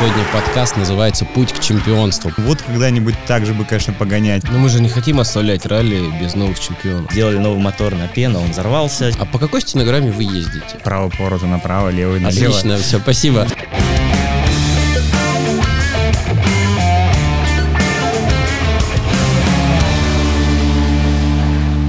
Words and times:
Сегодня 0.00 0.24
подкаст 0.32 0.78
называется 0.78 1.26
«Путь 1.26 1.52
к 1.52 1.60
чемпионству». 1.60 2.32
Вот 2.38 2.62
когда-нибудь 2.62 3.14
так 3.26 3.44
же 3.44 3.52
бы, 3.52 3.66
конечно, 3.66 3.92
погонять. 3.92 4.42
Но 4.44 4.58
мы 4.58 4.70
же 4.70 4.80
не 4.80 4.88
хотим 4.88 5.20
оставлять 5.20 5.66
ралли 5.66 6.02
без 6.18 6.34
новых 6.34 6.58
чемпионов. 6.58 7.12
Сделали 7.12 7.36
новый 7.36 7.60
мотор 7.60 7.94
на 7.94 8.08
пену, 8.08 8.40
он 8.40 8.50
взорвался. 8.50 9.12
А 9.18 9.26
по 9.26 9.38
какой 9.38 9.60
стенограмме 9.60 10.10
вы 10.10 10.22
ездите? 10.22 10.78
Право 10.82 11.10
поворота 11.10 11.44
направо, 11.44 11.90
левый 11.90 12.18
налево. 12.18 12.48
Отлично, 12.48 12.78
все, 12.78 12.98
спасибо. 12.98 13.46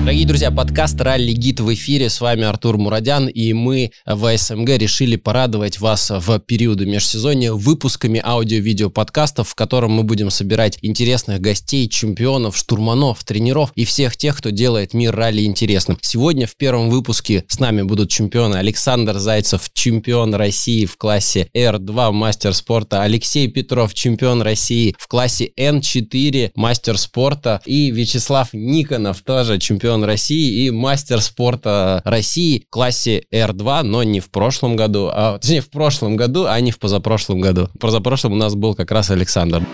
Дорогие 0.02 0.26
друзья, 0.26 0.50
подкаст 0.50 1.00
«Ралли 1.00 1.32
Гид» 1.32 1.60
в 1.60 1.72
эфире. 1.76 2.10
С 2.10 2.22
вами 2.22 2.44
Артур 2.44 2.80
Мурадян, 2.80 3.28
и 3.28 3.54
мы 3.54 3.92
в 4.04 4.36
СМГ 4.36 4.70
решили 4.80 5.16
порадовать 5.16 5.80
вас 5.80 6.10
в 6.10 6.40
периоды 6.40 6.88
межсезонья 6.88 7.54
выпусками 7.54 8.20
аудио-видео 8.22 8.90
подкастов, 8.90 9.50
в 9.50 9.56
котором 9.56 9.92
мы 9.92 10.02
будем 10.02 10.32
собирать 10.32 10.80
интересных 10.82 11.40
гостей, 11.40 11.88
чемпионов, 11.88 12.58
штурманов, 12.58 13.24
тренеров 13.24 13.72
и 13.76 13.86
всех 13.86 14.18
тех, 14.18 14.40
кто 14.40 14.50
делает 14.50 14.96
мир 14.96 15.16
ралли 15.16 15.46
интересным. 15.46 16.00
Сегодня 16.02 16.48
в 16.48 16.56
первом 16.56 16.90
выпуске 16.90 17.46
с 17.48 17.60
нами 17.60 17.84
будут 17.84 18.10
чемпионы 18.10 18.56
Александр 18.56 19.20
Зайцев, 19.20 19.70
чемпион 19.72 20.34
России 20.34 20.86
в 20.86 20.98
классе 20.98 21.48
R2 21.56 22.12
мастер 22.12 22.56
спорта, 22.56 23.04
Алексей 23.04 23.48
Петров, 23.48 23.94
чемпион 23.94 24.42
России 24.42 24.96
в 24.98 25.08
классе 25.08 25.52
N4 25.56 26.54
мастер 26.56 26.98
спорта 26.98 27.62
и 27.68 27.92
Вячеслав 27.92 28.50
Никонов, 28.52 29.22
тоже 29.22 29.60
чемпион 29.60 29.91
чемпион 29.92 30.06
России 30.06 30.66
и 30.66 30.72
мастер 30.72 31.20
спорта 31.22 32.02
России 32.06 32.64
в 32.66 32.70
классе 32.70 33.24
R2, 33.34 33.84
но 33.84 34.04
не 34.04 34.22
в 34.22 34.30
прошлом 34.30 34.78
году, 34.78 35.10
а 35.12 35.38
точнее 35.38 35.62
в 35.62 35.70
прошлом 35.70 36.16
году, 36.16 36.46
а 36.48 36.60
не 36.62 36.72
в 36.72 36.80
позапрошлом 36.80 37.42
году. 37.42 37.70
В 37.74 37.80
позапрошлом 37.80 38.34
у 38.34 38.38
нас 38.38 38.56
был 38.56 38.74
как 38.74 38.90
раз 38.92 39.12
Александр. 39.12 39.66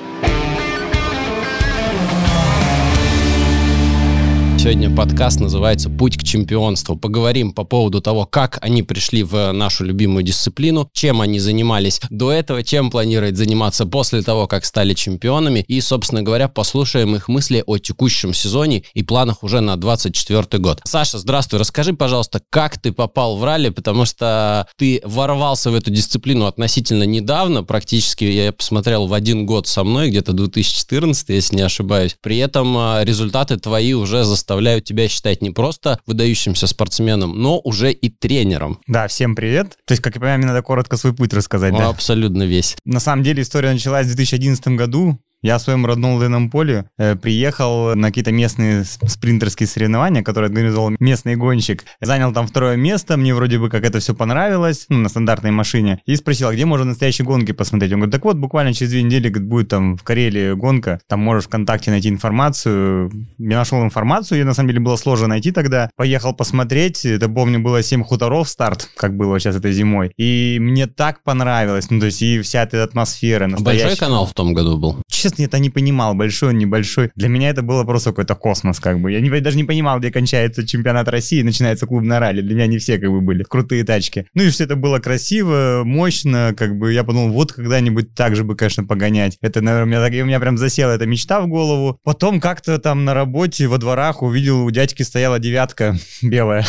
Сегодня 4.68 4.94
подкаст 4.94 5.40
называется 5.40 5.90
«Путь 5.90 6.18
к 6.18 6.23
чемпионству». 6.23 6.98
Поговорим 6.98 7.54
по 7.54 7.64
поводу 7.64 8.02
того, 8.02 8.26
как 8.26 8.60
они 8.62 8.84
пришли 8.84 9.23
в 9.23 9.54
нашу 9.54 9.86
любимую 9.86 10.23
дисциплину, 10.23 10.90
чем 10.92 11.22
они 11.22 11.40
занимались 11.40 12.02
до 12.10 12.34
этого, 12.34 12.62
чем 12.64 12.92
планируют 12.92 13.38
заниматься 13.38 13.86
после 13.86 14.23
того, 14.23 14.45
как 14.45 14.66
стали 14.66 14.94
чемпионами. 14.94 15.64
И, 15.70 15.80
собственно 15.80 16.22
говоря, 16.22 16.50
послушаем 16.50 17.16
их 17.16 17.30
мысли 17.30 17.64
о 17.66 17.78
текущем 17.78 18.34
сезоне 18.34 18.84
и 18.94 19.04
планах 19.04 19.42
уже 19.42 19.62
на 19.62 19.78
24 19.78 20.62
год. 20.62 20.82
Саша, 20.84 21.18
здравствуй. 21.18 21.62
Расскажи, 21.62 21.94
пожалуйста, 21.94 22.42
как 22.50 22.78
ты 22.78 22.92
попал 22.92 23.38
в 23.38 23.45
ралли, 23.45 23.70
потому 23.70 24.04
что 24.04 24.68
ты 24.76 25.00
ворвался 25.06 25.72
в 25.72 25.76
эту 25.76 25.92
дисциплину 25.92 26.45
относительно 26.45 27.04
недавно, 27.04 27.64
практически, 27.64 28.26
я 28.26 28.52
посмотрел, 28.52 29.08
в 29.08 29.14
один 29.14 29.45
год 29.45 29.66
со 29.66 29.86
мной, 29.86 30.10
где-то 30.10 30.34
2014, 30.34 31.30
если 31.30 31.56
не 31.56 31.62
ошибаюсь. 31.62 32.18
При 32.22 32.38
этом 32.40 32.76
а, 32.78 33.06
результаты 33.06 33.56
твои 33.56 33.94
уже 33.94 34.26
заставляют 34.26 34.57
заставляют 34.58 34.86
тебя 34.86 35.08
считать 35.08 35.44
не 35.44 35.52
просто 35.52 36.00
выдающимся 36.08 36.66
спортсменом, 36.66 37.40
но 37.40 37.60
уже 37.60 37.92
и 37.92 38.10
тренером. 38.10 38.80
Да, 38.88 39.08
всем 39.08 39.36
привет. 39.36 39.78
То 39.86 39.92
есть, 39.92 40.02
как 40.02 40.16
я 40.16 40.20
понимаю, 40.20 40.40
мне 40.40 40.48
надо 40.48 40.64
коротко 40.64 40.98
свой 40.98 41.14
путь 41.14 41.32
рассказать, 41.32 41.74
ну, 41.74 41.80
да? 41.80 41.90
Абсолютно 41.90 42.44
весь. 42.44 42.76
На 42.84 43.00
самом 43.00 43.24
деле 43.24 43.44
история 43.44 43.72
началась 43.72 44.08
в 44.08 44.16
2011 44.16 44.68
году. 44.70 45.20
Я 45.48 45.59
в 45.59 45.62
своем 45.62 45.86
родном 45.86 46.16
лыном 46.16 46.50
поле 46.50 46.90
э, 46.98 47.16
приехал 47.16 47.95
на 47.95 48.09
какие-то 48.09 48.34
местные 48.34 48.84
спринтерские 48.84 49.66
соревнования, 49.66 50.22
которые 50.22 50.50
организовал 50.50 50.92
местный 51.00 51.38
гонщик. 51.38 51.86
Занял 52.02 52.34
там 52.34 52.48
второе 52.48 52.76
место, 52.76 53.16
мне 53.16 53.34
вроде 53.34 53.58
бы 53.58 53.70
как 53.70 53.86
это 53.86 54.00
все 54.00 54.14
понравилось, 54.14 54.88
ну, 54.89 54.98
на 54.98 55.08
стандартной 55.08 55.52
машине. 55.52 56.02
И 56.06 56.17
спросил, 56.17 56.50
а 56.50 56.54
где 56.54 56.66
можно 56.66 56.88
настоящие 56.88 57.26
гонки 57.26 57.54
посмотреть? 57.54 57.94
Он 57.94 58.00
говорит, 58.00 58.12
так 58.12 58.26
вот, 58.26 58.36
буквально 58.36 58.73
через 58.73 58.92
две 58.92 59.04
недели 59.04 59.30
говорит, 59.30 59.48
будет 59.48 59.70
там 59.70 59.95
в 59.95 60.04
Карелии 60.04 60.52
гонка, 60.52 61.00
там 61.08 61.22
можешь 61.22 61.45
ВКонтакте 61.45 61.92
найти 61.92 62.10
информацию. 62.10 63.10
Я 63.38 63.60
нашел 63.60 63.82
информацию, 63.82 64.39
ее 64.39 64.43
на 64.43 64.54
самом 64.54 64.67
деле 64.67 64.82
было 64.82 64.98
сложно 64.98 65.27
найти 65.27 65.54
тогда. 65.54 65.89
Поехал 65.95 66.33
посмотреть, 66.33 67.05
это 67.05 67.30
помню, 67.30 67.61
было 67.61 67.82
7 67.82 68.04
хуторов 68.04 68.49
старт, 68.49 68.89
как 68.98 69.16
было 69.16 69.39
сейчас 69.39 69.55
этой 69.55 69.72
зимой. 69.72 70.11
И 70.17 70.58
мне 70.60 70.88
так 70.88 71.23
понравилось, 71.23 71.89
ну, 71.89 72.02
то 72.02 72.08
есть 72.08 72.22
и 72.22 72.42
вся 72.42 72.64
эта 72.64 72.83
атмосфера. 72.83 73.48
Настоящая. 73.48 73.86
Большой 73.86 73.98
канал 73.98 74.26
в 74.26 74.33
том 74.33 74.54
году 74.54 74.77
был? 74.77 74.98
честно, 75.17 75.36
это 75.45 75.59
не 75.59 75.70
понимал, 75.70 76.15
большой 76.15 76.49
он, 76.49 76.58
небольшой. 76.58 77.11
Для 77.15 77.30
меня 77.30 77.49
это 77.49 77.61
было 77.61 77.83
просто 77.83 78.11
какой-то 78.11 78.36
космос, 78.36 78.80
как 78.80 78.99
бы. 78.99 79.11
Я 79.11 79.21
не, 79.21 79.30
даже 79.39 79.58
не 79.58 79.64
понимал, 79.64 79.99
где 79.99 80.11
кончается 80.11 80.65
чемпионат 80.65 81.08
России 81.08 81.39
и 81.39 81.43
начинается 81.43 81.86
клубная 81.87 82.20
ралли. 82.20 82.42
Для 82.42 82.55
меня 82.55 82.67
не 82.67 82.77
все, 82.77 82.98
как 82.98 83.09
бы, 83.09 83.21
были 83.21 83.43
крутые 83.43 83.83
тачки. 83.83 84.27
Ну 84.33 84.43
и 84.43 84.49
все 84.49 84.65
это 84.65 84.75
было 84.75 84.99
красиво, 84.99 85.83
мощно, 85.86 86.53
как 86.58 86.77
бы. 86.77 86.93
Я 86.93 87.03
подумал, 87.03 87.31
вот 87.31 87.53
когда-нибудь 87.53 88.14
так 88.15 88.36
же 88.36 88.43
бы, 88.43 88.55
конечно, 88.55 88.83
погонять. 88.83 89.37
Это, 89.42 89.61
наверное, 89.61 89.99
у 89.99 90.09
меня, 90.09 90.23
у 90.23 90.27
меня 90.27 90.39
прям 90.39 90.58
засела 90.58 90.92
эта 90.92 91.05
мечта 91.05 91.42
в 91.42 91.48
голову. 91.48 91.99
Потом 92.04 92.39
как-то 92.39 92.77
там 92.80 93.05
на 93.05 93.14
работе 93.14 93.67
во 93.67 93.77
дворах 93.77 94.21
увидел, 94.21 94.65
у 94.65 94.71
дядьки 94.71 95.04
стояла 95.04 95.39
девятка 95.39 95.95
белая. 96.21 96.65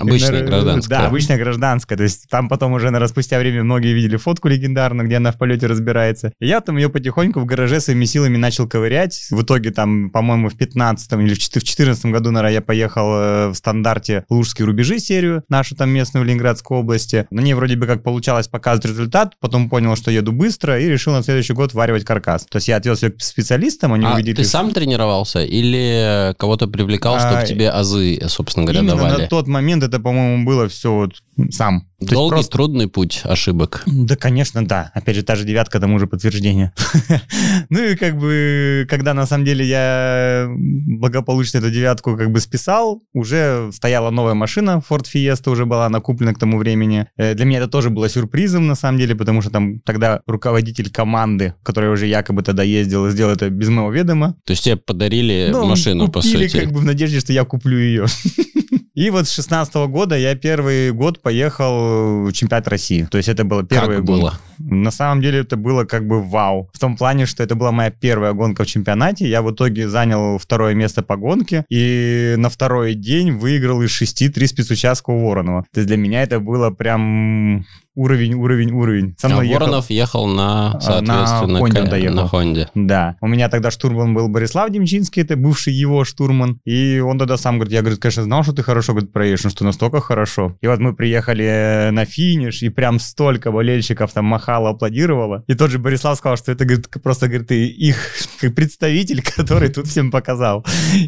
Обычная 0.00 0.44
гражданская. 0.44 0.98
Да, 0.98 1.06
обычная 1.06 1.38
гражданская. 1.38 1.96
То 1.96 2.04
есть 2.04 2.28
там 2.28 2.48
потом 2.48 2.72
уже, 2.72 2.86
наверное, 2.86 3.08
спустя 3.08 3.38
время 3.38 3.64
многие 3.64 3.92
видели 3.92 4.16
фотку 4.16 4.48
легендарную, 4.48 5.06
где 5.06 5.16
она 5.16 5.32
в 5.32 5.38
полете 5.38 5.66
разбирается. 5.66 6.32
И 6.40 6.46
я 6.46 6.60
там 6.60 6.76
ее 6.76 6.88
потихоньку 6.88 7.40
в 7.40 7.44
гараже 7.44 7.80
своими 7.80 7.97
силами 8.04 8.36
начал 8.36 8.68
ковырять. 8.68 9.26
В 9.30 9.42
итоге 9.42 9.70
там, 9.70 10.10
по-моему, 10.10 10.48
в 10.48 10.56
15 10.56 11.12
или 11.12 11.34
в 11.34 11.38
14 11.38 12.06
году, 12.06 12.30
наверное, 12.30 12.54
я 12.54 12.62
поехал 12.62 13.08
э, 13.12 13.48
в 13.48 13.54
стандарте 13.54 14.24
Лужские 14.28 14.66
рубежи 14.66 14.98
серию, 14.98 15.44
нашу 15.48 15.76
там 15.76 15.90
местную 15.90 16.24
в 16.24 16.26
Ленинградской 16.26 16.76
области. 16.76 17.26
На 17.30 17.40
ней 17.40 17.54
вроде 17.54 17.76
бы 17.76 17.86
как 17.86 18.02
получалось 18.02 18.48
показывать 18.48 18.86
результат, 18.86 19.34
потом 19.40 19.68
понял, 19.68 19.96
что 19.96 20.10
еду 20.10 20.32
быстро 20.32 20.80
и 20.80 20.88
решил 20.88 21.12
на 21.12 21.22
следующий 21.22 21.52
год 21.52 21.74
варивать 21.74 22.04
каркас. 22.04 22.46
То 22.46 22.56
есть 22.56 22.68
я 22.68 22.76
отвез 22.76 23.02
ее 23.02 23.10
к 23.10 23.20
специалистам, 23.20 23.92
они 23.92 24.06
а 24.06 24.14
увидели... 24.14 24.34
ты 24.34 24.44
сам 24.44 24.72
тренировался 24.72 25.44
или 25.44 26.34
кого-то 26.38 26.66
привлекал, 26.66 27.18
чтобы 27.18 27.38
а, 27.38 27.46
тебе 27.46 27.70
азы, 27.70 28.20
собственно 28.28 28.66
говоря, 28.66 28.80
именно 28.80 28.96
давали? 28.96 29.22
на 29.22 29.28
тот 29.28 29.46
момент 29.46 29.82
это, 29.82 29.98
по-моему, 30.00 30.44
было 30.44 30.68
все 30.68 30.92
вот 30.92 31.22
сам. 31.50 31.86
То 32.00 32.06
Долгий, 32.06 32.34
просто... 32.34 32.52
трудный 32.52 32.86
путь 32.86 33.22
ошибок. 33.24 33.82
Да, 33.86 34.14
конечно, 34.14 34.64
да. 34.64 34.92
Опять 34.94 35.16
же, 35.16 35.22
та 35.24 35.34
же 35.34 35.44
девятка 35.44 35.80
тому 35.80 35.98
же 35.98 36.06
подтверждение. 36.06 36.72
ну 37.70 37.80
и 37.88 37.96
как 37.96 38.16
бы, 38.18 38.86
когда 38.88 39.14
на 39.14 39.26
самом 39.26 39.44
деле 39.44 39.64
я 39.64 40.48
благополучно 40.48 41.58
эту 41.58 41.70
девятку 41.70 42.16
как 42.16 42.30
бы 42.30 42.40
списал, 42.40 43.02
уже 43.12 43.70
стояла 43.72 44.10
новая 44.10 44.34
машина, 44.34 44.82
Ford 44.88 45.04
Fiesta 45.12 45.50
уже 45.50 45.66
была 45.66 45.88
накуплена 45.88 46.34
к 46.34 46.38
тому 46.38 46.58
времени. 46.58 47.06
Э, 47.16 47.34
для 47.34 47.44
меня 47.44 47.58
это 47.58 47.68
тоже 47.68 47.90
было 47.90 48.08
сюрпризом 48.08 48.66
на 48.66 48.74
самом 48.74 48.98
деле, 48.98 49.14
потому 49.14 49.42
что 49.42 49.50
там 49.50 49.80
тогда 49.80 50.20
руководитель 50.26 50.90
команды, 50.90 51.54
который 51.62 51.90
уже 51.90 52.06
якобы 52.06 52.42
тогда 52.42 52.62
ездил, 52.62 53.08
сделал 53.10 53.32
это 53.32 53.50
без 53.50 53.68
моего 53.68 53.90
ведома. 53.90 54.36
То 54.44 54.52
есть 54.52 54.64
тебе 54.64 54.76
подарили 54.76 55.48
ну, 55.52 55.66
машину, 55.66 56.08
по 56.08 56.22
сути? 56.22 56.58
как 56.58 56.72
бы 56.72 56.80
в 56.80 56.84
надежде, 56.84 57.20
что 57.20 57.32
я 57.32 57.44
куплю 57.44 57.78
ее. 57.78 58.06
И 58.94 59.10
вот 59.10 59.28
с 59.28 59.32
16 59.32 59.74
года 59.88 60.18
я 60.18 60.34
первый 60.34 60.90
год 60.90 61.22
поехал 61.22 62.24
в 62.24 62.32
чемпионат 62.32 62.66
России. 62.66 63.06
То 63.08 63.16
есть 63.16 63.28
это 63.28 63.44
было 63.44 63.62
первый 63.62 63.98
как 63.98 64.04
год. 64.04 64.18
было? 64.18 64.40
На 64.58 64.90
самом 64.90 65.22
деле 65.22 65.40
это 65.40 65.56
было 65.56 65.84
как 65.84 66.06
бы 66.06 66.22
вау. 66.22 66.70
В 66.72 66.78
том 66.78 66.96
плане, 66.96 67.26
что 67.26 67.42
это 67.42 67.54
была 67.54 67.72
моя 67.72 67.90
первая 67.90 68.32
гонка 68.32 68.64
в 68.64 68.66
чемпионате. 68.66 69.28
Я 69.28 69.42
в 69.42 69.52
итоге 69.52 69.88
занял 69.88 70.38
второе 70.38 70.74
место 70.74 71.02
по 71.02 71.16
гонке. 71.16 71.64
И 71.68 72.34
на 72.36 72.48
второй 72.48 72.94
день 72.94 73.32
выиграл 73.32 73.82
из 73.82 73.90
шести 73.90 74.28
три 74.28 74.46
спецучастка 74.46 75.10
у 75.10 75.26
Воронова. 75.26 75.64
То 75.72 75.80
есть 75.80 75.88
для 75.88 75.96
меня 75.96 76.22
это 76.22 76.40
было 76.40 76.70
прям 76.70 77.64
уровень, 77.98 78.34
уровень, 78.34 78.70
уровень. 78.70 79.14
Со 79.18 79.28
мной 79.28 79.40
а 79.40 79.44
ехал, 79.44 79.60
Воронов 79.60 79.90
ехал 79.90 80.26
на, 80.28 80.72
а, 80.72 80.80
соответственно, 80.80 81.54
на 81.54 81.58
Хонде, 81.58 81.82
доехал. 81.82 82.16
на 82.16 82.28
Хонде. 82.28 82.68
Да. 82.74 83.16
У 83.20 83.26
меня 83.26 83.48
тогда 83.48 83.72
штурман 83.72 84.14
был 84.14 84.28
Борислав 84.28 84.70
Демчинский, 84.70 85.22
это 85.22 85.36
бывший 85.36 85.72
его 85.72 86.04
штурман. 86.04 86.60
И 86.64 87.00
он 87.00 87.18
тогда 87.18 87.36
сам 87.36 87.56
говорит, 87.56 87.72
я, 87.72 87.80
говорит, 87.80 88.00
конечно, 88.00 88.22
знал, 88.22 88.44
что 88.44 88.52
ты 88.52 88.62
хорошо 88.62 88.92
говорит, 88.92 89.12
проедешь, 89.12 89.42
но 89.42 89.50
что 89.50 89.64
настолько 89.64 90.00
хорошо. 90.00 90.56
И 90.60 90.68
вот 90.68 90.78
мы 90.78 90.94
приехали 90.94 91.88
на 91.90 92.04
финиш, 92.04 92.62
и 92.62 92.68
прям 92.68 93.00
столько 93.00 93.50
болельщиков 93.50 94.12
там 94.12 94.26
махало, 94.48 94.70
аплодировало. 94.70 95.42
И 95.46 95.54
тот 95.54 95.70
же 95.70 95.78
Борислав 95.78 96.16
сказал, 96.16 96.36
что 96.36 96.52
это, 96.52 96.64
говорит, 96.64 96.88
просто, 97.02 97.28
говорит, 97.28 97.50
их 97.52 97.96
представитель, 98.56 99.22
который 99.36 99.68
тут 99.68 99.86
всем 99.86 100.10
показал. 100.10 100.64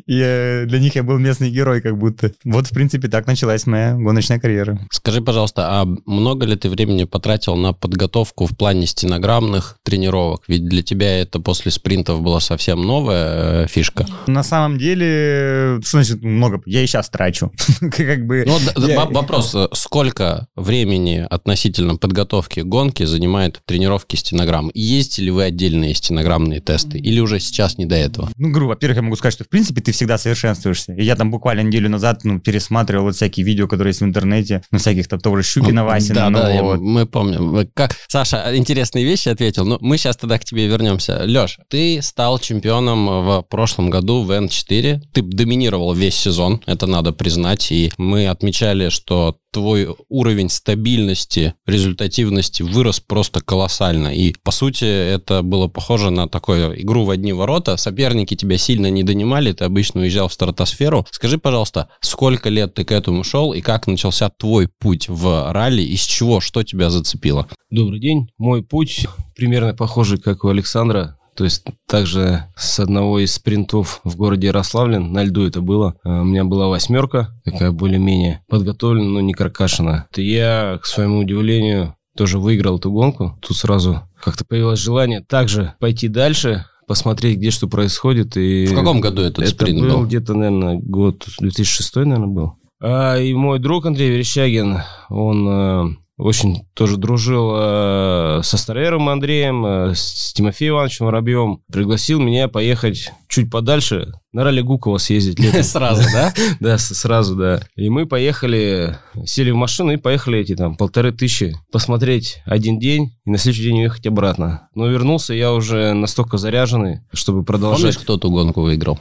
И 0.07 0.21
э, 0.23 0.67
для 0.67 0.79
них 0.79 0.95
я 0.95 1.03
был 1.03 1.19
местный 1.19 1.51
герой 1.51 1.81
как 1.81 1.97
будто. 1.99 2.33
Вот, 2.45 2.67
в 2.67 2.75
принципе, 2.75 3.09
так 3.09 3.27
началась 3.27 3.67
моя 3.67 3.95
гоночная 3.95 4.39
карьера. 4.39 4.79
Скажи, 4.91 5.23
пожалуйста, 5.23 5.81
а 5.81 5.87
много 6.07 6.47
ли 6.47 6.57
ты 6.57 6.69
времени 6.69 7.05
потратил 7.05 7.57
на 7.57 7.73
подготовку 7.73 8.47
в 8.47 8.57
плане 8.57 8.87
стенограммных 8.87 9.77
тренировок? 9.83 10.43
Ведь 10.49 10.67
для 10.67 10.83
тебя 10.83 11.21
это 11.21 11.41
после 11.41 11.71
спринтов 11.71 12.21
была 12.21 12.41
совсем 12.41 12.83
новая 12.83 13.65
э, 13.65 13.67
фишка. 13.69 14.07
На 14.27 14.43
самом 14.43 14.79
деле, 14.79 15.81
что 15.83 16.03
значит 16.03 16.23
много? 16.23 16.61
Я 16.67 16.83
и 16.83 16.87
сейчас 16.87 17.09
трачу. 17.09 17.53
как 17.81 18.27
бы... 18.27 18.45
Ну, 18.47 18.87
я- 18.87 19.07
вопрос, 19.07 19.55
э, 19.55 19.69
сколько 19.73 20.47
времени 20.57 21.27
относительно 21.29 21.97
подготовки 21.97 22.61
гонки 22.61 23.05
занимает 23.05 23.30
тренировки 23.67 24.17
стенограмм? 24.17 24.69
И 24.71 24.81
Ездите 24.81 25.23
ли 25.23 25.31
вы 25.31 25.45
отдельные 25.45 25.95
стенограммные 25.95 26.61
тесты? 26.61 26.99
Или 26.99 27.21
уже 27.21 27.41
сейчас 27.41 27.79
не 27.79 27.87
до 27.87 27.95
этого? 27.97 28.31
Ну, 28.37 28.51
грубо, 28.51 28.71
во-первых, 28.71 28.97
я 28.97 29.03
могу 29.03 29.17
сказать, 29.17 29.35
что, 29.35 29.45
в 29.45 29.49
принципе, 29.49 29.81
ты 29.81 29.93
всегда 29.93 30.19
совершенствуешься. 30.19 30.93
И 30.95 31.05
я 31.05 31.17
там 31.17 31.31
буквально 31.31 31.61
неделю 31.63 31.89
назад, 31.89 32.25
ну, 32.25 32.41
пересматривал 32.41 33.05
вот 33.05 33.17
всякие 33.17 33.45
видео, 33.47 33.69
которые 33.69 33.91
есть 33.91 34.01
в 34.01 34.05
интернете, 34.05 34.63
ну, 34.71 34.79
всяких 34.79 35.09
там 35.09 35.21
того 35.21 35.37
же 35.37 35.43
Щукина, 35.43 35.85
Васина, 35.85 36.15
Да, 36.15 36.31
ну, 36.31 36.39
да, 36.39 36.53
я- 36.53 36.63
вот. 36.63 36.81
мы 36.81 37.07
помним. 37.07 37.51
Вы 37.51 37.67
Как... 37.73 37.97
Саша 38.09 38.57
интересные 38.57 39.05
вещи 39.05 39.29
ответил, 39.29 39.65
но 39.65 39.79
мы 39.81 39.97
сейчас 39.99 40.17
тогда 40.17 40.39
к 40.39 40.45
тебе 40.45 40.67
вернемся. 40.67 41.23
Леш, 41.25 41.59
ты 41.69 42.01
стал 42.03 42.39
чемпионом 42.39 43.07
в 43.07 43.43
прошлом 43.49 43.91
году 43.91 44.23
в 44.23 44.31
N4. 44.31 45.01
Ты 45.13 45.23
доминировал 45.23 45.95
весь 45.95 46.15
сезон, 46.17 46.61
это 46.67 46.87
надо 46.87 47.13
признать. 47.13 47.71
И 47.73 47.93
мы 47.99 48.27
отмечали, 48.29 48.89
что 48.89 49.37
твой 49.51 49.95
уровень 50.09 50.49
стабильности, 50.49 51.55
результативности 51.67 52.63
вырос 52.63 53.01
просто 53.01 53.41
колоссально. 53.41 54.15
И, 54.15 54.35
по 54.43 54.51
сути, 54.51 54.85
это 54.85 55.43
было 55.43 55.69
похоже 55.69 56.11
на 56.11 56.29
такую 56.29 56.81
игру 56.83 57.05
в 57.05 57.11
одни 57.11 57.33
ворота. 57.33 57.77
Соперники 57.77 58.35
тебя 58.35 58.59
сильно 58.59 58.91
не 58.91 59.03
донимали, 59.03 59.53
ты 59.53 59.65
обычно 59.65 60.01
уезжал 60.03 60.29
в 60.29 60.33
стратосферу. 60.33 61.07
Скажи, 61.11 61.39
пожалуйста, 61.39 61.89
сколько 62.01 62.49
лет 62.49 62.75
ты 62.75 62.85
к 62.85 62.93
этому 62.93 63.25
шел 63.25 63.53
и 63.53 63.61
как 63.61 63.87
начался 63.87 64.31
твой 64.31 64.69
путь 64.69 65.09
в 65.09 65.53
ралли, 65.53 65.83
из 65.83 66.03
чего, 66.03 66.41
что 66.41 66.63
тебя 66.63 66.91
зацепило? 66.91 67.49
Добрый 67.71 68.01
день. 68.01 68.31
Мой 68.39 68.63
путь 68.63 69.07
примерно 69.37 69.75
похожий, 69.75 70.19
как 70.19 70.45
у 70.45 70.49
Александра. 70.49 71.17
То 71.37 71.45
есть 71.45 71.65
также 71.87 72.45
с 72.57 72.81
одного 72.81 73.19
из 73.21 73.33
спринтов 73.35 74.01
в 74.05 74.17
городе 74.17 74.49
Ярославлен, 74.49 75.13
на 75.13 75.25
льду 75.25 75.47
это 75.47 75.61
было, 75.61 75.95
а, 76.05 76.21
у 76.21 76.25
меня 76.25 76.45
была 76.45 76.69
восьмерка, 76.69 77.31
такая 77.45 77.71
более-менее 77.71 78.43
подготовлена, 78.49 79.09
но 79.09 79.21
не 79.21 79.33
каркашена. 79.33 80.07
И 80.17 80.23
Я, 80.23 80.79
к 80.83 80.87
своему 80.87 81.19
удивлению, 81.21 81.95
тоже 82.17 82.39
выиграл 82.39 82.79
эту 82.79 82.91
гонку. 82.91 83.39
Тут 83.41 83.57
сразу 83.57 84.03
как-то 84.23 84.45
появилось 84.45 84.81
желание 84.81 85.21
также 85.21 85.75
пойти 85.79 86.09
дальше, 86.09 86.67
посмотреть, 86.87 87.39
где 87.39 87.51
что 87.51 87.69
происходит. 87.69 88.37
И 88.37 88.67
В 88.67 88.75
каком 88.75 89.01
году 89.01 89.23
этот 89.23 89.45
это 89.45 89.51
спринт 89.51 89.81
был 89.81 89.99
был? 89.99 90.07
где-то, 90.07 90.35
наверное, 90.35 90.77
год 90.79 91.25
2006, 91.39 91.97
наверное, 91.97 92.27
был. 92.27 92.53
А, 92.83 93.17
и 93.17 93.33
мой 93.35 93.59
друг 93.61 93.87
Андрей 93.87 94.11
Верещагин, 94.11 94.79
он 95.09 95.49
э, 95.49 95.85
очень 96.21 96.67
тоже 96.75 96.97
дружил 96.97 97.53
э, 97.55 98.41
со 98.43 98.57
Старером 98.57 99.09
Андреем, 99.09 99.65
э, 99.65 99.95
с 99.95 100.33
Тимофеем 100.35 100.75
Ивановичем 100.75 101.07
Воробьем. 101.07 101.61
Пригласил 101.73 102.21
меня 102.21 102.49
поехать 102.49 103.13
чуть 103.29 103.51
подальше, 103.51 104.13
на 104.33 104.45
ралли 104.45 104.61
Гукова 104.61 104.99
съездить 104.99 105.39
летом. 105.41 105.63
Сразу, 105.63 106.03
да? 106.13 106.33
Да, 106.61 106.79
сразу, 106.79 107.37
да. 107.37 107.63
И 107.77 107.89
мы 107.89 108.07
поехали, 108.07 108.99
сели 109.25 109.51
в 109.51 109.57
машину 109.57 109.93
и 109.93 109.97
поехали 109.97 110.39
эти 110.39 110.55
там 110.55 110.77
полторы 110.77 111.13
тысячи 111.13 111.57
посмотреть 111.73 112.43
один 112.45 112.79
день 112.79 113.15
и 113.25 113.31
на 113.31 113.39
следующий 113.39 113.69
день 113.69 113.81
уехать 113.81 114.07
обратно. 114.07 114.69
Но 114.75 114.87
вернулся 114.89 115.33
я 115.33 115.53
уже 115.53 115.95
настолько 115.95 116.39
заряженный, 116.39 117.01
чтобы 117.13 117.45
продолжать. 117.45 117.81
Помнишь, 117.81 117.99
кто 117.99 118.19
ту 118.19 118.31
гонку 118.31 118.63
выиграл? 118.63 118.99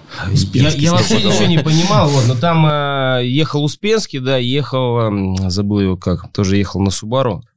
Я, 0.54 0.70
я 0.70 0.92
вообще 0.94 1.18
ничего 1.18 1.46
не 1.46 1.60
понимал, 1.60 2.10
вот, 2.10 2.28
но 2.28 2.36
там 2.36 2.66
э, 2.66 3.22
ехал 3.26 3.64
Успенский, 3.64 4.20
да, 4.20 4.38
ехал, 4.38 5.12
забыл 5.50 5.80
его 5.80 5.98
как, 5.98 6.32
тоже 6.32 6.58
ехал 6.58 6.80
на 6.82 6.92
Субару. 6.92 7.09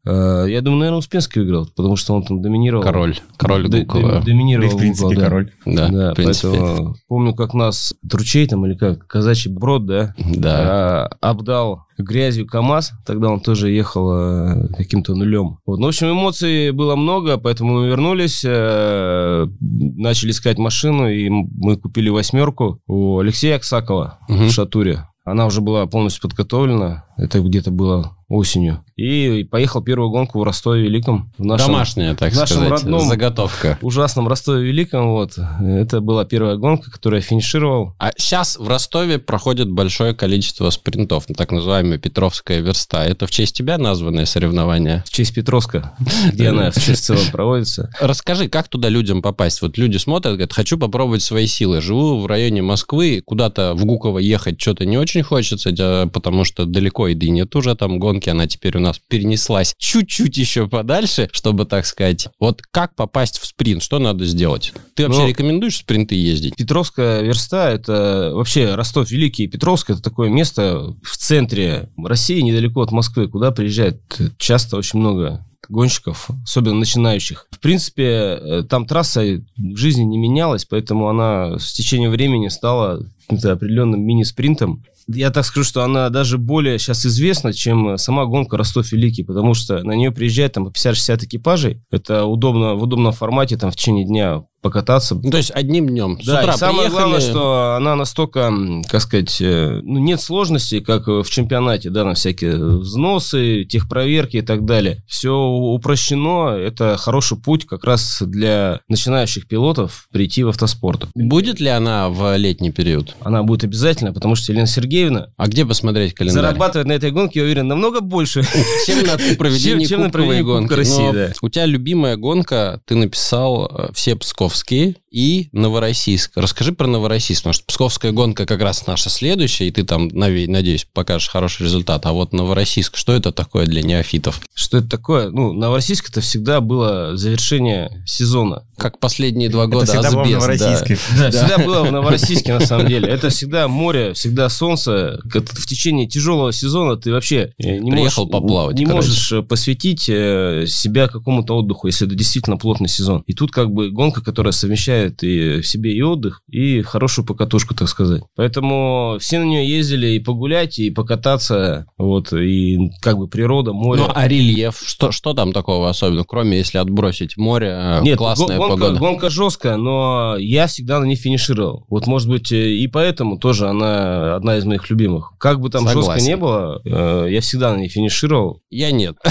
Э, 0.05 0.47
я 0.49 0.61
думаю, 0.63 0.81
наверное, 0.81 0.99
Успенский 0.99 1.41
выиграл, 1.43 1.67
потому 1.77 1.97
что 1.97 2.15
он 2.15 2.23
там 2.25 2.43
доминировал. 2.43 2.83
Король. 2.83 3.17
Король 3.37 3.69
Д- 3.69 3.83
Гукова. 3.85 4.21
доминировал. 4.23 4.69
И, 4.69 4.75
в 4.75 4.77
принципе, 4.77 5.07
Гукова, 5.09 5.21
да. 5.21 5.25
король. 5.29 5.51
Да, 5.67 5.89
Да, 5.89 6.13
в 6.13 6.15
принципе. 6.15 6.49
поэтому 6.59 6.97
помню, 7.09 7.35
как 7.35 7.55
нас 7.55 7.95
Тручей 8.09 8.47
там 8.49 8.67
или 8.67 8.75
как, 8.75 9.07
казачий 9.07 9.53
брод, 9.53 9.87
да, 9.87 10.15
Да. 10.19 11.09
а, 11.21 11.31
обдал 11.31 11.85
грязью 11.99 12.47
КАМАЗ, 12.49 12.93
тогда 13.07 13.29
он 13.29 13.41
тоже 13.41 13.71
ехал 13.71 14.11
э, 14.13 14.69
каким-то 14.77 15.15
нулем. 15.15 15.59
Вот. 15.65 15.79
Ну, 15.79 15.85
в 15.87 15.89
общем, 15.89 16.11
эмоций 16.11 16.73
было 16.73 16.97
много, 16.97 17.37
поэтому 17.39 17.75
мы 17.81 17.87
вернулись, 17.87 18.43
э, 18.45 19.47
начали 19.61 20.31
искать 20.33 20.59
машину, 20.59 21.09
и 21.09 21.29
мы 21.29 21.77
купили 21.77 22.09
восьмерку 22.09 22.81
у 22.89 23.19
Алексея 23.19 23.57
Аксакова 23.57 24.19
Мгм. 24.29 24.47
в 24.49 24.51
Шатуре. 24.51 25.07
Она 25.25 25.47
уже 25.47 25.61
была 25.61 25.87
полностью 25.87 26.23
подготовлена, 26.23 27.05
это 27.17 27.39
где-то 27.41 27.71
было 27.71 28.17
осенью. 28.29 28.81
И 28.97 29.45
поехал 29.51 29.83
первую 29.83 30.11
гонку 30.11 30.39
в 30.39 30.43
Ростове-Великом. 30.43 31.33
В 31.39 31.45
нашем 31.45 31.69
Домашняя, 31.69 32.15
так 32.15 32.33
в 32.33 32.37
нашем 32.37 32.59
сказать, 32.59 32.85
родном- 32.85 33.09
заготовка. 33.09 33.79
ужасном 33.81 34.29
Ростове-Великом. 34.29 35.09
Вот. 35.13 35.39
Это 35.61 36.01
была 36.01 36.25
первая 36.25 36.57
гонка, 36.57 36.91
которую 36.91 37.21
я 37.21 37.27
финишировал. 37.27 37.95
А 37.99 38.13
сейчас 38.17 38.59
в 38.59 38.69
Ростове 38.69 39.19
проходит 39.19 39.71
большое 39.71 40.15
количество 40.15 40.69
спринтов, 40.71 41.25
так 41.37 41.53
называемая 41.53 41.99
Петровская 41.99 42.61
верста. 42.61 43.05
Это 43.05 43.27
в 43.27 43.31
честь 43.31 43.57
тебя 43.57 43.79
названное 43.79 44.27
соревнование? 44.27 45.03
В 45.07 45.11
честь 45.11 45.35
Петровска, 45.35 45.95
где 46.33 46.49
она 46.49 46.71
в 46.71 46.75
честь 46.75 47.05
целом 47.05 47.31
проводится. 47.33 47.91
Расскажи, 48.01 48.49
как 48.49 48.69
туда 48.69 48.89
людям 48.89 49.23
попасть? 49.23 49.63
Вот 49.63 49.79
люди 49.79 49.97
смотрят, 49.97 50.35
говорят, 50.35 50.53
хочу 50.53 50.77
попробовать 50.79 51.23
свои 51.23 51.47
силы. 51.47 51.81
Живу 51.81 52.21
в 52.21 52.27
районе 52.27 52.61
Москвы, 52.63 53.23
куда-то 53.25 53.75
в 53.75 53.85
Гуково 53.85 54.19
ехать 54.19 54.61
что-то 54.61 54.85
не 54.85 54.99
очень 54.99 55.23
хочется, 55.23 56.09
потому 56.13 56.45
что 56.45 56.67
далеко 56.67 57.09
и 57.09 57.15
нет 57.15 57.55
уже 57.57 57.75
там 57.75 57.99
гонки, 57.99 58.29
она 58.29 58.47
теперь 58.47 58.77
у 58.77 58.81
нас 58.83 59.01
перенеслась 59.09 59.75
чуть-чуть 59.79 60.37
еще 60.37 60.69
подальше, 60.69 61.29
чтобы, 61.33 61.65
так 61.65 61.87
сказать. 61.87 62.29
Вот 62.39 62.63
как 62.71 62.95
попасть 62.95 63.39
в 63.39 63.47
спринт? 63.47 63.83
Что 63.83 63.99
надо 63.99 64.25
сделать? 64.27 64.73
Ты 64.95 65.05
вообще 65.05 65.23
Ну, 65.23 65.29
рекомендуешь 65.29 65.79
спринты 65.79 66.15
ездить? 66.15 66.57
Петровская 66.57 67.23
верста, 67.23 67.71
это 67.71 68.33
вообще 68.35 68.75
Ростов 68.75 69.11
Великий 69.11 69.45
и 69.45 69.49
Петровск, 69.49 69.91
это 69.91 70.03
такое 70.03 70.29
место 70.29 70.95
в 71.03 71.17
центре 71.17 71.89
России, 72.03 72.41
недалеко 72.41 72.83
от 72.83 72.93
Москвы, 72.93 73.29
куда 73.29 73.51
приезжает 73.51 74.01
часто 74.39 74.77
очень 74.77 74.99
много 74.99 75.45
гонщиков, 75.69 76.29
особенно 76.45 76.75
начинающих. 76.81 77.47
В 77.51 77.59
принципе, 77.61 78.05
э, 78.05 78.63
там 78.69 78.87
трасса 78.87 79.23
в 79.57 79.77
жизни 79.77 80.03
не 80.03 80.19
менялась, 80.19 80.65
поэтому 80.65 81.09
она 81.09 81.59
с 81.59 81.73
течением 81.73 82.11
времени 82.11 82.49
стала 82.49 83.05
определенным 83.29 84.03
мини-спринтом. 84.03 84.85
Я 85.09 85.31
так 85.31 85.45
скажу, 85.45 85.65
что 85.65 85.83
она 85.83 86.09
даже 86.11 86.39
более 86.39 86.79
сейчас 86.79 87.05
известна, 87.07 87.53
чем 87.53 87.99
сама 87.99 88.25
гонка 88.27 88.57
Ростов-Великий, 88.57 89.25
потому 89.25 89.55
что 89.55 89.83
на 89.83 89.93
нее 89.93 90.13
приезжает 90.13 90.53
там 90.53 90.67
по 90.67 90.71
50-60 90.71 91.25
экипажей. 91.25 91.83
Это 91.91 92.25
удобно, 92.25 92.75
в 92.75 92.83
удобном 92.83 93.13
формате 93.13 93.57
там 93.57 93.71
в 93.71 93.77
течение 93.77 94.07
дня 94.07 94.45
покататься. 94.63 95.15
Ну, 95.17 95.31
то 95.31 95.37
есть 95.37 95.51
одним 95.51 95.89
днем. 95.89 96.19
С 96.23 96.27
Да, 96.27 96.41
утра 96.41 96.55
и 96.55 96.57
самое 96.57 96.89
приехали, 96.89 97.01
главное, 97.01 97.21
что 97.21 97.75
она 97.77 97.97
настолько, 97.97 98.53
как 98.89 99.01
сказать, 99.03 99.41
э, 99.41 99.81
ну, 99.83 99.99
нет 99.99 100.21
сложностей, 100.21 100.81
как 100.81 101.09
в 101.09 101.25
чемпионате, 101.25 101.91
да, 101.91 102.05
на 102.05 102.15
всякие 102.15 102.57
взносы, 102.57 103.65
техпроверки 103.65 104.39
и 104.39 104.43
так 104.43 104.65
далее. 104.65 105.03
Все 105.07 105.35
упрощено, 105.35 106.51
это 106.57 106.97
хороший 106.97 107.37
путь 107.39 107.67
как 107.67 107.85
раз 107.85 108.23
для 108.23 108.81
начинающих 108.89 109.49
пилотов 109.49 110.07
прийти 110.13 110.45
в 110.45 110.49
автоспорт. 110.49 111.07
Будет 111.15 111.61
ли 111.61 111.69
она 111.69 112.09
в 112.09 112.37
летний 112.37 112.71
период? 112.71 113.17
Она 113.21 113.43
будет 113.43 113.65
обязательно, 113.65 114.13
потому 114.13 114.37
что 114.37 114.53
Елена 114.53 114.67
Сергеевна 114.67 115.29
А 115.37 115.49
где 115.49 115.67
посмотреть 115.67 116.15
календарь? 116.15 116.43
зарабатывает 116.43 116.87
на 116.87 116.93
этой 116.93 117.11
гонке, 117.11 117.41
я 117.41 117.45
уверен, 117.45 117.67
намного 117.67 118.01
больше. 118.01 118.43
Чем 118.87 119.05
на 119.05 119.19
проведении 119.37 119.87
кубковой 119.87 120.43
гонки. 120.43 120.73
России. 120.73 121.33
У 121.43 121.49
тебя 121.49 121.67
любимая 121.67 122.17
гонка, 122.17 122.81
ты 122.87 122.95
написал 122.95 123.67
э, 123.67 123.89
все 123.95 124.15
псковские 124.53 124.97
и 125.13 125.49
Новороссийск. 125.53 126.33
Расскажи 126.37 126.73
про 126.73 126.87
Новороссийск, 126.87 127.43
потому 127.43 127.53
что 127.53 127.65
псковская 127.67 128.13
гонка 128.13 128.47
как 128.47 128.61
раз 128.63 128.87
наша 128.87 129.11
следующая, 129.11 129.69
и 129.69 129.71
ты 129.71 129.85
там, 129.85 130.09
надеюсь, 130.09 130.87
покажешь 130.91 131.29
хороший 131.29 131.65
результат. 131.65 132.07
А 132.07 132.13
вот 132.13 132.33
Новороссийск, 132.33 132.97
что 132.97 133.13
это 133.13 133.31
такое 133.31 133.67
для 133.67 133.83
неофитов? 133.83 134.41
Что 134.55 134.79
это 134.79 134.89
такое? 134.89 135.31
Ну, 135.31 135.53
Новороссийск 135.53 136.09
это 136.09 136.21
всегда 136.21 136.61
было 136.61 137.17
завершение 137.17 138.03
сезона. 138.07 138.65
Как 138.79 138.99
последние 138.99 139.49
два 139.49 139.67
года 139.67 139.85
Это 139.85 139.93
всегда 139.93 140.11
было 140.11 140.23
в 140.23 140.27
Азбест, 140.27 140.61
да. 140.61 140.71
Новороссийске. 140.71 140.99
Да, 141.19 141.31
всегда 141.31 141.59
было 141.59 141.83
в 141.85 141.93
Новороссийске, 141.93 142.55
на 142.55 142.67
самом 142.67 142.89
деле. 142.89 143.09
Это 143.09 143.29
всегда 143.29 143.69
море, 143.69 144.15
всегда 144.15 144.49
солнце. 144.49 145.21
В 145.25 145.67
течение 145.67 146.09
тяжелого 146.09 146.53
сезона 146.53 146.97
ты 146.97 147.13
вообще 147.13 147.53
э, 147.59 147.79
не 147.79 147.91
Приехал 147.91 148.23
можешь, 148.23 148.33
поплавать, 148.33 148.77
не 148.77 148.87
короче. 148.87 149.09
можешь 149.09 149.33
э, 149.33 149.43
посвятить 149.43 150.09
э, 150.09 150.65
себя 150.67 151.09
какому-то 151.09 151.57
отдыху, 151.57 151.87
если 151.87 152.07
это 152.07 152.17
действительно 152.17 152.57
плотный 152.57 152.89
сезон. 152.89 153.23
И 153.27 153.35
тут 153.35 153.51
как 153.53 153.71
бы 153.71 153.91
гонка, 153.91 154.23
которая 154.23 154.53
совмещает 154.53 155.02
и 155.23 155.61
в 155.61 155.67
себе 155.67 155.93
и 155.95 156.03
отдых, 156.03 156.43
и 156.49 156.83
хорошую 156.83 157.25
покатушку, 157.25 157.75
так 157.75 157.89
сказать. 157.89 158.23
Поэтому 158.37 159.17
все 159.21 159.39
на 159.39 159.45
нее 159.45 159.69
ездили 159.69 160.09
и 160.09 160.19
погулять, 160.21 160.79
и 160.79 160.91
покататься, 160.91 161.87
вот, 161.99 162.33
и 162.33 162.79
как 163.01 163.19
бы 163.19 163.29
природа, 163.29 163.73
море. 163.73 164.03
Ну, 164.03 164.13
а 164.15 164.29
рельеф, 164.29 164.81
что, 164.85 165.13
что 165.13 165.35
там 165.35 165.53
такого 165.53 165.89
особенного, 165.89 166.25
кроме 166.25 166.59
если 166.59 166.79
отбросить 166.79 167.37
море, 167.37 167.69
э, 167.73 168.01
Нет, 168.03 168.19
классная 168.19 168.57
го- 168.59 168.69
гонка, 168.69 168.77
погода? 168.85 168.99
гонка 169.01 169.31
жесткая, 169.31 169.77
но 169.77 170.37
я 170.39 170.67
всегда 170.67 171.01
на 171.01 171.05
ней 171.05 171.17
финишировал. 171.17 171.87
Вот, 171.89 172.07
может 172.07 172.29
быть, 172.29 172.53
э, 172.53 172.71
и 172.73 172.87
поэтому 172.87 173.39
тоже 173.39 173.69
она 173.69 174.35
одна 174.37 174.57
из 174.59 174.65
моих 174.65 174.89
любимых. 174.91 175.33
Как 175.39 175.61
бы 175.61 175.71
там 175.71 175.87
Согласен. 175.87 176.13
жестко 176.13 176.29
не 176.29 176.37
было, 176.37 176.81
э, 176.85 177.27
я 177.31 177.41
всегда 177.41 177.73
на 177.73 177.79
ней 177.79 177.89
финишировал. 177.89 178.61
Я 178.71 178.91
нет. 178.93 179.17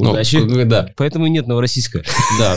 Ну, 0.00 0.10
Удачи. 0.12 0.40
к- 0.40 0.64
да, 0.68 0.88
Поэтому 0.96 1.26
и 1.26 1.30
нет 1.30 1.46
Новороссийска. 1.46 2.02
да, 2.38 2.56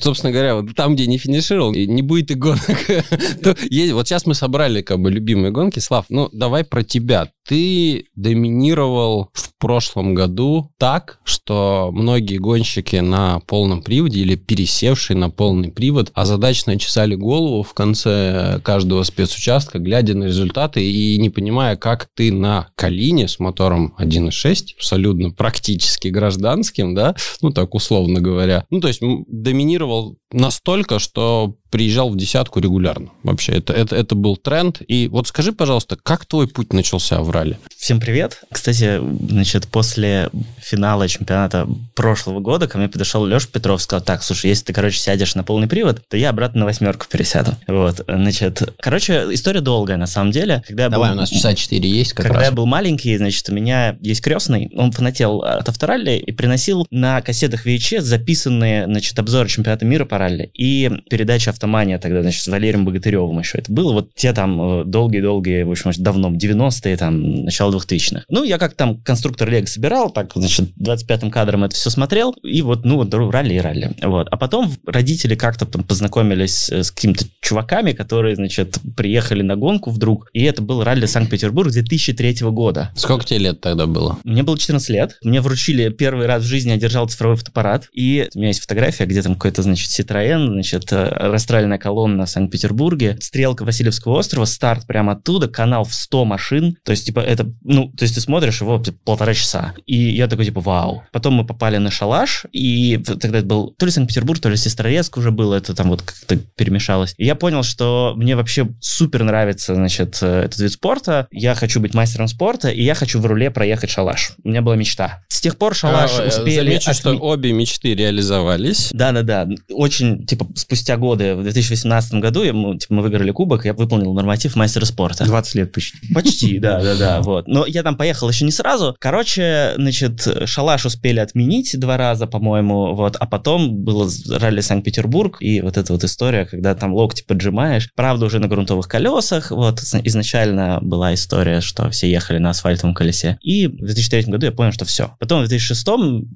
собственно 0.00 0.32
говоря, 0.32 0.56
вот 0.56 0.74
там, 0.74 0.94
где 0.94 1.06
не 1.06 1.18
финишировал, 1.18 1.72
не 1.72 2.02
будет 2.02 2.30
и 2.30 2.34
гонок. 2.34 2.60
Вот 3.94 4.08
сейчас 4.08 4.26
мы 4.26 4.34
собрали 4.34 4.82
как 4.82 4.98
бы 5.00 5.10
любимые 5.10 5.50
гонки. 5.50 5.78
Слав, 5.78 6.06
ну 6.08 6.28
давай 6.32 6.64
про 6.64 6.82
тебя. 6.82 7.30
Ты 7.46 8.06
доминировал 8.14 9.30
в 9.34 9.52
прошлом 9.58 10.14
году 10.14 10.72
так, 10.78 11.18
что 11.24 11.90
многие 11.92 12.38
гонщики 12.38 12.96
на 12.96 13.40
полном 13.40 13.82
приводе 13.82 14.20
или 14.20 14.34
пересевшие 14.34 15.16
на 15.16 15.30
полный 15.30 15.70
привод 15.70 16.10
озадаченно 16.14 16.78
чесали 16.78 17.14
голову 17.14 17.62
в 17.62 17.74
конце 17.74 18.60
каждого 18.62 19.02
спецучастка, 19.02 19.78
глядя 19.78 20.14
на 20.14 20.24
результаты 20.24 20.84
и 20.84 21.18
не 21.18 21.28
понимая, 21.30 21.76
как 21.76 22.08
ты 22.14 22.32
на 22.32 22.68
Калине 22.76 23.28
с 23.28 23.38
мотором 23.38 23.94
1.6, 23.98 24.76
абсолютно 24.76 25.30
практически 25.30 26.08
гражданским, 26.08 26.94
да, 26.94 27.14
ну 27.42 27.50
так 27.50 27.74
условно 27.74 28.20
говоря, 28.20 28.64
ну 28.70 28.80
то 28.80 28.88
есть 28.88 29.00
доминировал 29.00 30.16
настолько, 30.32 30.98
что 30.98 31.56
приезжал 31.74 32.08
в 32.08 32.16
десятку 32.16 32.60
регулярно. 32.60 33.08
Вообще, 33.24 33.50
это, 33.54 33.72
это, 33.72 33.96
это 33.96 34.14
был 34.14 34.36
тренд. 34.36 34.80
И 34.86 35.08
вот 35.08 35.26
скажи, 35.26 35.52
пожалуйста, 35.52 35.96
как 36.00 36.24
твой 36.24 36.46
путь 36.46 36.72
начался 36.72 37.20
в 37.20 37.32
ралли? 37.32 37.58
Всем 37.76 37.98
привет. 37.98 38.44
Кстати, 38.52 39.00
значит, 39.28 39.66
после 39.66 40.30
финала 40.58 41.08
чемпионата 41.08 41.66
прошлого 41.96 42.38
года 42.38 42.68
ко 42.68 42.78
мне 42.78 42.88
подошел 42.88 43.26
Леша 43.26 43.48
Петров, 43.52 43.82
сказал, 43.82 44.04
так, 44.04 44.22
слушай, 44.22 44.46
если 44.50 44.66
ты, 44.66 44.72
короче, 44.72 45.00
сядешь 45.00 45.34
на 45.34 45.42
полный 45.42 45.66
привод, 45.66 46.00
то 46.08 46.16
я 46.16 46.30
обратно 46.30 46.60
на 46.60 46.66
восьмерку 46.66 47.06
пересяду. 47.10 47.56
Вот, 47.66 48.04
значит, 48.06 48.62
короче, 48.78 49.26
история 49.32 49.60
долгая, 49.60 49.96
на 49.96 50.06
самом 50.06 50.30
деле. 50.30 50.62
Когда 50.68 50.84
я 50.84 50.90
Давай, 50.90 51.10
был- 51.10 51.16
у 51.16 51.20
нас 51.22 51.30
часа 51.30 51.56
4 51.56 51.90
есть 51.90 52.12
как 52.12 52.26
Когда 52.26 52.38
раз. 52.38 52.50
я 52.50 52.52
был 52.52 52.66
маленький, 52.66 53.16
значит, 53.18 53.48
у 53.48 53.52
меня 53.52 53.96
есть 54.00 54.20
крестный, 54.20 54.70
он 54.76 54.92
фанател 54.92 55.40
от 55.42 55.68
авторалли 55.68 56.12
и 56.18 56.30
приносил 56.30 56.86
на 56.92 57.20
кассетах 57.20 57.66
VHS 57.66 58.02
записанные, 58.02 58.84
значит, 58.84 59.18
обзоры 59.18 59.48
чемпионата 59.48 59.84
мира 59.84 60.04
по 60.04 60.18
ралли 60.18 60.52
и 60.54 60.88
передача 61.10 61.50
«Автомания» 61.64 61.98
тогда, 61.98 62.20
значит, 62.20 62.42
с 62.42 62.48
Валерием 62.48 62.84
Богатыревым 62.84 63.38
еще 63.38 63.56
это 63.56 63.72
было. 63.72 63.94
Вот 63.94 64.14
те 64.14 64.34
там 64.34 64.82
э, 64.82 64.84
долгие-долгие, 64.84 65.62
в 65.62 65.70
общем, 65.70 65.92
давно, 65.96 66.30
90-е, 66.30 66.96
там, 66.98 67.44
начало 67.44 67.72
2000-х. 67.72 68.24
Ну, 68.28 68.44
я 68.44 68.58
как 68.58 68.74
там 68.74 69.00
конструктор 69.00 69.48
Лего 69.48 69.64
собирал, 69.64 70.10
так, 70.10 70.32
значит, 70.34 70.70
25-м 70.78 71.30
кадром 71.30 71.64
это 71.64 71.74
все 71.74 71.88
смотрел, 71.88 72.32
и 72.42 72.60
вот, 72.60 72.84
ну, 72.84 72.96
вот 72.96 73.14
ралли 73.14 73.54
и 73.54 73.58
ралли. 73.58 73.92
Вот. 74.02 74.28
А 74.30 74.36
потом 74.36 74.70
родители 74.86 75.34
как-то 75.36 75.64
там 75.64 75.84
познакомились 75.84 76.68
э, 76.68 76.82
с 76.82 76.90
какими-то 76.90 77.24
чуваками, 77.40 77.92
которые, 77.92 78.36
значит, 78.36 78.78
приехали 78.94 79.40
на 79.40 79.56
гонку 79.56 79.90
вдруг, 79.90 80.28
и 80.34 80.42
это 80.42 80.60
был 80.60 80.84
ралли 80.84 81.06
Санкт-Петербург 81.06 81.70
2003 81.70 82.36
года. 82.50 82.90
Сколько 82.94 83.24
тебе 83.24 83.38
лет 83.38 83.62
тогда 83.62 83.86
было? 83.86 84.18
Мне 84.24 84.42
было 84.42 84.58
14 84.58 84.86
лет. 84.90 85.18
Мне 85.24 85.40
вручили 85.40 85.88
первый 85.88 86.26
раз 86.26 86.42
в 86.42 86.46
жизни, 86.46 86.70
я 86.70 86.76
держал 86.76 87.08
цифровой 87.08 87.36
фотоаппарат. 87.36 87.88
И 87.94 88.28
у 88.34 88.38
меня 88.38 88.48
есть 88.48 88.60
фотография, 88.60 89.06
где 89.06 89.22
там 89.22 89.34
какой-то, 89.34 89.62
значит, 89.62 89.88
Citroёn, 89.88 90.48
значит, 90.48 90.92
э, 90.92 91.08
растральная 91.54 91.78
колонна 91.78 92.26
в 92.26 92.30
Санкт-Петербурге, 92.30 93.16
стрелка 93.20 93.64
Васильевского 93.64 94.18
острова, 94.18 94.44
старт 94.44 94.88
прямо 94.88 95.12
оттуда, 95.12 95.46
канал 95.46 95.84
в 95.84 95.94
100 95.94 96.24
машин. 96.24 96.76
То 96.84 96.90
есть, 96.90 97.06
типа, 97.06 97.20
это, 97.20 97.48
ну, 97.62 97.92
то 97.96 98.02
есть 98.02 98.16
ты 98.16 98.20
смотришь 98.20 98.60
его 98.60 98.80
типа, 98.80 98.98
полтора 99.04 99.34
часа. 99.34 99.72
И 99.86 99.96
я 99.96 100.26
такой, 100.26 100.46
типа, 100.46 100.60
вау. 100.60 101.04
Потом 101.12 101.34
мы 101.34 101.46
попали 101.46 101.76
на 101.76 101.92
шалаш, 101.92 102.46
и 102.50 102.98
тогда 102.98 103.38
это 103.38 103.46
был 103.46 103.72
то 103.78 103.86
ли 103.86 103.92
Санкт-Петербург, 103.92 104.40
то 104.40 104.48
ли 104.48 104.56
Сестрорецк 104.56 105.16
уже 105.16 105.30
было, 105.30 105.54
это 105.54 105.74
там 105.74 105.90
вот 105.90 106.02
как-то 106.02 106.36
перемешалось. 106.56 107.14
И 107.18 107.24
я 107.24 107.36
понял, 107.36 107.62
что 107.62 108.14
мне 108.16 108.34
вообще 108.34 108.68
супер 108.80 109.22
нравится, 109.22 109.76
значит, 109.76 110.18
э, 110.22 110.46
этот 110.46 110.58
вид 110.58 110.72
спорта. 110.72 111.28
Я 111.30 111.54
хочу 111.54 111.78
быть 111.78 111.94
мастером 111.94 112.26
спорта, 112.26 112.68
и 112.68 112.82
я 112.82 112.96
хочу 112.96 113.20
в 113.20 113.26
руле 113.26 113.52
проехать 113.52 113.90
шалаш. 113.90 114.32
У 114.42 114.48
меня 114.48 114.60
была 114.60 114.74
мечта. 114.74 115.22
С 115.28 115.40
тех 115.40 115.56
пор 115.56 115.76
шалаш 115.76 116.10
А, 116.18 116.24
э, 116.24 116.28
успели... 116.28 116.56
Замечу, 116.56 116.94
что 116.94 117.12
отме- 117.12 117.18
обе 117.20 117.52
мечты 117.52 117.94
реализовались. 117.94 118.90
да-да-да, 118.92 119.46
очень, 119.70 120.26
типа, 120.26 120.48
спустя 120.56 120.96
годы, 120.96 121.43
в 121.50 121.52
2018 121.52 122.14
году 122.14 122.42
я, 122.42 122.52
мы, 122.52 122.78
типа, 122.78 122.94
мы 122.94 123.02
выиграли 123.02 123.30
кубок, 123.30 123.64
я 123.64 123.74
выполнил 123.74 124.12
норматив 124.14 124.56
мастера 124.56 124.84
спорта. 124.84 125.24
20 125.24 125.54
лет 125.54 125.72
почти. 125.72 125.98
Почти, 126.12 126.58
да, 126.58 126.82
да, 126.82 126.94
да, 126.96 127.20
вот. 127.22 127.46
Но 127.48 127.66
я 127.66 127.82
там 127.82 127.96
поехал 127.96 128.28
еще 128.28 128.44
не 128.44 128.50
сразу. 128.50 128.96
Короче, 128.98 129.72
значит, 129.76 130.26
шалаш 130.46 130.86
успели 130.86 131.20
отменить 131.20 131.78
два 131.78 131.96
раза, 131.96 132.26
по-моему, 132.26 132.94
вот, 132.94 133.16
а 133.16 133.26
потом 133.26 133.84
было 133.84 134.08
ралли 134.30 134.60
Санкт-Петербург, 134.60 135.36
и 135.40 135.60
вот 135.60 135.76
эта 135.76 135.92
вот 135.92 136.04
история, 136.04 136.46
когда 136.46 136.74
там 136.74 136.94
локти 136.94 137.22
поджимаешь, 137.22 137.90
правда, 137.94 138.26
уже 138.26 138.38
на 138.38 138.48
грунтовых 138.48 138.88
колесах, 138.88 139.50
вот, 139.50 139.80
изначально 139.80 140.78
была 140.80 141.14
история, 141.14 141.60
что 141.60 141.90
все 141.90 142.10
ехали 142.10 142.38
на 142.38 142.50
асфальтовом 142.50 142.94
колесе, 142.94 143.38
и 143.42 143.66
в 143.66 143.84
2003 143.84 144.22
году 144.24 144.46
я 144.46 144.52
понял, 144.52 144.72
что 144.72 144.84
все. 144.84 145.14
Потом 145.20 145.44
в 145.44 145.48
2006 145.48 145.86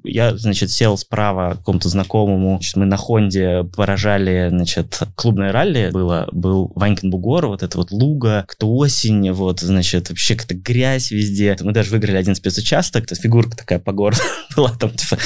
я, 0.03 0.37
значит, 0.37 0.71
сел 0.71 0.97
справа 0.97 1.55
какому-то 1.55 1.89
знакомому, 1.89 2.57
значит, 2.57 2.75
мы 2.75 2.85
на 2.85 2.97
Хонде 2.97 3.63
поражали, 3.75 4.47
значит, 4.49 4.88
клубное 5.15 5.51
ралли 5.51 5.89
было, 5.91 6.27
был 6.31 6.71
Ванькин 6.75 7.09
Бугор, 7.09 7.47
вот 7.47 7.63
это 7.63 7.77
вот 7.77 7.91
луга, 7.91 8.45
кто 8.47 8.73
осень, 8.75 9.31
вот, 9.31 9.59
значит, 9.59 10.09
вообще 10.09 10.35
какая-то 10.35 10.55
грязь 10.55 11.11
везде. 11.11 11.57
Мы 11.61 11.71
даже 11.71 11.91
выиграли 11.91 12.17
один 12.17 12.35
спецучасток, 12.35 13.05
то 13.07 13.15
фигурка 13.15 13.57
такая 13.57 13.79
по 13.79 13.91
городу 13.91 14.21
была 14.55 14.71
там, 14.71 14.91
типа, 14.91 15.17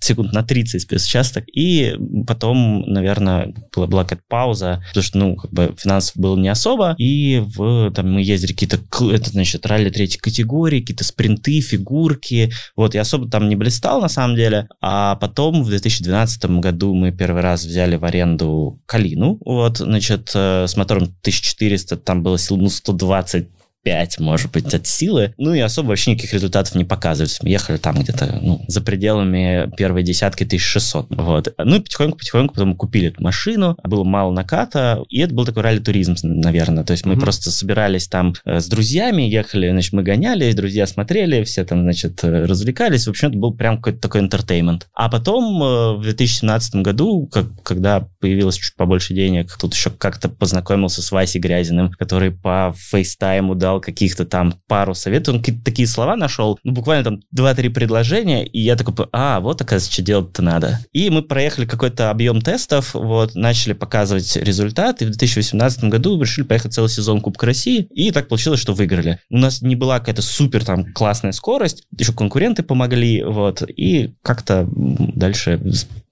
секунд 0.00 0.32
на 0.32 0.42
30 0.42 0.82
спецучасток. 0.82 1.44
И 1.52 1.94
потом, 2.26 2.82
наверное, 2.82 3.54
была, 3.74 3.86
была 3.86 4.04
какая-то 4.04 4.24
пауза, 4.28 4.82
потому 4.88 5.04
что, 5.04 5.18
ну, 5.18 5.36
как 5.36 5.52
бы 5.52 5.74
финансов 5.78 6.16
было 6.16 6.36
не 6.36 6.48
особо, 6.48 6.94
и 6.98 7.42
в, 7.44 7.90
там 7.92 8.12
мы 8.12 8.22
ездили 8.22 8.52
какие-то, 8.52 8.78
это, 9.10 9.30
значит, 9.30 9.66
ралли 9.66 9.90
третьей 9.90 10.20
категории, 10.20 10.80
какие-то 10.80 11.04
спринты, 11.04 11.60
фигурки, 11.60 12.52
вот, 12.76 12.94
я 12.94 13.02
особо 13.02 13.28
там 13.28 13.48
не 13.48 13.56
блистал, 13.56 14.00
на 14.00 14.08
самом 14.08 14.36
деле, 14.36 14.68
а 14.80 15.16
потом 15.16 15.62
в 15.62 15.68
2012 15.68 16.44
году 16.60 16.94
мы 16.94 17.12
первый 17.12 17.42
раз 17.42 17.64
взяли 17.64 17.96
в 17.96 18.04
аренду 18.04 18.78
Калину, 18.86 19.38
вот, 19.44 19.78
значит, 19.78 20.32
э, 20.34 20.66
с 20.66 20.76
мотором 20.76 21.04
1400, 21.04 21.96
там 21.96 22.22
было 22.22 22.38
сил, 22.38 22.56
ну, 22.56 22.68
120 22.68 23.48
5, 23.84 24.18
может 24.18 24.50
быть, 24.50 24.72
от 24.74 24.86
силы. 24.86 25.34
Ну 25.38 25.54
и 25.54 25.60
особо 25.60 25.88
вообще 25.88 26.12
никаких 26.12 26.32
результатов 26.34 26.74
не 26.74 26.84
показывают. 26.84 27.32
Мы 27.42 27.50
ехали 27.50 27.76
там 27.76 28.00
где-то, 28.00 28.38
ну, 28.42 28.64
за 28.66 28.80
пределами 28.80 29.70
первой 29.76 30.02
десятки 30.02 30.44
1600. 30.44 31.06
Вот. 31.10 31.54
Ну 31.58 31.76
и 31.76 31.80
потихоньку-потихоньку 31.80 32.54
потом 32.54 32.74
купили 32.74 33.08
эту 33.08 33.22
машину, 33.22 33.76
было 33.84 34.04
мало 34.04 34.32
наката, 34.32 35.02
и 35.08 35.20
это 35.20 35.34
был 35.34 35.44
такой 35.44 35.62
ралли-туризм, 35.62 36.16
наверное. 36.22 36.84
То 36.84 36.92
есть 36.92 37.04
мы 37.04 37.12
Мгм. 37.14 37.20
просто 37.22 37.50
собирались 37.50 38.08
там 38.08 38.34
э, 38.44 38.58
с 38.60 38.66
друзьями, 38.66 39.22
ехали, 39.22 39.70
значит, 39.70 39.92
мы 39.92 40.02
гоняли, 40.02 40.50
друзья 40.52 40.86
смотрели, 40.86 41.44
все 41.44 41.64
там, 41.64 41.82
значит, 41.82 42.24
э, 42.24 42.44
развлекались. 42.46 43.06
В 43.06 43.10
общем, 43.10 43.28
это 43.28 43.38
был 43.38 43.52
прям 43.54 43.76
какой-то 43.76 44.00
такой 44.00 44.20
entertainment. 44.22 44.86
А 44.94 45.08
потом 45.10 45.62
э, 45.62 45.92
в 45.98 46.02
2017 46.02 46.76
году, 46.76 47.28
как, 47.30 47.46
когда 47.62 48.08
появилось 48.20 48.56
чуть 48.56 48.74
побольше 48.76 49.14
денег, 49.14 49.54
тут 49.60 49.74
еще 49.74 49.90
как-то 49.90 50.28
познакомился 50.28 51.02
с 51.02 51.10
Васей 51.12 51.40
Грязиным, 51.40 51.90
который 51.90 52.30
по 52.30 52.74
FaceTime 52.76 53.45
у 53.45 53.54
дал 53.54 53.73
каких-то 53.80 54.24
там 54.24 54.54
пару 54.66 54.94
советов. 54.94 55.34
Он 55.34 55.40
какие-то 55.40 55.64
такие 55.64 55.88
слова 55.88 56.16
нашел, 56.16 56.58
ну, 56.64 56.72
буквально 56.72 57.04
там 57.04 57.20
2-3 57.36 57.70
предложения, 57.70 58.46
и 58.46 58.60
я 58.60 58.76
такой, 58.76 59.06
а, 59.12 59.40
вот, 59.40 59.60
оказывается, 59.60 59.92
что 59.92 60.02
делать-то 60.02 60.42
надо. 60.42 60.80
И 60.92 61.10
мы 61.10 61.22
проехали 61.22 61.66
какой-то 61.66 62.10
объем 62.10 62.40
тестов, 62.40 62.94
вот, 62.94 63.34
начали 63.34 63.72
показывать 63.72 64.36
результат, 64.36 65.02
и 65.02 65.06
в 65.06 65.10
2018 65.10 65.84
году 65.84 66.20
решили 66.20 66.44
поехать 66.44 66.74
целый 66.74 66.88
сезон 66.88 67.20
Кубка 67.20 67.46
России, 67.46 67.86
и 67.90 68.10
так 68.10 68.28
получилось, 68.28 68.60
что 68.60 68.74
выиграли. 68.74 69.18
У 69.30 69.38
нас 69.38 69.62
не 69.62 69.76
была 69.76 69.98
какая-то 69.98 70.22
супер 70.22 70.64
там 70.64 70.92
классная 70.92 71.32
скорость, 71.32 71.84
еще 71.96 72.12
конкуренты 72.12 72.62
помогли, 72.62 73.22
вот, 73.22 73.62
и 73.68 74.14
как-то 74.22 74.68
дальше 74.74 75.60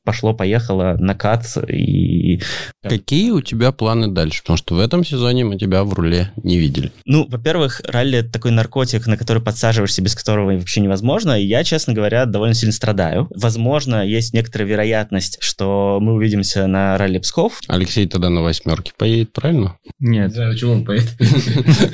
пошло-поехало, 0.05 0.97
накат, 0.99 1.47
и 1.69 2.41
Какие 2.83 3.31
у 3.31 3.41
тебя 3.41 3.73
планы 3.73 4.09
дальше? 4.09 4.43
Потому 4.43 4.57
что 4.57 4.75
в 4.75 4.81
этом 4.81 5.05
сезоне 5.05 5.45
мы 5.45 5.57
тебя 5.57 5.85
в 5.85 5.93
руле 5.93 6.33
не 6.43 6.59
видели. 6.59 6.93
Ну, 7.05 7.27
во-первых, 7.29 7.81
ралли 7.87 8.19
это 8.19 8.33
такой 8.33 8.51
наркотик, 8.51 9.07
на 9.07 9.17
который 9.17 9.43
подсаживаешься, 9.43 10.03
без 10.03 10.15
которого 10.15 10.53
вообще 10.53 10.81
невозможно. 10.81 11.41
И 11.41 11.45
я, 11.47 11.63
честно 11.65 11.93
говоря, 11.93 12.27
довольно 12.27 12.55
сильно 12.55 12.73
страдаю. 12.73 13.29
Возможно, 13.35 14.05
есть 14.05 14.35
некоторая 14.35 14.69
вероятность, 14.69 15.39
что 15.41 15.99
мы 16.01 16.15
увидимся 16.15 16.67
на 16.67 16.99
ралли 16.99 17.19
Псков. 17.19 17.61
Алексей 17.69 18.07
тогда 18.09 18.31
на 18.31 18.43
восьмерке 18.43 18.93
поедет, 18.97 19.33
правильно? 19.33 19.77
Нет. 20.01 20.33
знаю, 20.33 20.53
почему 20.53 20.73
он 20.73 20.85
поедет. 20.85 21.11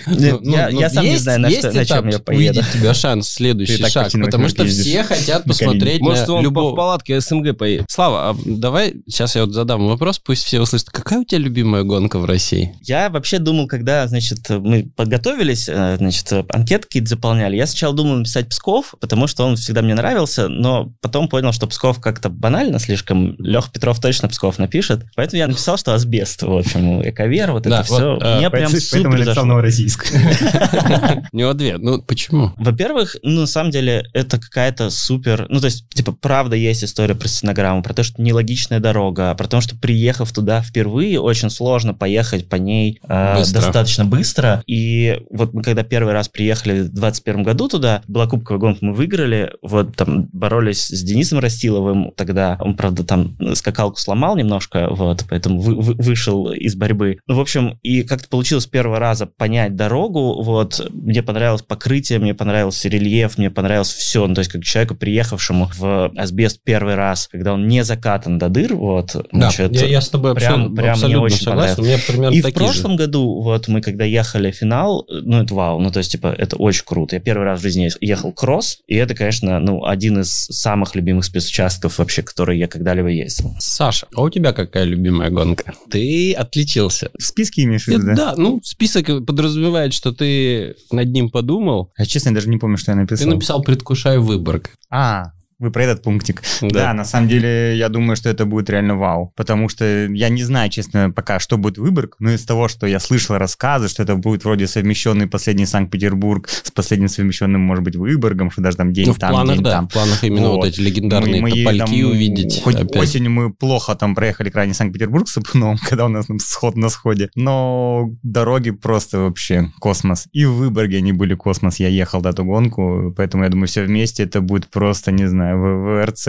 Ну, 0.06 0.40
я, 0.42 0.70
ну, 0.70 0.80
я 0.80 0.90
сам 0.90 1.04
не 1.04 1.16
знаю, 1.16 1.40
на, 1.40 1.50
чем 1.50 2.08
я 2.08 2.18
поеду. 2.18 2.60
увидеть 2.60 2.72
тебя 2.72 2.94
шанс, 2.94 3.28
следующий 3.28 3.84
шаг, 3.86 4.10
потому 4.12 4.48
что 4.48 4.64
все 4.64 5.02
хотят 5.02 5.46
На 5.46 5.52
посмотреть 5.52 6.00
Может, 6.00 6.28
на 6.28 6.34
он 6.34 6.54
по- 6.54 6.72
в 6.72 6.74
палатке 6.76 7.20
СМГ 7.20 7.56
поедет. 7.56 7.86
Слава, 7.98 8.30
а 8.30 8.36
давай 8.44 8.94
сейчас 9.08 9.34
я 9.34 9.44
вот 9.44 9.52
задам 9.52 9.88
вопрос, 9.88 10.20
пусть 10.20 10.44
все 10.44 10.60
услышат. 10.60 10.88
Какая 10.88 11.18
у 11.18 11.24
тебя 11.24 11.40
любимая 11.40 11.82
гонка 11.82 12.20
в 12.20 12.26
России? 12.26 12.72
Я 12.82 13.10
вообще 13.10 13.40
думал, 13.40 13.66
когда, 13.66 14.06
значит, 14.06 14.48
мы 14.50 14.88
подготовились, 14.94 15.68
э, 15.68 15.96
значит, 15.96 16.32
анкетки 16.48 17.04
заполняли, 17.04 17.56
я 17.56 17.66
сначала 17.66 17.92
думал 17.96 18.18
написать 18.18 18.50
Псков, 18.50 18.94
потому 19.00 19.26
что 19.26 19.44
он 19.44 19.56
всегда 19.56 19.82
мне 19.82 19.96
нравился, 19.96 20.46
но 20.46 20.92
потом 21.00 21.28
понял, 21.28 21.50
что 21.50 21.66
Псков 21.66 21.98
как-то 22.00 22.28
банально 22.28 22.78
слишком. 22.78 23.34
Лех 23.40 23.72
Петров 23.72 23.98
точно 23.98 24.28
Псков 24.28 24.60
напишет. 24.60 25.04
Поэтому 25.16 25.38
я 25.40 25.48
написал, 25.48 25.76
что 25.76 25.92
Асбест, 25.92 26.44
в 26.44 26.56
общем, 26.56 27.02
Эковер, 27.02 27.50
вот 27.50 27.64
Да, 27.64 27.80
это 27.80 27.90
вот, 27.90 27.98
все. 27.98 28.18
э, 28.20 28.38
Мне 28.38 28.50
прям 28.50 28.70
супер 28.70 29.08
написал 29.08 29.34
зашло. 29.34 29.44
Новороссийск. 29.44 30.06
У 31.32 31.36
него 31.36 31.52
две. 31.52 31.78
Ну, 31.78 32.00
почему? 32.00 32.52
Во-первых, 32.58 33.16
ну, 33.24 33.40
на 33.40 33.46
самом 33.48 33.72
деле, 33.72 34.04
это 34.12 34.38
какая-то 34.38 34.90
супер... 34.90 35.46
Ну, 35.48 35.58
то 35.58 35.64
есть, 35.64 35.88
типа, 35.88 36.12
правда 36.12 36.54
есть 36.54 36.84
история 36.84 37.16
про 37.16 37.26
стенограмму, 37.26 37.87
про 37.88 37.94
то, 37.94 38.02
что 38.02 38.20
нелогичная 38.22 38.80
дорога, 38.80 39.34
про 39.34 39.48
то, 39.48 39.60
что, 39.60 39.74
приехав 39.76 40.30
туда 40.32 40.60
впервые, 40.62 41.18
очень 41.20 41.50
сложно 41.50 41.94
поехать 41.94 42.48
по 42.48 42.56
ней 42.56 43.00
э, 43.08 43.38
Быстро. 43.38 43.60
достаточно 43.62 44.04
быстро. 44.04 44.62
И 44.66 45.20
вот 45.30 45.54
мы 45.54 45.62
когда 45.62 45.82
первый 45.82 46.12
раз 46.12 46.28
приехали 46.28 46.82
в 46.82 46.92
21 46.92 47.42
году 47.42 47.68
туда, 47.68 48.02
была 48.06 48.26
кубковая 48.26 48.60
гонка, 48.60 48.84
мы 48.84 48.92
выиграли, 48.92 49.52
вот 49.62 49.96
там 49.96 50.28
боролись 50.32 50.86
с 50.88 51.02
Денисом 51.02 51.38
Растиловым 51.38 52.12
тогда, 52.14 52.58
он, 52.60 52.74
правда, 52.76 53.04
там 53.04 53.36
скакалку 53.54 53.98
сломал 53.98 54.36
немножко, 54.36 54.88
вот, 54.90 55.24
поэтому 55.28 55.60
вы- 55.60 55.74
вы- 55.80 55.94
вышел 55.94 56.52
из 56.52 56.74
борьбы. 56.74 57.18
Ну, 57.26 57.34
в 57.36 57.40
общем, 57.40 57.78
и 57.82 58.02
как-то 58.02 58.28
получилось 58.28 58.64
с 58.64 58.66
первого 58.66 58.98
раза 58.98 59.26
понять 59.26 59.74
дорогу, 59.76 60.42
вот, 60.42 60.86
мне 60.92 61.22
понравилось 61.22 61.62
покрытие, 61.62 62.18
мне 62.18 62.34
понравился 62.34 62.88
рельеф, 62.88 63.38
мне 63.38 63.50
понравилось 63.50 63.92
все, 63.92 64.26
ну, 64.26 64.34
то 64.34 64.40
есть 64.40 64.50
как 64.50 64.62
человеку, 64.62 64.94
приехавшему 64.94 65.70
в 65.78 66.12
Асбест 66.16 66.60
первый 66.64 66.94
раз, 66.94 67.28
когда 67.30 67.54
он 67.54 67.66
не 67.68 67.77
закатан 67.84 68.38
до 68.38 68.48
дыр, 68.48 68.74
вот, 68.74 69.16
значит, 69.32 69.76
с 69.76 70.08
тобой 70.08 70.34
прям- 70.34 70.52
абсолютно, 70.52 70.76
прям 70.76 70.84
мне 70.84 70.90
абсолютно 70.92 71.22
очень 71.22 71.44
согласен. 71.44 71.82
У 71.82 71.86
меня 71.86 71.98
примерно 72.06 72.34
и 72.34 72.40
в 72.40 72.44
такие 72.44 72.58
же. 72.58 72.64
прошлом 72.72 72.96
году, 72.96 73.42
вот 73.42 73.68
мы 73.68 73.80
когда 73.80 74.04
ехали 74.04 74.50
в 74.50 74.54
финал, 74.54 75.06
ну 75.08 75.42
это 75.42 75.54
вау, 75.54 75.80
ну 75.80 75.90
то 75.90 75.98
есть 75.98 76.12
типа 76.12 76.34
это 76.36 76.56
очень 76.56 76.84
круто. 76.84 77.16
Я 77.16 77.20
первый 77.20 77.44
раз 77.44 77.60
в 77.60 77.62
жизни 77.62 77.90
ехал 78.00 78.32
кросс, 78.32 78.78
и 78.86 78.94
это, 78.96 79.14
конечно, 79.14 79.58
ну 79.60 79.84
один 79.84 80.20
из 80.20 80.30
самых 80.30 80.94
любимых 80.94 81.24
спецучастков 81.24 81.98
вообще, 81.98 82.22
которые 82.22 82.58
я 82.58 82.68
когда-либо 82.68 83.08
ездил. 83.08 83.54
Саша, 83.58 84.06
а 84.14 84.22
у 84.22 84.30
тебя 84.30 84.52
какая 84.52 84.84
любимая 84.84 85.30
гонка? 85.30 85.74
Ты 85.90 86.32
отличился. 86.32 87.10
В 87.18 87.22
списке 87.22 87.62
имеешь 87.64 87.84
в 87.84 87.88
виду, 87.88 88.06
да? 88.06 88.14
да, 88.14 88.34
ну, 88.36 88.60
список 88.64 89.06
подразумевает, 89.26 89.92
что 89.92 90.12
ты 90.12 90.76
над 90.90 91.08
ним 91.08 91.30
подумал. 91.30 91.92
А 91.96 92.04
честно, 92.06 92.30
я 92.30 92.34
даже 92.34 92.48
не 92.48 92.58
помню, 92.58 92.76
что 92.78 92.92
я 92.92 92.96
Ты 92.96 93.00
написал. 93.02 93.28
написал 93.28 93.62
«Предвкушаю 93.62 94.22
Выборг». 94.22 94.70
А, 94.90 95.32
вы 95.58 95.70
про 95.72 95.84
этот 95.84 96.02
пунктик. 96.02 96.42
Да. 96.60 96.68
Да. 96.88 96.94
на 96.94 97.04
самом 97.04 97.28
деле, 97.28 97.76
я 97.76 97.88
думаю, 97.88 98.16
что 98.16 98.28
это 98.28 98.46
будет 98.46 98.70
реально 98.70 98.96
вау. 98.96 99.32
Потому 99.36 99.68
что 99.68 99.84
я 100.06 100.28
не 100.28 100.44
знаю, 100.44 100.70
честно, 100.70 101.10
пока, 101.10 101.40
что 101.40 101.56
будет 101.58 101.78
Выборг, 101.78 102.14
но 102.20 102.30
из 102.30 102.44
того, 102.44 102.68
что 102.68 102.86
я 102.86 103.00
слышал 103.00 103.36
рассказы, 103.38 103.88
что 103.88 104.02
это 104.04 104.14
будет 104.16 104.44
вроде 104.44 104.66
совмещенный 104.68 105.26
последний 105.26 105.66
Санкт-Петербург 105.66 106.48
с 106.48 106.70
последним 106.70 107.08
совмещенным, 107.08 107.60
может 107.60 107.82
быть, 107.84 107.96
Выборгом, 107.96 108.50
что 108.50 108.62
даже 108.62 108.76
там 108.76 108.92
день 108.92 109.08
Ну, 109.08 109.14
в 109.14 109.18
там, 109.18 109.30
планах, 109.30 109.54
день 109.56 109.64
да, 109.64 109.70
там. 109.72 109.88
в 109.88 109.92
планах 109.92 110.22
именно 110.24 110.48
вот, 110.50 110.56
Вот. 110.58 110.66
эти 110.66 110.80
легендарные 110.80 111.40
Мы- 111.42 111.50
мы 111.50 111.56
топольки 111.64 111.78
там, 112.00 112.10
увидеть. 112.10 112.62
Хоть 112.62 112.76
опять. 112.76 112.96
осенью 113.02 113.30
мы 113.30 113.52
плохо 113.52 113.94
там 113.96 114.14
проехали 114.14 114.50
крайне 114.50 114.74
Санкт-Петербург 114.74 115.28
с 115.28 115.32
Сапуновым, 115.32 115.76
когда 115.88 116.06
у 116.06 116.08
нас 116.08 116.26
там 116.26 116.38
сход 116.38 116.76
на 116.76 116.88
сходе, 116.88 117.30
но 117.34 118.10
дороги 118.22 118.70
просто 118.70 119.18
вообще 119.18 119.72
космос. 119.80 120.28
И 120.32 120.44
в 120.44 120.52
Выборге 120.54 120.98
они 120.98 121.12
были 121.12 121.34
космос, 121.34 121.80
я 121.80 121.88
ехал 121.88 122.20
в 122.20 122.26
эту 122.26 122.44
гонку, 122.44 123.12
поэтому 123.16 123.44
я 123.44 123.50
думаю, 123.50 123.66
все 123.66 123.82
вместе 123.82 124.22
это 124.22 124.40
будет 124.40 124.68
просто, 124.70 125.10
не 125.10 125.26
знаю, 125.26 125.47
в- 125.54 126.04
ВРЦ. 126.04 126.28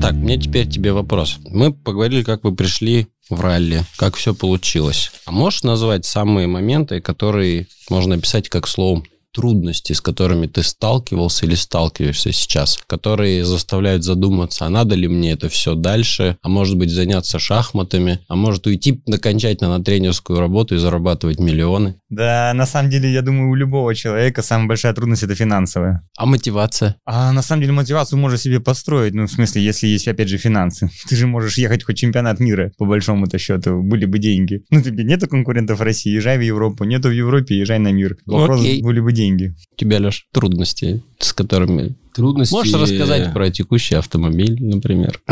Так, 0.00 0.14
мне 0.14 0.36
теперь 0.38 0.68
тебе 0.68 0.92
вопрос. 0.92 1.38
Мы 1.48 1.72
поговорили, 1.72 2.22
как 2.22 2.44
вы 2.44 2.54
пришли 2.54 3.08
в 3.28 3.40
ралли, 3.40 3.82
как 3.96 4.14
все 4.14 4.34
получилось. 4.34 5.10
А 5.24 5.32
можешь 5.32 5.64
назвать 5.64 6.04
самые 6.04 6.46
моменты, 6.46 7.00
которые 7.00 7.66
можно 7.90 8.14
описать 8.14 8.48
как 8.48 8.68
словом 8.68 9.04
трудности, 9.36 9.92
с 9.92 10.00
которыми 10.00 10.46
ты 10.46 10.62
сталкивался 10.62 11.44
или 11.44 11.54
сталкиваешься 11.54 12.32
сейчас, 12.32 12.78
которые 12.86 13.44
заставляют 13.44 14.02
задуматься, 14.02 14.64
а 14.64 14.70
надо 14.70 14.94
ли 14.94 15.08
мне 15.08 15.32
это 15.32 15.50
все 15.50 15.74
дальше, 15.74 16.38
а 16.42 16.48
может 16.48 16.78
быть 16.78 16.90
заняться 16.90 17.38
шахматами, 17.38 18.20
а 18.28 18.34
может 18.34 18.66
уйти 18.66 19.02
окончательно 19.06 19.76
на 19.76 19.84
тренерскую 19.84 20.40
работу 20.40 20.74
и 20.74 20.78
зарабатывать 20.78 21.38
миллионы. 21.38 21.96
Да, 22.08 22.52
на 22.54 22.64
самом 22.64 22.90
деле, 22.90 23.12
я 23.12 23.20
думаю, 23.20 23.50
у 23.50 23.54
любого 23.54 23.94
человека 23.94 24.40
самая 24.40 24.68
большая 24.68 24.94
трудность 24.94 25.22
это 25.22 25.34
финансовая. 25.34 26.02
А 26.16 26.24
мотивация? 26.24 26.96
А 27.04 27.30
на 27.32 27.42
самом 27.42 27.60
деле 27.60 27.74
мотивацию 27.74 28.18
можешь 28.18 28.40
себе 28.40 28.60
построить, 28.60 29.12
ну, 29.12 29.26
в 29.26 29.30
смысле, 29.30 29.62
если 29.62 29.86
есть, 29.86 30.08
опять 30.08 30.28
же, 30.28 30.38
финансы. 30.38 30.88
Ты 31.08 31.16
же 31.16 31.26
можешь 31.26 31.58
ехать 31.58 31.84
хоть 31.84 31.98
чемпионат 31.98 32.40
мира, 32.40 32.72
по 32.78 32.86
большому-то 32.86 33.38
счету, 33.38 33.82
были 33.82 34.06
бы 34.06 34.18
деньги. 34.18 34.64
Ну, 34.70 34.80
тебе 34.80 35.04
нету 35.04 35.28
конкурентов 35.28 35.80
в 35.80 35.82
России, 35.82 36.10
езжай 36.10 36.38
в 36.38 36.40
Европу, 36.40 36.84
нету 36.84 37.08
в 37.08 37.12
Европе, 37.12 37.58
езжай 37.58 37.78
на 37.78 37.92
мир. 37.92 38.16
Вопрос, 38.24 38.60
Окей. 38.60 38.82
были 38.82 39.00
бы 39.00 39.12
деньги. 39.12 39.25
У 39.34 39.76
тебя, 39.76 39.98
Леш, 39.98 40.26
трудности, 40.32 41.02
с 41.18 41.32
которыми... 41.32 41.96
Трудности... 42.14 42.54
Можешь 42.54 42.74
рассказать 42.74 43.32
про 43.32 43.50
текущий 43.50 43.94
автомобиль, 43.94 44.56
например? 44.60 45.20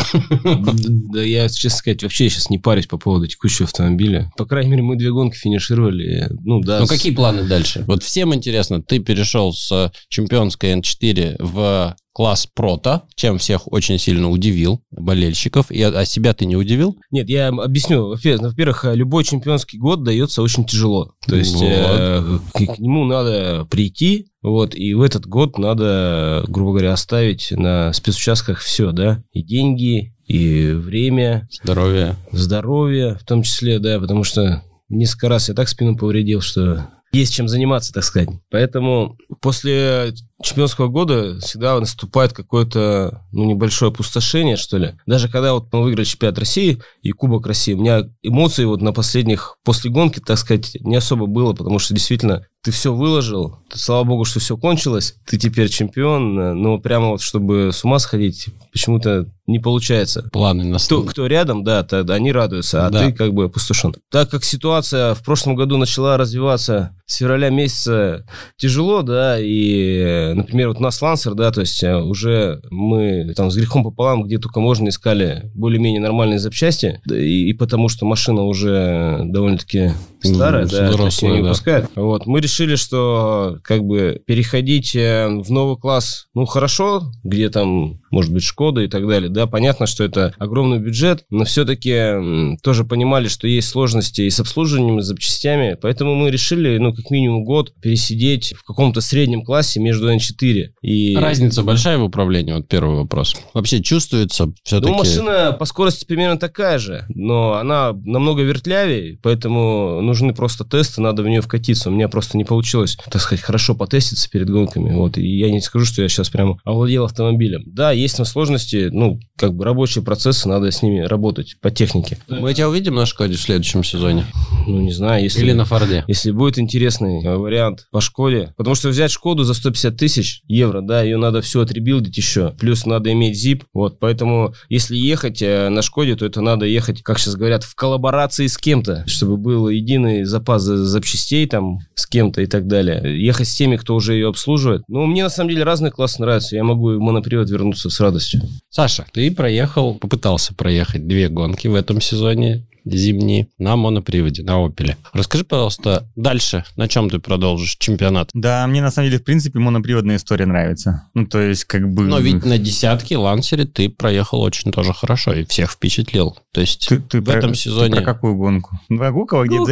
Да 1.15 1.21
я, 1.21 1.47
честно 1.49 1.77
сказать, 1.77 2.03
вообще 2.03 2.29
сейчас 2.29 2.49
не 2.49 2.57
парюсь 2.57 2.87
по 2.87 2.97
поводу 2.97 3.27
текущего 3.27 3.65
автомобиля. 3.65 4.31
По 4.37 4.45
крайней 4.45 4.71
мере, 4.71 4.83
мы 4.83 4.97
две 4.97 5.11
гонки 5.11 5.37
финишировали. 5.37 6.29
Ну 6.43 6.61
да. 6.61 6.79
Ну, 6.79 6.87
какие 6.87 7.13
планы 7.13 7.43
дальше? 7.43 7.83
Вот 7.87 8.03
всем 8.03 8.33
интересно, 8.35 8.81
ты 8.81 8.99
перешел 8.99 9.53
с 9.53 9.91
чемпионской 10.09 10.73
N4 10.73 11.37
в 11.39 11.95
класс 12.15 12.47
прото, 12.47 13.03
чем 13.15 13.37
всех 13.39 13.69
очень 13.73 13.99
сильно 13.99 14.29
удивил 14.29 14.81
болельщиков. 14.89 15.69
И, 15.69 15.81
а 15.81 16.05
себя 16.05 16.33
ты 16.33 16.45
не 16.45 16.55
удивил? 16.55 16.97
Нет, 17.11 17.27
я 17.27 17.49
объясню. 17.49 18.07
Во-первых, 18.07 18.41
ну, 18.41 18.47
Во-первых, 18.49 18.85
любой 18.93 19.25
чемпионский 19.25 19.77
год 19.77 20.03
дается 20.03 20.41
очень 20.41 20.63
тяжело. 20.65 21.11
То 21.27 21.35
есть 21.35 21.55
Вот. 21.55 21.63
э, 21.69 22.39
к, 22.53 22.75
к 22.75 22.79
нему 22.79 23.03
надо 23.03 23.67
прийти, 23.69 24.27
вот, 24.41 24.75
и 24.75 24.93
в 24.93 25.01
этот 25.01 25.27
год 25.27 25.57
надо, 25.57 26.45
грубо 26.47 26.71
говоря, 26.71 26.93
оставить 26.93 27.51
на 27.51 27.91
спецучастках 27.91 28.59
все, 28.59 28.93
да, 28.93 29.21
и 29.33 29.43
деньги, 29.43 30.13
и 30.25 30.71
время, 30.71 31.49
Здоровье. 31.63 32.15
здоровье, 32.31 33.15
в 33.15 33.25
том 33.25 33.43
числе, 33.43 33.79
да, 33.79 33.99
потому 33.99 34.23
что 34.23 34.63
несколько 34.87 35.27
раз 35.27 35.49
я 35.49 35.53
так 35.53 35.67
спину 35.67 35.97
повредил, 35.97 36.39
что 36.39 36.87
есть 37.11 37.33
чем 37.33 37.47
заниматься, 37.47 37.93
так 37.93 38.03
сказать. 38.03 38.29
Поэтому 38.51 39.17
после 39.41 40.13
чемпионского 40.41 40.87
года 40.87 41.39
всегда 41.39 41.79
наступает 41.79 42.33
какое-то 42.33 43.25
ну, 43.31 43.45
небольшое 43.45 43.89
опустошение, 43.91 44.57
что 44.57 44.77
ли. 44.77 44.95
Даже 45.05 45.29
когда 45.29 45.53
вот 45.53 45.71
мы 45.71 45.83
выиграли 45.83 46.05
чемпионат 46.05 46.39
России 46.39 46.81
и 47.01 47.11
Кубок 47.11 47.47
России, 47.47 47.73
у 47.73 47.79
меня 47.79 48.03
эмоций 48.21 48.65
вот 48.65 48.81
на 48.81 48.91
последних, 48.93 49.57
после 49.63 49.89
гонки, 49.91 50.19
так 50.19 50.37
сказать, 50.37 50.75
не 50.81 50.95
особо 50.95 51.25
было, 51.25 51.53
потому 51.53 51.79
что 51.79 51.93
действительно 51.93 52.45
ты 52.65 52.71
все 52.71 52.91
выложил, 52.91 53.59
слава 53.71 54.03
богу, 54.05 54.25
что 54.25 54.39
все 54.39 54.57
кончилось, 54.57 55.17
ты 55.27 55.37
теперь 55.37 55.69
чемпион, 55.69 56.33
но 56.59 56.79
прямо 56.79 57.09
вот 57.09 57.21
чтобы 57.21 57.69
с 57.71 57.83
ума 57.85 57.99
сходить, 57.99 58.47
почему-то 58.73 59.27
не 59.45 59.59
получается. 59.59 60.27
Планы 60.33 60.63
на 60.63 60.79
Кто, 60.79 61.03
кто 61.03 61.27
рядом, 61.27 61.63
да, 61.63 61.83
тогда 61.83 62.15
они 62.15 62.31
радуются, 62.31 62.87
а 62.87 62.89
Да. 62.89 63.05
ты 63.05 63.13
как 63.13 63.35
бы 63.35 63.43
опустошен. 63.45 63.93
Так 64.09 64.31
как 64.31 64.43
ситуация 64.43 65.13
в 65.13 65.23
прошлом 65.23 65.55
году 65.55 65.77
начала 65.77 66.17
развиваться 66.17 66.95
с 67.05 67.17
февраля 67.17 67.51
месяца 67.51 68.25
тяжело, 68.57 69.03
да, 69.03 69.37
и, 69.39 70.24
например, 70.33 70.69
вот 70.69 70.77
у 70.77 70.83
нас 70.83 71.01
Лансер, 71.01 71.33
да, 71.33 71.51
то 71.51 71.61
есть 71.61 71.83
э, 71.83 71.95
уже 71.95 72.61
мы 72.69 73.33
там 73.35 73.51
с 73.51 73.55
грехом 73.55 73.83
пополам, 73.83 74.23
где 74.23 74.37
только 74.37 74.59
можно, 74.59 74.89
искали 74.89 75.51
более-менее 75.53 76.01
нормальные 76.01 76.39
запчасти, 76.39 77.01
да, 77.05 77.17
и, 77.17 77.49
и 77.49 77.53
потому 77.53 77.89
что 77.89 78.05
машина 78.05 78.43
уже 78.43 79.21
довольно-таки 79.25 79.91
старая, 80.23 80.65
да, 80.65 80.89
взрослая, 80.89 81.31
не 81.31 81.37
да. 81.37 81.43
выпускают. 81.43 81.89
Вот, 81.95 82.25
мы 82.25 82.39
решили, 82.39 82.75
что 82.75 83.59
как 83.63 83.83
бы 83.83 84.21
переходить 84.25 84.95
э, 84.95 85.27
в 85.27 85.51
новый 85.51 85.77
класс, 85.77 86.27
ну, 86.33 86.45
хорошо, 86.45 87.11
где 87.23 87.49
там, 87.49 87.99
может 88.11 88.33
быть, 88.33 88.43
Шкода 88.43 88.81
и 88.81 88.87
так 88.87 89.07
далее, 89.07 89.29
да, 89.29 89.47
понятно, 89.47 89.85
что 89.85 90.03
это 90.03 90.33
огромный 90.37 90.79
бюджет, 90.79 91.25
но 91.29 91.45
все-таки 91.45 92.57
тоже 92.61 92.85
понимали, 92.85 93.27
что 93.27 93.47
есть 93.47 93.69
сложности 93.69 94.21
и 94.21 94.29
с 94.29 94.39
обслуживанием, 94.39 94.99
и 94.99 95.01
с 95.01 95.05
запчастями, 95.05 95.77
поэтому 95.79 96.15
мы 96.15 96.31
решили, 96.31 96.77
ну, 96.77 96.93
как 96.93 97.09
минимум 97.09 97.43
год 97.43 97.73
пересидеть 97.81 98.53
в 98.57 98.63
каком-то 98.63 99.01
среднем 99.01 99.43
классе 99.43 99.79
между 99.79 100.07
N4 100.15 100.69
и... 100.81 101.15
Разница 101.15 101.63
большая 101.63 101.97
в 101.97 102.03
управлении? 102.03 102.53
Вот 102.53 102.67
первый 102.67 102.97
вопрос. 102.97 103.35
Вообще 103.53 103.81
чувствуется 103.81 104.51
все-таки... 104.63 104.91
Ну, 104.91 104.97
машина 104.97 105.55
по 105.57 105.65
скорости 105.65 106.05
примерно 106.05 106.37
такая 106.37 106.79
же, 106.79 107.05
но 107.09 107.53
она 107.53 107.93
намного 107.93 108.43
вертлявее, 108.43 109.19
поэтому 109.21 110.01
нужны 110.01 110.33
просто 110.33 110.63
тесты, 110.65 111.01
надо 111.01 111.23
в 111.23 111.27
нее 111.27 111.41
вкатиться. 111.41 111.89
У 111.89 111.93
меня 111.93 112.09
просто 112.09 112.37
не 112.37 112.43
получилось, 112.43 112.97
так 113.09 113.21
сказать, 113.21 113.43
хорошо 113.43 113.75
потеститься 113.75 114.29
перед 114.29 114.49
гонками. 114.49 114.93
Вот, 114.93 115.17
и 115.17 115.27
я 115.27 115.51
не 115.51 115.61
скажу, 115.61 115.85
что 115.85 116.01
я 116.01 116.09
сейчас 116.09 116.29
прямо 116.29 116.57
овладел 116.63 117.05
автомобилем. 117.05 117.63
Да, 117.65 117.91
есть 117.91 118.17
там 118.17 118.25
сложности, 118.25 118.89
ну, 118.91 119.19
как 119.37 119.53
бы 119.53 119.65
рабочие 119.65 120.03
процессы, 120.03 120.47
надо 120.47 120.71
с 120.71 120.81
ними 120.81 121.01
работать 121.01 121.57
по 121.61 121.71
технике. 121.71 122.17
Мы 122.27 122.53
тебя 122.53 122.69
увидим 122.69 122.95
на 122.95 123.05
Шкоде 123.05 123.35
в 123.35 123.41
следующем 123.41 123.83
сезоне? 123.83 124.25
Ну, 124.67 124.81
не 124.81 124.91
знаю, 124.91 125.23
если... 125.23 125.41
Или 125.41 125.53
на 125.53 125.65
Форде? 125.65 126.03
Если 126.07 126.31
будет 126.31 126.57
интересный 126.59 127.23
э, 127.23 127.35
вариант 127.35 127.87
по 127.91 128.01
Шкоде. 128.01 128.53
Потому 128.57 128.75
что 128.75 128.89
взять 128.89 129.11
Шкоду 129.11 129.43
за 129.43 129.53
150 129.53 129.97
тысяч 129.97 130.04
тысяч 130.05 130.43
евро, 130.47 130.81
да, 130.81 131.01
ее 131.01 131.17
надо 131.17 131.41
все 131.41 131.61
отребилдить 131.61 132.15
еще. 132.15 132.53
Плюс 132.59 132.85
надо 132.85 133.11
иметь 133.11 133.43
zip, 133.43 133.63
вот, 133.73 133.97
поэтому 133.97 134.53
если 134.69 134.95
ехать 134.95 135.41
э, 135.41 135.69
на 135.69 135.81
Шкоде, 135.81 136.15
то 136.15 136.27
это 136.27 136.41
надо 136.41 136.67
ехать, 136.67 137.01
как 137.01 137.17
сейчас 137.17 137.35
говорят, 137.35 137.63
в 137.63 137.73
коллаборации 137.73 138.45
с 138.45 138.55
кем-то, 138.55 139.03
чтобы 139.07 139.37
был 139.37 139.67
единый 139.67 140.23
запас 140.25 140.61
запчастей 140.61 141.47
там 141.47 141.79
с 141.95 142.05
кем-то 142.05 142.43
и 142.43 142.45
так 142.45 142.67
далее. 142.67 143.19
Ехать 143.19 143.47
с 143.47 143.55
теми, 143.55 143.77
кто 143.77 143.95
уже 143.95 144.13
ее 144.13 144.27
обслуживает. 144.27 144.83
Ну, 144.87 145.07
мне 145.07 145.23
на 145.23 145.29
самом 145.29 145.49
деле 145.49 145.63
разные 145.63 145.91
классы 145.91 146.21
нравятся, 146.21 146.55
я 146.55 146.63
могу 146.63 146.91
в 146.91 146.99
монопривод 146.99 147.49
вернуться 147.49 147.89
с 147.89 147.99
радостью. 147.99 148.41
Саша, 148.69 149.07
ты 149.11 149.31
проехал, 149.31 149.95
попытался 149.95 150.53
проехать 150.53 151.07
две 151.07 151.29
гонки 151.29 151.67
в 151.67 151.73
этом 151.73 151.99
сезоне 151.99 152.67
зимние 152.85 153.47
на 153.59 153.75
моноприводе, 153.75 154.43
на 154.43 154.63
Опеле. 154.65 154.97
Расскажи, 155.13 155.43
пожалуйста, 155.43 156.07
дальше, 156.15 156.65
на 156.75 156.87
чем 156.87 157.09
ты 157.09 157.19
продолжишь 157.19 157.77
чемпионат? 157.77 158.29
Да, 158.33 158.65
мне 158.67 158.81
на 158.81 158.91
самом 158.91 159.09
деле, 159.09 159.21
в 159.21 159.23
принципе, 159.23 159.59
моноприводная 159.59 160.17
история 160.17 160.45
нравится. 160.45 161.03
Ну, 161.13 161.27
то 161.27 161.39
есть, 161.39 161.65
как 161.65 161.87
бы... 161.91 162.03
Но 162.03 162.19
ведь 162.19 162.45
на 162.45 162.57
десятке 162.57 163.17
Лансере 163.17 163.65
ты 163.65 163.89
проехал 163.89 164.41
очень 164.41 164.71
тоже 164.71 164.93
хорошо 164.93 165.33
и 165.33 165.45
всех 165.45 165.71
впечатлил. 165.71 166.37
То 166.51 166.61
есть 166.61 166.87
ты, 166.87 166.99
ты 166.99 167.21
в 167.21 167.25
про, 167.25 167.37
этом 167.37 167.53
сезоне... 167.53 167.95
Ты 167.95 168.01
про 168.01 168.13
какую 168.13 168.35
гонку? 168.35 168.79
Про 168.87 169.11
Гукова, 169.11 169.45
где. 169.45 169.57
Ну, 169.57 169.65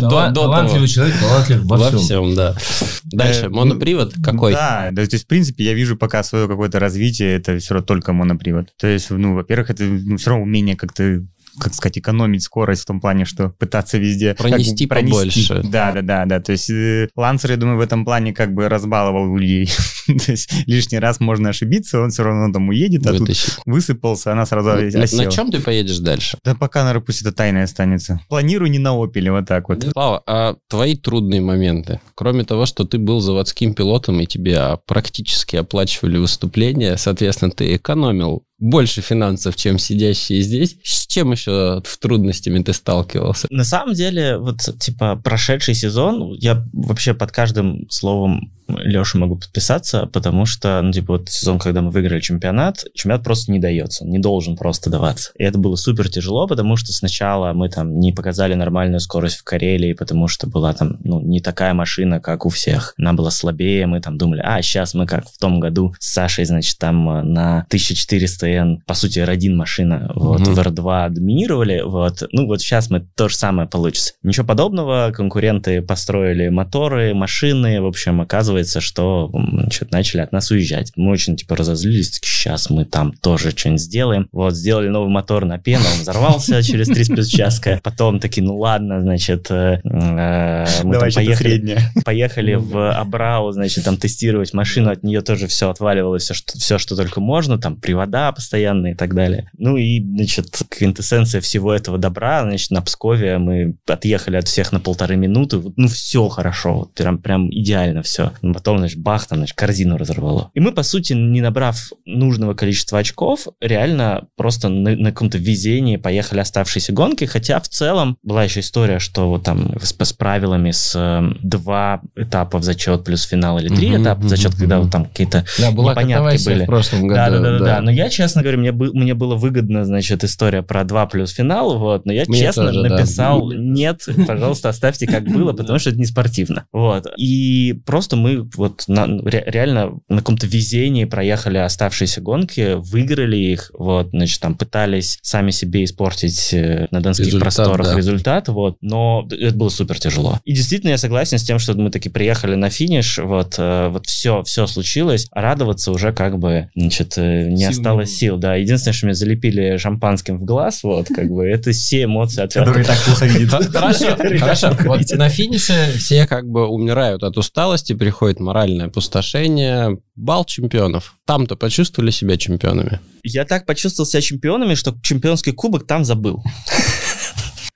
до, 0.00 0.08
до 0.08 0.32
того. 0.32 0.32
Талантливый 0.32 0.88
человек, 0.88 1.18
талантлив 1.18 1.62
во 1.64 1.76
Во 1.76 1.88
всем. 1.88 1.98
всем, 1.98 2.34
да. 2.34 2.56
Дальше, 3.04 3.42
Э, 3.42 3.48
монопривод 3.48 4.14
какой? 4.22 4.52
Да, 4.52 4.88
да, 4.92 5.04
то 5.04 5.12
есть, 5.12 5.24
в 5.24 5.26
принципе, 5.26 5.64
я 5.64 5.74
вижу 5.74 5.96
пока 5.96 6.22
свое 6.22 6.48
какое-то 6.48 6.78
развитие, 6.78 7.36
это 7.36 7.58
все 7.58 7.74
равно 7.74 7.86
только 7.86 8.12
монопривод. 8.12 8.68
То 8.78 8.86
есть, 8.86 9.10
ну, 9.10 9.34
во-первых, 9.34 9.70
это 9.70 9.84
ну, 9.84 10.16
все 10.16 10.30
равно 10.30 10.44
умение 10.44 10.76
как-то 10.76 11.22
как 11.58 11.74
сказать, 11.74 11.98
экономить 11.98 12.42
скорость 12.42 12.82
в 12.82 12.86
том 12.86 13.00
плане, 13.00 13.24
что 13.24 13.50
пытаться 13.50 13.98
везде... 13.98 14.34
Пронести 14.34 14.86
как 14.86 15.00
побольше. 15.00 15.62
Да, 15.62 15.92
да, 15.92 16.02
да, 16.02 16.24
да. 16.24 16.40
То 16.40 16.52
есть 16.52 16.70
э, 16.70 17.08
Лансер, 17.16 17.52
я 17.52 17.56
думаю, 17.56 17.78
в 17.78 17.80
этом 17.80 18.04
плане 18.04 18.32
как 18.32 18.54
бы 18.54 18.68
разбаловал 18.68 19.36
людей. 19.36 19.70
То 20.26 20.32
есть 20.32 20.50
лишний 20.66 20.98
раз 20.98 21.20
можно 21.20 21.50
ошибиться, 21.50 22.00
он 22.00 22.10
все 22.10 22.22
равно 22.22 22.52
там 22.52 22.68
уедет, 22.68 23.06
а 23.06 23.14
тут 23.14 23.30
высыпался, 23.66 24.32
она 24.32 24.46
сразу 24.46 24.70
На, 24.70 25.02
осела. 25.02 25.24
на 25.24 25.30
чем 25.30 25.50
ты 25.50 25.60
поедешь 25.60 25.98
дальше? 25.98 26.38
Да 26.44 26.54
пока, 26.54 26.82
наверное, 26.84 27.04
пусть 27.04 27.22
это 27.22 27.32
тайной 27.32 27.64
останется. 27.64 28.20
Планирую 28.28 28.70
не 28.70 28.78
на 28.78 28.92
Опеле, 28.92 29.32
вот 29.32 29.46
так 29.46 29.68
вот. 29.68 29.84
Слава, 29.92 30.22
а 30.26 30.56
твои 30.68 30.96
трудные 30.96 31.40
моменты? 31.40 32.00
Кроме 32.14 32.44
того, 32.44 32.66
что 32.66 32.84
ты 32.84 32.98
был 32.98 33.20
заводским 33.20 33.74
пилотом 33.74 34.20
и 34.20 34.26
тебе 34.26 34.58
а, 34.58 34.76
практически 34.76 35.56
оплачивали 35.56 36.18
выступления, 36.18 36.96
соответственно, 36.96 37.50
ты 37.50 37.76
экономил 37.76 38.44
больше 38.62 39.00
финансов, 39.00 39.56
чем 39.56 39.76
сидящие 39.78 40.40
здесь. 40.40 40.76
С 40.84 41.06
чем 41.08 41.32
еще 41.32 41.82
в 41.84 41.98
трудностями 41.98 42.62
ты 42.62 42.72
сталкивался? 42.72 43.48
На 43.50 43.64
самом 43.64 43.94
деле, 43.94 44.38
вот, 44.38 44.58
типа, 44.78 45.20
прошедший 45.22 45.74
сезон, 45.74 46.32
я 46.38 46.64
вообще 46.72 47.12
под 47.12 47.32
каждым 47.32 47.90
словом 47.90 48.52
Леша 48.68 49.18
могу 49.18 49.36
подписаться, 49.36 50.06
потому 50.12 50.46
что, 50.46 50.80
ну, 50.82 50.92
типа, 50.92 51.14
вот 51.18 51.28
сезон, 51.28 51.58
когда 51.58 51.82
мы 51.82 51.90
выиграли 51.90 52.20
чемпионат, 52.20 52.84
чемпионат 52.94 53.24
просто 53.24 53.52
не 53.52 53.58
дается, 53.58 54.04
не 54.06 54.18
должен 54.18 54.56
просто 54.56 54.90
даваться. 54.90 55.32
И 55.38 55.42
это 55.44 55.58
было 55.58 55.76
супер 55.76 56.08
тяжело, 56.08 56.46
потому 56.46 56.76
что 56.76 56.92
сначала 56.92 57.52
мы 57.52 57.68
там 57.68 57.98
не 58.00 58.12
показали 58.12 58.54
нормальную 58.54 59.00
скорость 59.00 59.36
в 59.38 59.44
Карелии, 59.44 59.92
потому 59.92 60.28
что 60.28 60.46
была 60.46 60.72
там, 60.74 60.98
ну, 61.04 61.20
не 61.20 61.40
такая 61.40 61.74
машина, 61.74 62.20
как 62.20 62.46
у 62.46 62.48
всех. 62.48 62.94
Она 62.98 63.12
была 63.12 63.30
слабее, 63.30 63.86
мы 63.86 64.00
там 64.00 64.18
думали, 64.18 64.40
а, 64.44 64.62
сейчас 64.62 64.94
мы 64.94 65.06
как 65.06 65.26
в 65.28 65.38
том 65.38 65.60
году 65.60 65.94
с 65.98 66.12
Сашей, 66.12 66.44
значит, 66.44 66.78
там 66.78 67.08
э, 67.10 67.22
на 67.22 67.66
1400N, 67.70 68.78
по 68.86 68.94
сути, 68.94 69.18
R1 69.18 69.54
машина, 69.54 70.10
вот, 70.14 70.40
Мгм. 70.40 70.54
в 70.54 70.58
R2 70.58 71.10
доминировали, 71.10 71.82
вот. 71.84 72.22
Ну, 72.32 72.46
вот 72.46 72.60
сейчас 72.60 72.90
мы 72.90 73.00
то 73.16 73.28
же 73.28 73.36
самое 73.36 73.68
получится. 73.68 74.14
Ничего 74.22 74.46
подобного, 74.46 75.10
конкуренты 75.14 75.82
построили 75.82 76.48
моторы, 76.48 77.14
машины, 77.14 77.80
в 77.80 77.86
общем, 77.86 78.20
оказывается, 78.20 78.51
что 78.80 79.30
м, 79.32 79.60
значит, 79.62 79.90
начали 79.90 80.20
от 80.20 80.32
нас 80.32 80.50
уезжать. 80.50 80.92
Мы 80.96 81.10
очень, 81.10 81.36
типа, 81.36 81.56
разозлились, 81.56 82.20
сейчас 82.22 82.70
мы 82.70 82.84
там 82.84 83.12
тоже 83.12 83.50
что-нибудь 83.50 83.80
сделаем. 83.80 84.28
Вот, 84.32 84.54
сделали 84.54 84.88
новый 84.88 85.10
мотор 85.10 85.44
на 85.44 85.58
пену, 85.58 85.84
он 85.94 86.00
взорвался 86.00 86.62
через 86.62 86.88
3 86.88 87.04
с 87.04 87.32
участка. 87.32 87.80
Потом 87.82 88.20
такие, 88.20 88.42
ну 88.42 88.58
ладно, 88.58 89.00
значит, 89.00 89.50
э, 89.50 89.80
э, 89.84 90.66
мы 90.82 90.94
Давай 90.94 91.10
там 91.10 91.24
поехали, 91.24 91.78
поехали 92.04 92.54
в 92.54 92.92
Абрау, 92.92 93.52
значит, 93.52 93.84
там 93.84 93.96
тестировать 93.96 94.52
машину, 94.52 94.90
от 94.90 95.02
нее 95.02 95.20
тоже 95.22 95.46
все 95.46 95.70
отваливалось, 95.70 96.24
все 96.24 96.34
что, 96.34 96.58
все, 96.58 96.78
что 96.78 96.96
только 96.96 97.20
можно, 97.20 97.58
там 97.58 97.76
привода 97.76 98.32
постоянные 98.32 98.94
и 98.94 98.96
так 98.96 99.14
далее. 99.14 99.50
Ну 99.56 99.76
и, 99.76 100.00
значит, 100.00 100.62
квинтэссенция 100.68 101.40
всего 101.40 101.72
этого 101.72 101.98
добра, 101.98 102.42
значит, 102.42 102.70
на 102.70 102.82
Пскове 102.82 103.38
мы 103.38 103.76
отъехали 103.86 104.36
от 104.36 104.48
всех 104.48 104.72
на 104.72 104.80
полторы 104.80 105.16
минуты, 105.16 105.62
ну 105.76 105.88
все 105.88 106.28
хорошо, 106.28 106.74
вот 106.74 106.94
прям, 106.94 107.18
прям 107.18 107.50
идеально 107.50 108.02
все. 108.02 108.32
Потом, 108.42 108.78
значит, 108.78 108.98
бах, 108.98 109.26
там, 109.26 109.38
значит, 109.38 109.56
корзину 109.56 109.96
разорвало. 109.96 110.50
И 110.54 110.60
мы, 110.60 110.72
по 110.72 110.82
сути, 110.82 111.12
не 111.12 111.40
набрав 111.40 111.76
нужного 112.06 112.54
количества 112.54 112.98
очков, 112.98 113.46
реально 113.60 114.26
просто 114.36 114.68
на, 114.68 114.96
на 114.96 115.10
каком-то 115.12 115.38
везении 115.38 115.96
поехали 115.96 116.40
оставшиеся 116.40 116.92
гонки, 116.92 117.24
хотя 117.24 117.60
в 117.60 117.68
целом 117.68 118.16
была 118.22 118.44
еще 118.44 118.60
история, 118.60 118.98
что 118.98 119.28
вот 119.28 119.44
там 119.44 119.72
с, 119.80 119.94
с 119.98 120.12
правилами 120.12 120.70
с 120.72 120.92
э, 120.96 121.22
два 121.42 122.00
этапа 122.16 122.58
в 122.58 122.64
зачет 122.64 123.04
плюс 123.04 123.22
финал 123.22 123.58
или 123.58 123.68
три 123.68 123.90
Мгм, 123.90 124.02
этапа 124.02 124.20
в 124.22 124.28
зачет, 124.28 124.50
мгм, 124.52 124.58
когда 124.58 124.78
вот 124.80 124.90
там 124.90 125.04
какие-то 125.04 125.44
Да, 125.58 125.70
была 125.70 125.92
непонятки 125.92 126.44
были. 126.44 126.62
в 126.64 126.66
прошлом 126.66 127.06
году. 127.06 127.14
да, 127.14 127.30
да, 127.30 127.38
да, 127.40 127.58
да, 127.58 127.64
да. 127.64 127.80
Но 127.80 127.90
я, 127.90 128.08
честно 128.08 128.42
говоря, 128.42 128.58
мне, 128.58 128.72
мне 128.72 129.14
было 129.14 129.34
выгодно, 129.36 129.84
значит, 129.84 130.24
история 130.24 130.62
про 130.62 130.84
2 130.84 131.06
плюс 131.06 131.30
финал, 131.32 131.78
вот, 131.78 132.06
но 132.06 132.12
я 132.12 132.24
Мне 132.26 132.38
честно 132.38 132.66
тоже, 132.66 132.82
да. 132.82 132.88
написал, 132.96 133.52
нет, 133.56 134.02
пожалуйста, 134.26 134.68
оставьте 134.68 135.06
как 135.06 135.24
было, 135.24 135.52
потому 135.52 135.78
что 135.78 135.90
это 135.90 135.98
не 135.98 136.06
спортивно. 136.06 136.64
Вот. 136.72 137.06
И 137.16 137.80
просто 137.86 138.16
мы 138.16 138.31
вот 138.38 138.84
на- 138.88 139.06
ре- 139.06 139.44
реально 139.46 139.98
на 140.08 140.18
каком-то 140.18 140.46
везении 140.46 141.04
проехали 141.04 141.58
оставшиеся 141.58 142.20
гонки, 142.20 142.74
выиграли 142.76 143.36
их, 143.36 143.70
вот, 143.74 144.10
значит, 144.10 144.40
там 144.40 144.54
пытались 144.54 145.18
сами 145.22 145.50
себе 145.50 145.84
испортить 145.84 146.52
э, 146.52 146.86
на 146.90 147.00
донских 147.00 147.26
Результат, 147.26 147.42
просторах 147.54 147.86
да. 147.88 147.96
результат, 147.96 148.48
вот, 148.48 148.76
но 148.80 149.26
это 149.30 149.54
было 149.54 149.68
супер 149.68 149.98
тяжело. 149.98 150.40
И 150.44 150.52
действительно, 150.52 150.90
я 150.90 150.98
согласен 150.98 151.38
с 151.38 151.42
тем, 151.42 151.58
что 151.58 151.74
мы 151.74 151.90
таки 151.90 152.08
приехали 152.08 152.54
на 152.54 152.70
финиш, 152.70 153.18
вот, 153.18 153.54
э, 153.58 153.88
вот 153.88 154.06
все, 154.06 154.42
все 154.44 154.66
случилось, 154.66 155.28
радоваться 155.32 155.90
уже 155.92 156.12
как 156.12 156.38
бы, 156.38 156.68
значит, 156.74 157.14
э, 157.16 157.48
не 157.48 157.58
Сил 157.62 157.70
осталось 157.70 158.14
сил, 158.16 158.36
да. 158.38 158.54
Единственное, 158.56 158.94
что 158.94 159.06
меня 159.06 159.14
залепили 159.14 159.76
шампанским 159.76 160.38
в 160.38 160.44
глаз, 160.44 160.82
вот, 160.82 161.08
как 161.08 161.30
бы, 161.30 161.46
это 161.46 161.72
все 161.72 162.04
эмоции 162.04 162.42
от 162.42 162.52
Который 162.52 162.84
так 162.84 162.98
плохо 162.98 163.26
видит. 163.26 163.50
Хорошо, 163.50 164.16
хорошо. 164.16 164.76
Вот 164.84 165.00
на 165.12 165.28
финише 165.28 165.92
все 165.96 166.26
как 166.26 166.48
бы 166.48 166.66
умирают 166.66 167.22
от 167.22 167.36
усталости, 167.38 167.92
приходит 168.22 168.38
моральное 168.38 168.86
опустошение. 168.86 169.98
Бал 170.14 170.44
чемпионов. 170.44 171.16
Там-то 171.26 171.56
почувствовали 171.56 172.12
себя 172.12 172.36
чемпионами? 172.36 173.00
Я 173.24 173.44
так 173.44 173.66
почувствовал 173.66 174.06
себя 174.06 174.20
чемпионами, 174.20 174.76
что 174.76 174.94
чемпионский 175.02 175.52
кубок 175.52 175.88
там 175.88 176.04
забыл. 176.04 176.40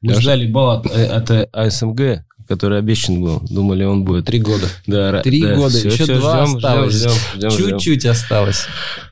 Мы 0.02 0.14
ждали 0.14 0.46
балл 0.46 0.70
от, 0.70 0.86
э, 0.86 1.06
от 1.06 1.30
э, 1.32 1.48
АСМГ, 1.52 2.24
который 2.46 2.78
обещан 2.78 3.20
был. 3.20 3.40
Думали, 3.50 3.82
он 3.82 4.04
будет. 4.04 4.26
Три 4.26 4.38
года. 4.38 4.68
Да, 4.86 5.20
Три 5.22 5.42
да, 5.42 5.56
года, 5.56 5.76
всё, 5.76 5.88
еще 5.88 6.04
всё, 6.04 6.20
два 6.20 6.46
ждем, 6.46 6.56
осталось. 6.58 6.94
ждем, 6.94 7.10
ждем, 7.10 7.50
ждем, 7.50 7.50
ждем. 7.50 7.78
Чуть-чуть 7.78 8.04
осталось. 8.06 8.66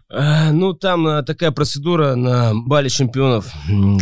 А, 0.08 0.52
Ну, 0.52 0.72
там 0.74 1.04
а, 1.08 1.22
такая 1.24 1.50
процедура 1.50 2.14
на 2.14 2.52
бале 2.54 2.88
чемпионов, 2.88 3.52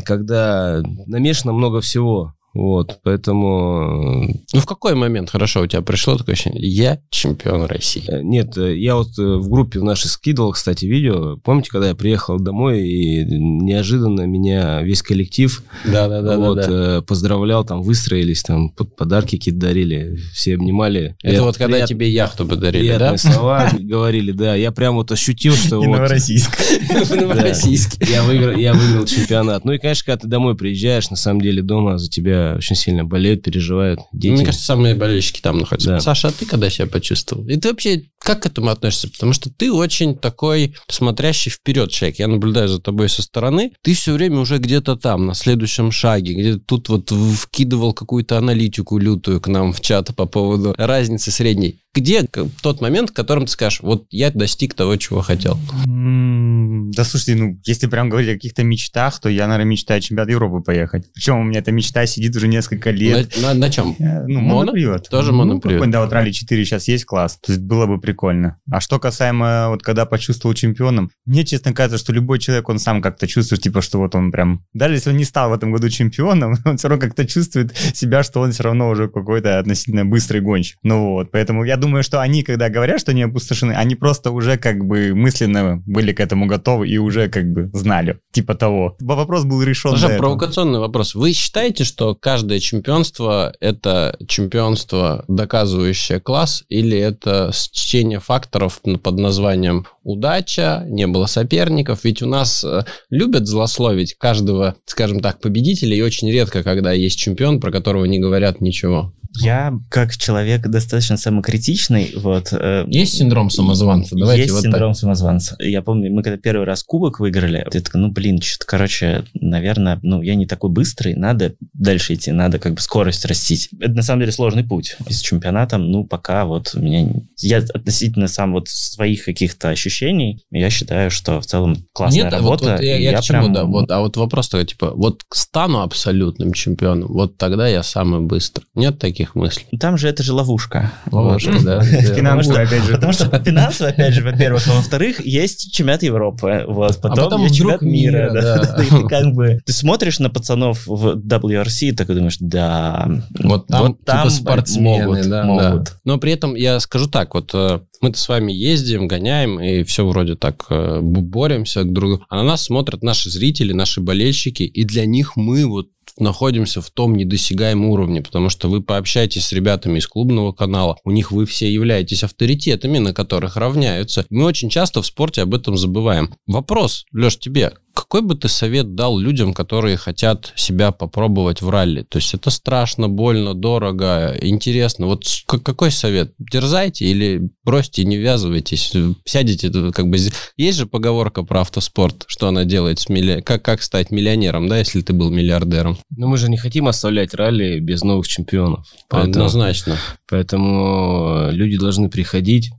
когда 0.04 0.82
намешано 1.06 1.54
много 1.54 1.80
всего. 1.80 2.34
Вот, 2.54 2.98
поэтому... 3.02 4.28
Ну, 4.52 4.60
в 4.60 4.66
какой 4.66 4.94
момент, 4.94 5.30
хорошо, 5.30 5.62
у 5.62 5.66
тебя 5.66 5.80
пришло 5.80 6.16
такое 6.16 6.34
ощущение, 6.34 6.60
я 6.62 6.98
чемпион 7.10 7.64
России? 7.64 8.04
э, 8.06 8.20
Нет, 8.22 8.58
э, 8.58 8.76
я 8.78 8.96
вот 8.96 9.08
э, 9.18 9.22
в 9.22 9.48
группе 9.48 9.78
в 9.80 9.84
нашей 9.84 10.08
скидывал, 10.08 10.52
кстати, 10.52 10.84
видео. 10.84 11.38
Помните, 11.38 11.70
когда 11.70 11.88
я 11.88 11.94
приехал 11.94 12.38
домой, 12.38 12.82
и 12.86 13.24
неожиданно 13.24 14.22
меня 14.26 14.82
весь 14.82 15.02
коллектив 15.02 15.62
Да-да-да. 15.86 16.36
вот, 16.36 16.58
э, 16.68 17.02
поздравлял, 17.06 17.64
там 17.64 17.82
выстроились, 17.82 18.42
там 18.42 18.68
под- 18.70 18.96
подарки 18.96 19.36
какие-то 19.36 19.60
дарили, 19.60 20.18
все 20.34 20.54
обнимали. 20.54 21.16
Это 21.22 21.36
Прият- 21.36 21.42
вот 21.44 21.56
когда 21.56 21.76
прият- 21.78 21.88
тебе 21.88 22.10
яхту 22.10 22.46
подарили, 22.46 22.88
да? 22.90 23.12
приятные 23.12 23.18
слова 23.32 23.70
говорили, 23.80 24.32
да. 24.32 24.54
Я 24.56 24.72
прям 24.72 24.96
вот 24.96 25.10
ощутил, 25.10 25.54
что 25.54 25.78
вот... 25.78 25.86
Новороссийск. 27.10 28.02
Я 28.08 28.22
выиграл, 28.24 28.56
я 28.56 28.74
выиграл 28.74 29.06
чемпионат. 29.06 29.64
Ну 29.64 29.72
и, 29.72 29.78
конечно, 29.78 30.04
когда 30.04 30.20
ты 30.22 30.28
домой 30.28 30.56
приезжаешь, 30.56 31.10
на 31.10 31.16
самом 31.16 31.40
деле 31.40 31.62
дома 31.62 31.98
за 31.98 32.10
тебя 32.10 32.41
очень 32.56 32.76
сильно 32.76 33.04
болеют, 33.04 33.42
переживают 33.42 34.00
дети. 34.12 34.32
Мне 34.32 34.44
кажется, 34.44 34.66
самые 34.66 34.94
болельщики 34.94 35.40
там 35.40 35.58
находятся. 35.58 35.88
Да. 35.90 36.00
Саша, 36.00 36.28
а 36.28 36.32
ты 36.32 36.46
когда 36.46 36.70
себя 36.70 36.86
почувствовал? 36.86 37.46
И 37.48 37.56
ты 37.56 37.68
вообще 37.68 38.04
как 38.18 38.42
к 38.42 38.46
этому 38.46 38.70
относишься? 38.70 39.08
Потому 39.10 39.32
что 39.32 39.50
ты 39.50 39.72
очень 39.72 40.16
такой 40.16 40.74
смотрящий 40.88 41.50
вперед 41.50 41.90
человек. 41.90 42.18
Я 42.18 42.28
наблюдаю 42.28 42.68
за 42.68 42.80
тобой 42.80 43.08
со 43.08 43.22
стороны. 43.22 43.72
Ты 43.82 43.94
все 43.94 44.12
время 44.12 44.38
уже 44.38 44.58
где-то 44.58 44.96
там, 44.96 45.26
на 45.26 45.34
следующем 45.34 45.90
шаге, 45.90 46.34
где 46.34 46.56
тут 46.56 46.88
вот 46.88 47.10
вкидывал 47.10 47.92
какую-то 47.92 48.38
аналитику 48.38 48.98
лютую 48.98 49.40
к 49.40 49.48
нам 49.48 49.72
в 49.72 49.80
чат 49.80 50.14
по 50.14 50.26
поводу 50.26 50.74
разницы 50.76 51.30
средней. 51.30 51.80
где 51.94 52.26
тот 52.62 52.80
момент, 52.80 53.10
в 53.10 53.12
котором 53.12 53.44
ты 53.46 53.52
скажешь, 53.52 53.80
вот 53.80 54.06
я 54.10 54.30
достиг 54.30 54.74
того, 54.74 54.96
чего 54.96 55.20
хотел? 55.20 55.58
Да 55.84 57.04
слушайте, 57.04 57.34
ну, 57.34 57.60
если 57.64 57.86
прям 57.86 58.08
говорить 58.08 58.30
о 58.30 58.34
каких-то 58.34 58.64
мечтах, 58.64 59.20
то 59.20 59.28
я, 59.28 59.46
наверное, 59.46 59.70
мечтаю 59.70 60.00
чемпионат 60.00 60.30
Европы 60.30 60.62
поехать. 60.62 61.04
Причем 61.12 61.38
у 61.38 61.42
меня 61.42 61.60
эта 61.60 61.70
мечта 61.70 62.06
сидит 62.06 62.31
уже 62.36 62.48
несколько 62.48 62.90
лет. 62.90 63.34
На, 63.40 63.48
на, 63.48 63.54
на 63.54 63.70
чем? 63.70 63.96
Э, 63.98 64.24
ну, 64.26 64.40
Моно? 64.40 64.72
монопривод. 64.72 65.08
Тоже 65.08 65.32
ну, 65.32 65.38
монопривод. 65.38 65.62
какой-нибудь, 65.62 65.92
Да, 65.92 66.00
вот 66.00 66.12
ралли 66.12 66.30
4 66.30 66.64
сейчас 66.64 66.88
есть 66.88 67.04
класс. 67.04 67.38
То 67.40 67.52
есть 67.52 67.62
было 67.62 67.86
бы 67.86 68.00
прикольно. 68.00 68.58
А 68.70 68.80
что 68.80 68.98
касаемо, 68.98 69.68
вот 69.68 69.82
когда 69.82 70.06
почувствовал 70.06 70.54
чемпионом, 70.54 71.10
мне, 71.26 71.44
честно 71.44 71.72
кажется, 71.72 71.98
что 71.98 72.12
любой 72.12 72.38
человек, 72.38 72.68
он 72.68 72.78
сам 72.78 73.02
как-то 73.02 73.26
чувствует, 73.26 73.62
типа, 73.62 73.82
что 73.82 73.98
вот 73.98 74.14
он 74.14 74.30
прям, 74.30 74.64
даже 74.72 74.94
если 74.94 75.10
он 75.10 75.16
не 75.16 75.24
стал 75.24 75.50
в 75.50 75.52
этом 75.52 75.72
году 75.72 75.88
чемпионом, 75.88 76.56
он 76.64 76.76
все 76.76 76.88
равно 76.88 77.00
как-то 77.04 77.26
чувствует 77.26 77.76
себя, 77.76 78.22
что 78.22 78.40
он 78.40 78.52
все 78.52 78.62
равно 78.62 78.88
уже 78.88 79.08
какой-то 79.08 79.58
относительно 79.58 80.04
быстрый 80.04 80.40
гонщик. 80.40 80.78
Ну 80.82 81.12
вот, 81.12 81.30
поэтому 81.30 81.64
я 81.64 81.76
думаю, 81.76 82.02
что 82.02 82.20
они, 82.20 82.42
когда 82.42 82.68
говорят, 82.68 83.00
что 83.00 83.12
они 83.12 83.22
опустошены, 83.22 83.72
они 83.72 83.94
просто 83.94 84.30
уже 84.30 84.56
как 84.56 84.84
бы 84.84 85.14
мысленно 85.14 85.82
были 85.86 86.12
к 86.12 86.20
этому 86.20 86.46
готовы 86.46 86.88
и 86.88 86.98
уже 86.98 87.28
как 87.28 87.50
бы 87.50 87.68
знали, 87.72 88.18
типа 88.32 88.54
того. 88.54 88.96
Вопрос 89.00 89.44
был 89.44 89.62
решен. 89.62 89.94
Этого. 89.94 90.18
провокационный 90.18 90.78
вопрос. 90.78 91.14
Вы 91.14 91.32
считаете, 91.32 91.84
что 91.84 92.14
каждое 92.22 92.60
чемпионство 92.60 93.52
это 93.60 94.16
чемпионство, 94.28 95.24
доказывающее 95.26 96.20
класс, 96.20 96.64
или 96.68 96.96
это 96.96 97.50
стечение 97.52 98.20
факторов 98.20 98.80
под 99.02 99.18
названием 99.18 99.86
удача, 100.04 100.84
не 100.86 101.06
было 101.08 101.26
соперников? 101.26 102.04
Ведь 102.04 102.22
у 102.22 102.26
нас 102.26 102.62
э, 102.62 102.84
любят 103.10 103.48
злословить 103.48 104.14
каждого, 104.14 104.76
скажем 104.86 105.20
так, 105.20 105.40
победителя, 105.40 105.96
и 105.96 106.00
очень 106.00 106.30
редко, 106.30 106.62
когда 106.62 106.92
есть 106.92 107.18
чемпион, 107.18 107.60
про 107.60 107.72
которого 107.72 108.04
не 108.04 108.20
говорят 108.20 108.60
ничего. 108.60 109.12
Я, 109.36 109.72
как 109.88 110.16
человек 110.16 110.66
достаточно 110.68 111.16
самокритичный, 111.16 112.12
вот... 112.16 112.48
э, 112.52 112.84
Есть 112.88 113.14
синдром 113.16 113.50
самозванца? 113.50 114.14
Давайте 114.16 114.42
есть 114.42 114.54
вот 114.54 114.62
синдром 114.62 114.94
самозванца. 114.94 115.56
Я 115.58 115.82
помню, 115.82 116.12
мы 116.12 116.22
когда 116.22 116.36
первый 116.38 116.64
раз 116.66 116.82
кубок 116.82 117.20
выиграли, 117.20 117.64
я 117.72 117.80
такой, 117.80 118.00
ну, 118.00 118.10
блин, 118.10 118.40
что-то, 118.42 118.66
короче, 118.66 119.24
наверное, 119.34 119.98
ну, 120.02 120.22
я 120.22 120.34
не 120.34 120.46
такой 120.46 120.70
быстрый, 120.70 121.14
надо 121.14 121.54
дальше 121.72 122.14
идти, 122.14 122.30
надо 122.30 122.58
как 122.58 122.74
бы 122.74 122.80
скорость 122.80 123.24
растить. 123.24 123.68
Это, 123.80 123.92
на 123.94 124.02
самом 124.02 124.20
деле, 124.20 124.32
сложный 124.32 124.64
путь. 124.64 124.96
И 125.08 125.12
с 125.12 125.20
чемпионатом, 125.20 125.90
ну, 125.90 126.04
пока 126.04 126.44
вот 126.44 126.72
у 126.74 126.80
меня... 126.80 127.08
Я 127.38 127.58
относительно 127.58 128.28
сам 128.28 128.52
вот 128.52 128.68
своих 128.68 129.24
каких-то 129.24 129.70
ощущений, 129.70 130.42
я 130.50 130.70
считаю, 130.70 131.10
что 131.10 131.40
в 131.40 131.46
целом 131.46 131.76
классная 131.92 132.24
Нет, 132.24 132.32
а 132.34 132.40
вот- 132.40 132.60
работа. 132.62 132.72
вот 132.72 132.82
я, 132.82 132.98
и 132.98 133.02
я 133.02 133.18
к 133.18 133.22
чему, 133.22 133.40
прям- 133.42 133.52
да, 133.52 133.64
вот, 133.64 133.90
а 133.90 134.00
вот 134.00 134.16
вопрос 134.16 134.48
такой, 134.48 134.66
типа, 134.66 134.90
вот 134.94 135.22
стану 135.32 135.80
абсолютным 135.80 136.52
чемпионом, 136.52 137.08
вот 137.08 137.36
тогда 137.36 137.66
я 137.68 137.82
самый 137.82 138.20
быстрый. 138.20 138.64
Нет 138.74 138.98
таких 138.98 139.21
мыслей? 139.34 139.66
Там 139.78 139.96
же 139.96 140.08
это 140.08 140.22
же 140.22 140.32
ловушка. 140.32 140.90
Вот, 141.06 141.42
Вот. 141.44 141.64
да. 141.64 141.80
Финансовый, 142.14 142.64
опять 142.64 142.84
же. 142.84 142.92
Потому 142.94 143.12
что 143.12 143.42
финансово, 143.42 143.90
опять 143.90 144.14
же, 144.14 144.22
во-первых, 144.22 144.66
а 144.68 144.72
во-вторых, 144.74 145.24
есть 145.24 145.72
чемпионат 145.72 146.02
Европы, 146.02 146.64
вот, 146.66 147.00
потом, 147.00 147.12
А 147.12 147.24
потом 147.24 147.42
есть 147.42 147.56
чемпионат 147.56 147.82
мира, 147.82 148.30
мира, 148.30 148.30
да, 148.32 148.56
да. 148.58 148.74
да, 148.76 148.82
и 148.82 148.88
ты 148.88 149.08
как 149.08 149.26
бы, 149.32 149.60
ты 149.64 149.72
смотришь 149.72 150.18
на 150.18 150.30
пацанов 150.30 150.86
в 150.86 151.16
WRC 151.16 151.86
и 151.88 151.92
такой 151.92 152.16
думаешь, 152.16 152.36
да, 152.40 153.08
Вот 153.42 153.66
там, 153.66 153.94
типа, 153.94 154.14
могут, 154.14 154.32
спортсмены, 154.32 155.24
да, 155.24 155.44
могут. 155.44 155.84
да. 155.84 155.90
Но 156.04 156.18
при 156.18 156.32
этом 156.32 156.54
я 156.54 156.80
скажу 156.80 157.06
так, 157.08 157.34
вот 157.34 157.50
э, 157.54 157.80
мы-то 158.02 158.18
с 158.18 158.28
вами 158.28 158.52
ездим, 158.52 159.08
гоняем, 159.08 159.60
и 159.60 159.84
все 159.84 160.06
вроде 160.06 160.34
так 160.34 160.66
э, 160.68 161.00
боремся 161.00 161.84
друг 161.84 161.94
другу. 161.94 162.24
А 162.28 162.36
на 162.36 162.42
нас 162.42 162.64
смотрят 162.64 163.02
наши 163.02 163.30
зрители, 163.30 163.72
наши 163.72 164.00
болельщики, 164.00 164.64
и 164.64 164.84
для 164.84 165.06
них 165.06 165.36
мы 165.36 165.66
вот 165.66 165.88
находимся 166.18 166.80
в 166.80 166.90
том 166.90 167.14
недосягаемом 167.14 167.86
уровне, 167.86 168.22
потому 168.22 168.48
что 168.50 168.68
вы 168.68 168.82
пообщаетесь 168.82 169.46
с 169.46 169.52
ребятами 169.52 169.98
из 169.98 170.06
клубного 170.06 170.52
канала, 170.52 170.98
у 171.04 171.10
них 171.10 171.32
вы 171.32 171.46
все 171.46 171.72
являетесь 171.72 172.24
авторитетами, 172.24 172.98
на 172.98 173.14
которых 173.14 173.56
равняются. 173.56 174.26
Мы 174.30 174.44
очень 174.44 174.68
часто 174.68 175.00
в 175.00 175.06
спорте 175.06 175.42
об 175.42 175.54
этом 175.54 175.76
забываем. 175.76 176.34
Вопрос, 176.46 177.06
Леш, 177.12 177.38
тебе, 177.38 177.72
какой 177.94 178.22
бы 178.22 178.34
ты 178.34 178.48
совет 178.48 178.94
дал 178.94 179.18
людям, 179.18 179.54
которые 179.54 179.96
хотят 179.96 180.52
себя 180.56 180.92
попробовать 180.92 181.62
в 181.62 181.70
ралли? 181.70 182.02
То 182.02 182.18
есть 182.18 182.34
это 182.34 182.50
страшно, 182.50 183.08
больно, 183.08 183.54
дорого, 183.54 184.36
интересно. 184.40 185.06
Вот 185.06 185.24
какой 185.46 185.90
совет? 185.90 186.32
Дерзайте 186.38 187.06
или 187.06 187.50
бросьте, 187.64 188.04
не 188.04 188.16
ввязывайтесь, 188.16 188.92
сядете, 189.24 189.70
тут 189.70 189.94
как 189.94 190.08
бы... 190.08 190.18
Есть 190.56 190.78
же 190.78 190.86
поговорка 190.86 191.42
про 191.42 191.62
автоспорт, 191.62 192.24
что 192.26 192.48
она 192.48 192.64
делает 192.64 193.00
с 193.00 193.08
милли... 193.08 193.40
как, 193.40 193.62
как 193.62 193.82
стать 193.82 194.10
миллионером, 194.10 194.68
да, 194.68 194.78
если 194.78 195.00
ты 195.00 195.12
был 195.12 195.30
миллиардером? 195.30 195.98
Но 196.16 196.28
мы 196.28 196.36
же 196.36 196.48
не 196.48 196.56
хотим 196.56 196.88
оставлять 196.88 197.34
ралли 197.34 197.78
без 197.78 198.02
новых 198.02 198.28
чемпионов. 198.28 198.86
Поэтому, 199.08 199.46
Однозначно. 199.46 199.96
поэтому 200.28 201.48
э, 201.48 201.52
люди 201.52 201.78
должны 201.78 202.08
приходить. 202.08 202.70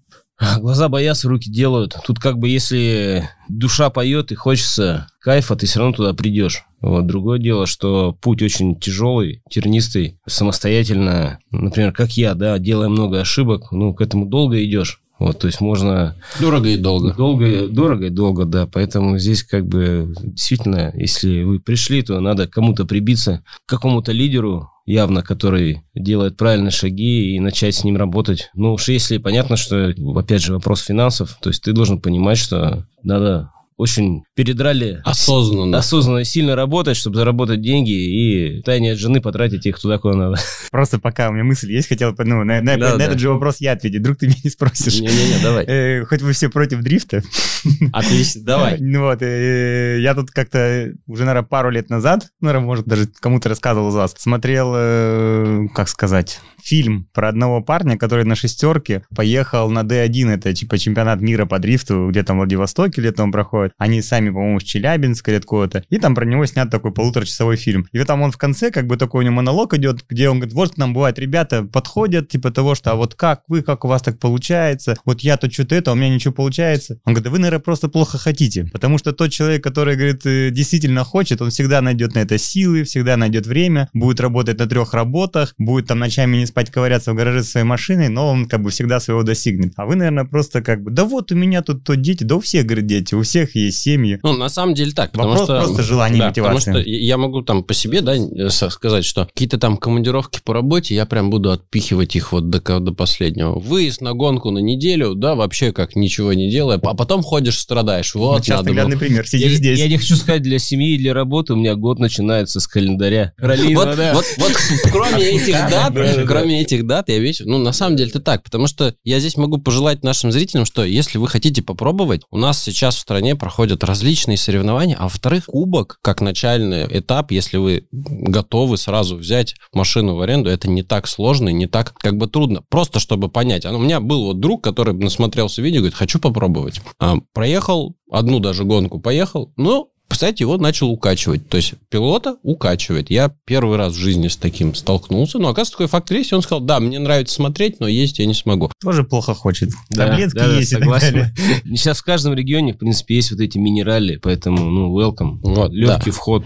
Глаза 0.59 0.89
боятся, 0.89 1.29
руки 1.29 1.49
делают. 1.49 1.95
Тут 2.05 2.19
как 2.19 2.37
бы 2.37 2.49
если 2.49 3.29
душа 3.49 3.89
поет 3.89 4.31
и 4.31 4.35
хочется 4.35 5.07
кайфа, 5.19 5.55
ты 5.55 5.65
все 5.65 5.79
равно 5.79 5.93
туда 5.93 6.13
придешь. 6.13 6.65
Вот. 6.81 7.05
Другое 7.05 7.39
дело, 7.39 7.65
что 7.65 8.13
путь 8.21 8.41
очень 8.41 8.79
тяжелый, 8.79 9.41
тернистый, 9.49 10.19
самостоятельно, 10.27 11.39
например, 11.51 11.93
как 11.93 12.17
я, 12.17 12.33
да, 12.33 12.59
делая 12.59 12.89
много 12.89 13.21
ошибок, 13.21 13.71
ну, 13.71 13.93
к 13.93 14.01
этому 14.01 14.25
долго 14.25 14.63
идешь. 14.63 14.99
Вот, 15.19 15.39
то 15.39 15.47
есть 15.47 15.61
можно 15.61 16.15
Дорого 16.41 16.69
и 16.69 16.77
долго. 16.77 17.13
Долго, 17.13 17.67
дорого 17.67 18.07
и 18.07 18.09
долго, 18.09 18.45
да. 18.45 18.67
Поэтому 18.67 19.17
здесь 19.19 19.43
как 19.43 19.65
бы 19.65 20.13
действительно, 20.21 20.91
если 20.95 21.43
вы 21.43 21.59
пришли, 21.59 22.01
то 22.01 22.19
надо 22.19 22.47
кому-то 22.47 22.83
прибиться, 22.83 23.43
к 23.65 23.69
какому-то 23.69 24.11
лидеру, 24.11 24.69
явно, 24.85 25.23
который 25.23 25.83
делает 25.95 26.37
правильные 26.37 26.71
шаги 26.71 27.35
и 27.35 27.39
начать 27.39 27.75
с 27.75 27.83
ним 27.83 27.97
работать. 27.97 28.49
Ну 28.53 28.73
уж 28.73 28.89
если 28.89 29.17
понятно, 29.17 29.55
что, 29.55 29.93
опять 30.15 30.41
же, 30.41 30.53
вопрос 30.53 30.81
финансов, 30.81 31.37
то 31.41 31.49
есть 31.49 31.63
ты 31.63 31.73
должен 31.73 32.01
понимать, 32.01 32.37
что 32.37 32.85
надо 33.01 33.51
очень 33.77 34.23
перед 34.35 34.59
ралли 34.59 35.01
Осознанно. 35.03 35.77
осознанно 35.77 36.23
сильно 36.23 36.55
работать, 36.55 36.97
чтобы 36.97 37.17
заработать 37.17 37.61
деньги 37.61 37.91
и 37.91 38.61
тайне 38.63 38.93
от 38.93 38.97
жены 38.97 39.21
потратить 39.21 39.65
их 39.65 39.79
туда, 39.79 39.97
куда 39.99 40.15
надо. 40.15 40.37
Просто 40.71 40.99
пока 40.99 41.29
у 41.29 41.33
меня 41.33 41.43
мысль 41.43 41.71
есть, 41.71 41.87
хотел 41.87 42.13
ну, 42.17 42.43
на, 42.43 42.61
на- 42.61 42.77
Да, 42.77 42.91
на 42.91 42.97
да. 42.97 43.05
этот 43.05 43.19
же 43.19 43.29
вопрос 43.29 43.57
я 43.59 43.73
ответить. 43.73 43.99
Вдруг 43.99 44.17
ты 44.17 44.27
меня 44.27 44.37
не 44.43 44.49
спросишь. 44.49 44.99
Не-не-не, 44.99 45.43
давай. 45.43 45.65
Э, 45.67 46.05
хоть 46.05 46.21
вы 46.21 46.33
все 46.33 46.49
против 46.49 46.81
дрифта. 46.81 47.21
Отлично, 47.93 48.41
давай. 48.43 48.77
Ну 48.79 49.01
вот, 49.01 49.21
э, 49.21 49.99
я 50.01 50.15
тут 50.15 50.31
как-то 50.31 50.91
уже, 51.07 51.25
наверное, 51.25 51.47
пару 51.47 51.69
лет 51.69 51.89
назад, 51.89 52.27
наверное, 52.41 52.65
может, 52.65 52.85
даже 52.85 53.07
кому-то 53.19 53.49
рассказывал 53.49 53.89
из 53.89 53.95
вас, 53.95 54.15
смотрел, 54.17 54.73
э, 54.75 55.67
как 55.75 55.87
сказать, 55.89 56.39
фильм 56.63 57.07
про 57.13 57.29
одного 57.29 57.61
парня, 57.61 57.97
который 57.97 58.25
на 58.25 58.35
шестерке 58.35 59.03
поехал 59.15 59.69
на 59.69 59.81
D1, 59.81 60.29
это 60.29 60.53
типа 60.53 60.77
чемпионат 60.77 61.21
мира 61.21 61.45
по 61.45 61.59
дрифту, 61.59 62.07
где 62.09 62.23
там 62.23 62.37
в 62.37 62.39
Владивостоке 62.39 63.01
летом 63.01 63.31
проходит. 63.31 63.73
Они 63.77 64.01
сами, 64.01 64.22
по-моему, 64.31 64.59
с 64.59 64.63
Челябинска 64.63 65.31
или 65.31 65.37
откуда-то. 65.37 65.83
И 65.89 65.97
там 65.99 66.15
про 66.15 66.25
него 66.25 66.45
снят 66.45 66.69
такой 66.69 66.93
полуторачасовой 66.93 67.57
фильм. 67.57 67.87
И 67.91 67.97
вот 67.97 68.07
там 68.07 68.21
он 68.21 68.31
в 68.31 68.37
конце, 68.37 68.71
как 68.71 68.87
бы 68.87 68.97
такой 68.97 69.23
у 69.23 69.25
него 69.25 69.35
монолог 69.35 69.73
идет, 69.73 70.03
где 70.07 70.29
он 70.29 70.39
говорит, 70.39 70.53
вот 70.53 70.77
нам 70.77 70.93
бывает 70.93 71.19
ребята 71.19 71.63
подходят, 71.63 72.29
типа 72.29 72.51
того, 72.51 72.75
что 72.75 72.91
а 72.91 72.95
вот 72.95 73.15
как 73.15 73.43
вы, 73.47 73.61
как 73.61 73.85
у 73.85 73.87
вас 73.87 74.01
так 74.01 74.19
получается, 74.19 74.95
вот 75.05 75.21
я 75.21 75.37
то 75.37 75.51
что-то 75.51 75.75
это, 75.75 75.91
а 75.91 75.93
у 75.93 75.97
меня 75.97 76.09
ничего 76.09 76.33
получается. 76.33 76.99
Он 77.05 77.13
говорит, 77.13 77.23
да 77.23 77.29
вы, 77.31 77.39
наверное, 77.39 77.59
просто 77.59 77.89
плохо 77.89 78.17
хотите, 78.17 78.65
потому 78.71 78.97
что 78.97 79.13
тот 79.13 79.31
человек, 79.31 79.63
который, 79.63 79.95
говорит, 79.95 80.25
э, 80.25 80.49
действительно 80.51 81.03
хочет, 81.03 81.41
он 81.41 81.49
всегда 81.49 81.81
найдет 81.81 82.15
на 82.15 82.19
это 82.19 82.37
силы, 82.37 82.83
всегда 82.83 83.17
найдет 83.17 83.47
время, 83.47 83.89
будет 83.93 84.19
работать 84.19 84.59
на 84.59 84.67
трех 84.67 84.93
работах, 84.93 85.53
будет 85.57 85.87
там 85.87 85.99
ночами 85.99 86.37
не 86.37 86.45
спать, 86.45 86.71
ковыряться 86.71 87.13
в 87.13 87.15
гараже 87.15 87.43
своей 87.43 87.65
машиной, 87.65 88.09
но 88.09 88.29
он 88.29 88.47
как 88.47 88.61
бы 88.61 88.69
всегда 88.69 88.99
своего 88.99 89.23
достигнет. 89.23 89.73
А 89.77 89.85
вы, 89.85 89.95
наверное, 89.95 90.25
просто 90.25 90.61
как 90.61 90.81
бы, 90.81 90.91
да 90.91 91.05
вот 91.05 91.31
у 91.31 91.35
меня 91.35 91.61
тут 91.61 91.83
то 91.83 91.95
дети, 91.95 92.23
да 92.23 92.35
у 92.35 92.39
всех, 92.39 92.65
говорит, 92.65 92.85
дети, 92.85 93.15
у 93.15 93.21
всех 93.21 93.55
есть 93.55 93.79
семьи. 93.79 94.12
Ну, 94.23 94.33
на 94.33 94.49
самом 94.49 94.73
деле 94.75 94.91
так, 94.91 95.11
потому 95.11 95.29
Вопрос 95.31 95.47
что... 95.47 95.61
просто 95.61 95.83
желания 95.83 96.17
и 96.17 96.19
да, 96.19 96.27
потому 96.29 96.47
мотивации. 96.55 96.81
что 96.81 96.89
я 96.89 97.17
могу 97.17 97.41
там 97.41 97.63
по 97.63 97.73
себе, 97.73 98.01
да, 98.01 98.15
э, 98.15 98.49
сказать, 98.49 99.05
что 99.05 99.25
какие-то 99.25 99.57
там 99.57 99.77
командировки 99.77 100.39
по 100.43 100.53
работе, 100.53 100.95
я 100.95 101.05
прям 101.05 101.29
буду 101.29 101.51
отпихивать 101.51 102.15
их 102.15 102.31
вот 102.31 102.49
до, 102.49 102.79
до 102.79 102.91
последнего. 102.93 103.57
Выезд 103.59 104.01
на 104.01 104.13
гонку 104.13 104.51
на 104.51 104.59
неделю, 104.59 105.15
да, 105.15 105.35
вообще 105.35 105.71
как 105.71 105.95
ничего 105.95 106.33
не 106.33 106.49
делая, 106.49 106.79
а 106.83 106.93
потом 106.93 107.23
ходишь, 107.23 107.57
страдаешь. 107.59 108.13
Вот, 108.15 108.43
Сейчас 108.43 108.57
надо 108.57 108.63
было. 108.69 108.73
наглядный 108.75 108.97
пример, 108.97 109.27
сидишь 109.27 109.51
Я, 109.51 109.57
здесь. 109.57 109.79
я 109.79 109.87
не 109.87 109.97
хочу 109.97 110.15
сказать 110.15 110.41
для 110.41 110.59
семьи 110.59 110.95
и 110.95 110.97
для 110.97 111.13
работы, 111.13 111.53
у 111.53 111.55
меня 111.55 111.75
год 111.75 111.99
начинается 111.99 112.59
с 112.59 112.67
календаря. 112.67 113.33
Вот, 113.39 113.95
да. 113.97 114.13
вот, 114.13 114.25
вот 114.37 114.51
кроме 114.91 115.23
этих 115.23 115.53
дат, 115.53 115.71
Да, 115.71 115.89
да, 115.89 116.15
да. 116.15 116.23
кроме 116.25 116.61
этих 116.61 116.85
дат, 116.85 117.09
я 117.09 117.19
вещь, 117.19 117.41
ну, 117.43 117.57
на 117.57 117.73
самом 117.73 117.95
деле 117.95 118.09
это 118.09 118.19
так, 118.19 118.43
потому 118.43 118.67
что 118.67 118.93
я 119.03 119.19
здесь 119.19 119.37
могу 119.37 119.57
пожелать 119.57 120.03
нашим 120.03 120.31
зрителям, 120.31 120.65
что 120.65 120.83
если 120.83 121.17
вы 121.17 121.27
хотите 121.27 121.61
попробовать, 121.61 122.21
у 122.31 122.37
нас 122.37 122.61
сейчас 122.61 122.95
в 122.95 122.99
стране 122.99 123.35
проходят 123.35 123.83
различные 123.83 124.02
соревнования, 124.37 124.95
а 124.99 125.03
во-вторых, 125.03 125.45
кубок, 125.45 125.99
как 126.01 126.21
начальный 126.21 126.85
этап, 126.89 127.31
если 127.31 127.57
вы 127.57 127.87
готовы 127.91 128.77
сразу 128.77 129.15
взять 129.15 129.55
машину 129.73 130.15
в 130.15 130.21
аренду, 130.21 130.49
это 130.49 130.69
не 130.69 130.83
так 130.83 131.07
сложно 131.07 131.49
и 131.49 131.53
не 131.53 131.67
так 131.67 131.93
как 131.93 132.17
бы 132.17 132.27
трудно. 132.27 132.63
Просто 132.69 132.99
чтобы 132.99 133.29
понять. 133.29 133.65
А 133.65 133.71
У 133.71 133.79
меня 133.79 133.99
был 133.99 134.25
вот 134.25 134.39
друг, 134.39 134.63
который 134.63 134.93
насмотрелся 134.93 135.61
видео, 135.61 135.79
говорит, 135.79 135.95
хочу 135.95 136.19
попробовать. 136.19 136.81
А, 136.99 137.15
проехал 137.33 137.95
одну 138.11 138.39
даже 138.39 138.63
гонку, 138.63 138.99
поехал, 138.99 139.51
ну, 139.57 139.89
представляете, 140.13 140.43
его 140.43 140.57
начал 140.59 140.91
укачивать. 140.91 141.49
То 141.49 141.57
есть 141.57 141.73
пилота 141.89 142.37
укачивает. 142.43 143.09
Я 143.09 143.33
первый 143.45 143.77
раз 143.79 143.93
в 143.93 143.97
жизни 143.97 144.27
с 144.27 144.37
таким 144.37 144.75
столкнулся. 144.75 145.39
Но, 145.39 145.47
оказывается, 145.47 145.71
такой 145.71 145.87
фактор 145.87 146.17
есть. 146.17 146.31
И 146.31 146.35
он 146.35 146.43
сказал, 146.43 146.61
да, 146.61 146.79
мне 146.79 146.99
нравится 146.99 147.33
смотреть, 147.33 147.79
но 147.79 147.87
есть 147.87 148.19
я 148.19 148.27
не 148.27 148.35
смогу. 148.35 148.71
Тоже 148.79 149.03
плохо 149.03 149.33
хочет. 149.33 149.71
Да, 149.89 150.09
Таблетки 150.09 150.35
да, 150.35 150.47
да, 150.49 150.55
есть 150.55 150.71
и 150.71 150.75
так 150.75 150.83
согласен. 150.83 151.13
далее. 151.13 151.33
Сейчас 151.65 151.97
в 151.97 152.03
каждом 152.03 152.35
регионе, 152.35 152.73
в 152.73 152.77
принципе, 152.77 153.15
есть 153.15 153.31
вот 153.31 153.39
эти 153.39 153.57
минерали, 153.57 154.17
поэтому, 154.17 154.63
ну, 154.69 154.95
welcome. 154.95 155.39
Вот, 155.41 155.71
Легкий 155.71 156.11
вход. 156.11 156.45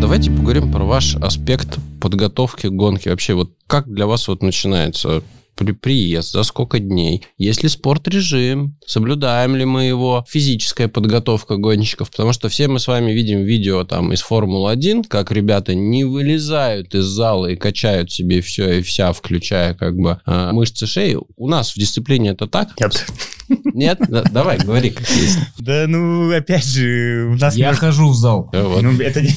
Давайте 0.00 0.30
поговорим 0.30 0.70
про 0.70 0.84
ваш 0.84 1.16
аспект 1.16 1.78
подготовки 2.00 2.68
к 2.68 2.72
гонке. 2.72 3.10
Вообще, 3.10 3.34
вот 3.34 3.50
как 3.66 3.92
для 3.92 4.06
вас 4.06 4.28
вот 4.28 4.42
начинается 4.44 5.24
при 5.56 5.72
приезд, 5.72 6.32
за 6.32 6.42
сколько 6.42 6.78
дней, 6.78 7.24
есть 7.38 7.62
ли 7.62 7.68
спорт-режим, 7.68 8.76
соблюдаем 8.86 9.56
ли 9.56 9.64
мы 9.64 9.84
его, 9.84 10.24
физическая 10.28 10.88
подготовка 10.88 11.56
гонщиков, 11.56 12.10
потому 12.10 12.32
что 12.32 12.48
все 12.48 12.68
мы 12.68 12.78
с 12.78 12.86
вами 12.86 13.12
видим 13.12 13.42
видео 13.42 13.84
там 13.84 14.12
из 14.12 14.20
Формулы-1, 14.20 15.04
как 15.08 15.32
ребята 15.32 15.74
не 15.74 16.04
вылезают 16.04 16.94
из 16.94 17.04
зала 17.04 17.46
и 17.46 17.56
качают 17.56 18.12
себе 18.12 18.40
все 18.40 18.78
и 18.78 18.82
вся, 18.82 19.12
включая 19.12 19.74
как 19.74 19.96
бы 19.96 20.20
э, 20.26 20.50
мышцы 20.52 20.86
шеи. 20.86 21.16
У 21.36 21.48
нас 21.48 21.72
в 21.72 21.76
дисциплине 21.76 22.30
это 22.30 22.46
так? 22.46 22.78
Нет. 22.80 23.06
Нет? 23.48 24.00
Да, 24.08 24.22
Давай, 24.22 24.58
говори, 24.58 24.90
как 24.90 25.08
есть. 25.10 25.38
Да, 25.58 25.86
ну, 25.86 26.34
опять 26.34 26.64
же, 26.64 27.28
у 27.32 27.36
нас... 27.36 27.56
Я 27.56 27.72
хожу 27.74 28.08
в 28.08 28.16
зал. 28.16 28.50
Э. 28.52 28.78
Ну, 28.82 28.92
это 29.00 29.22
не, 29.22 29.30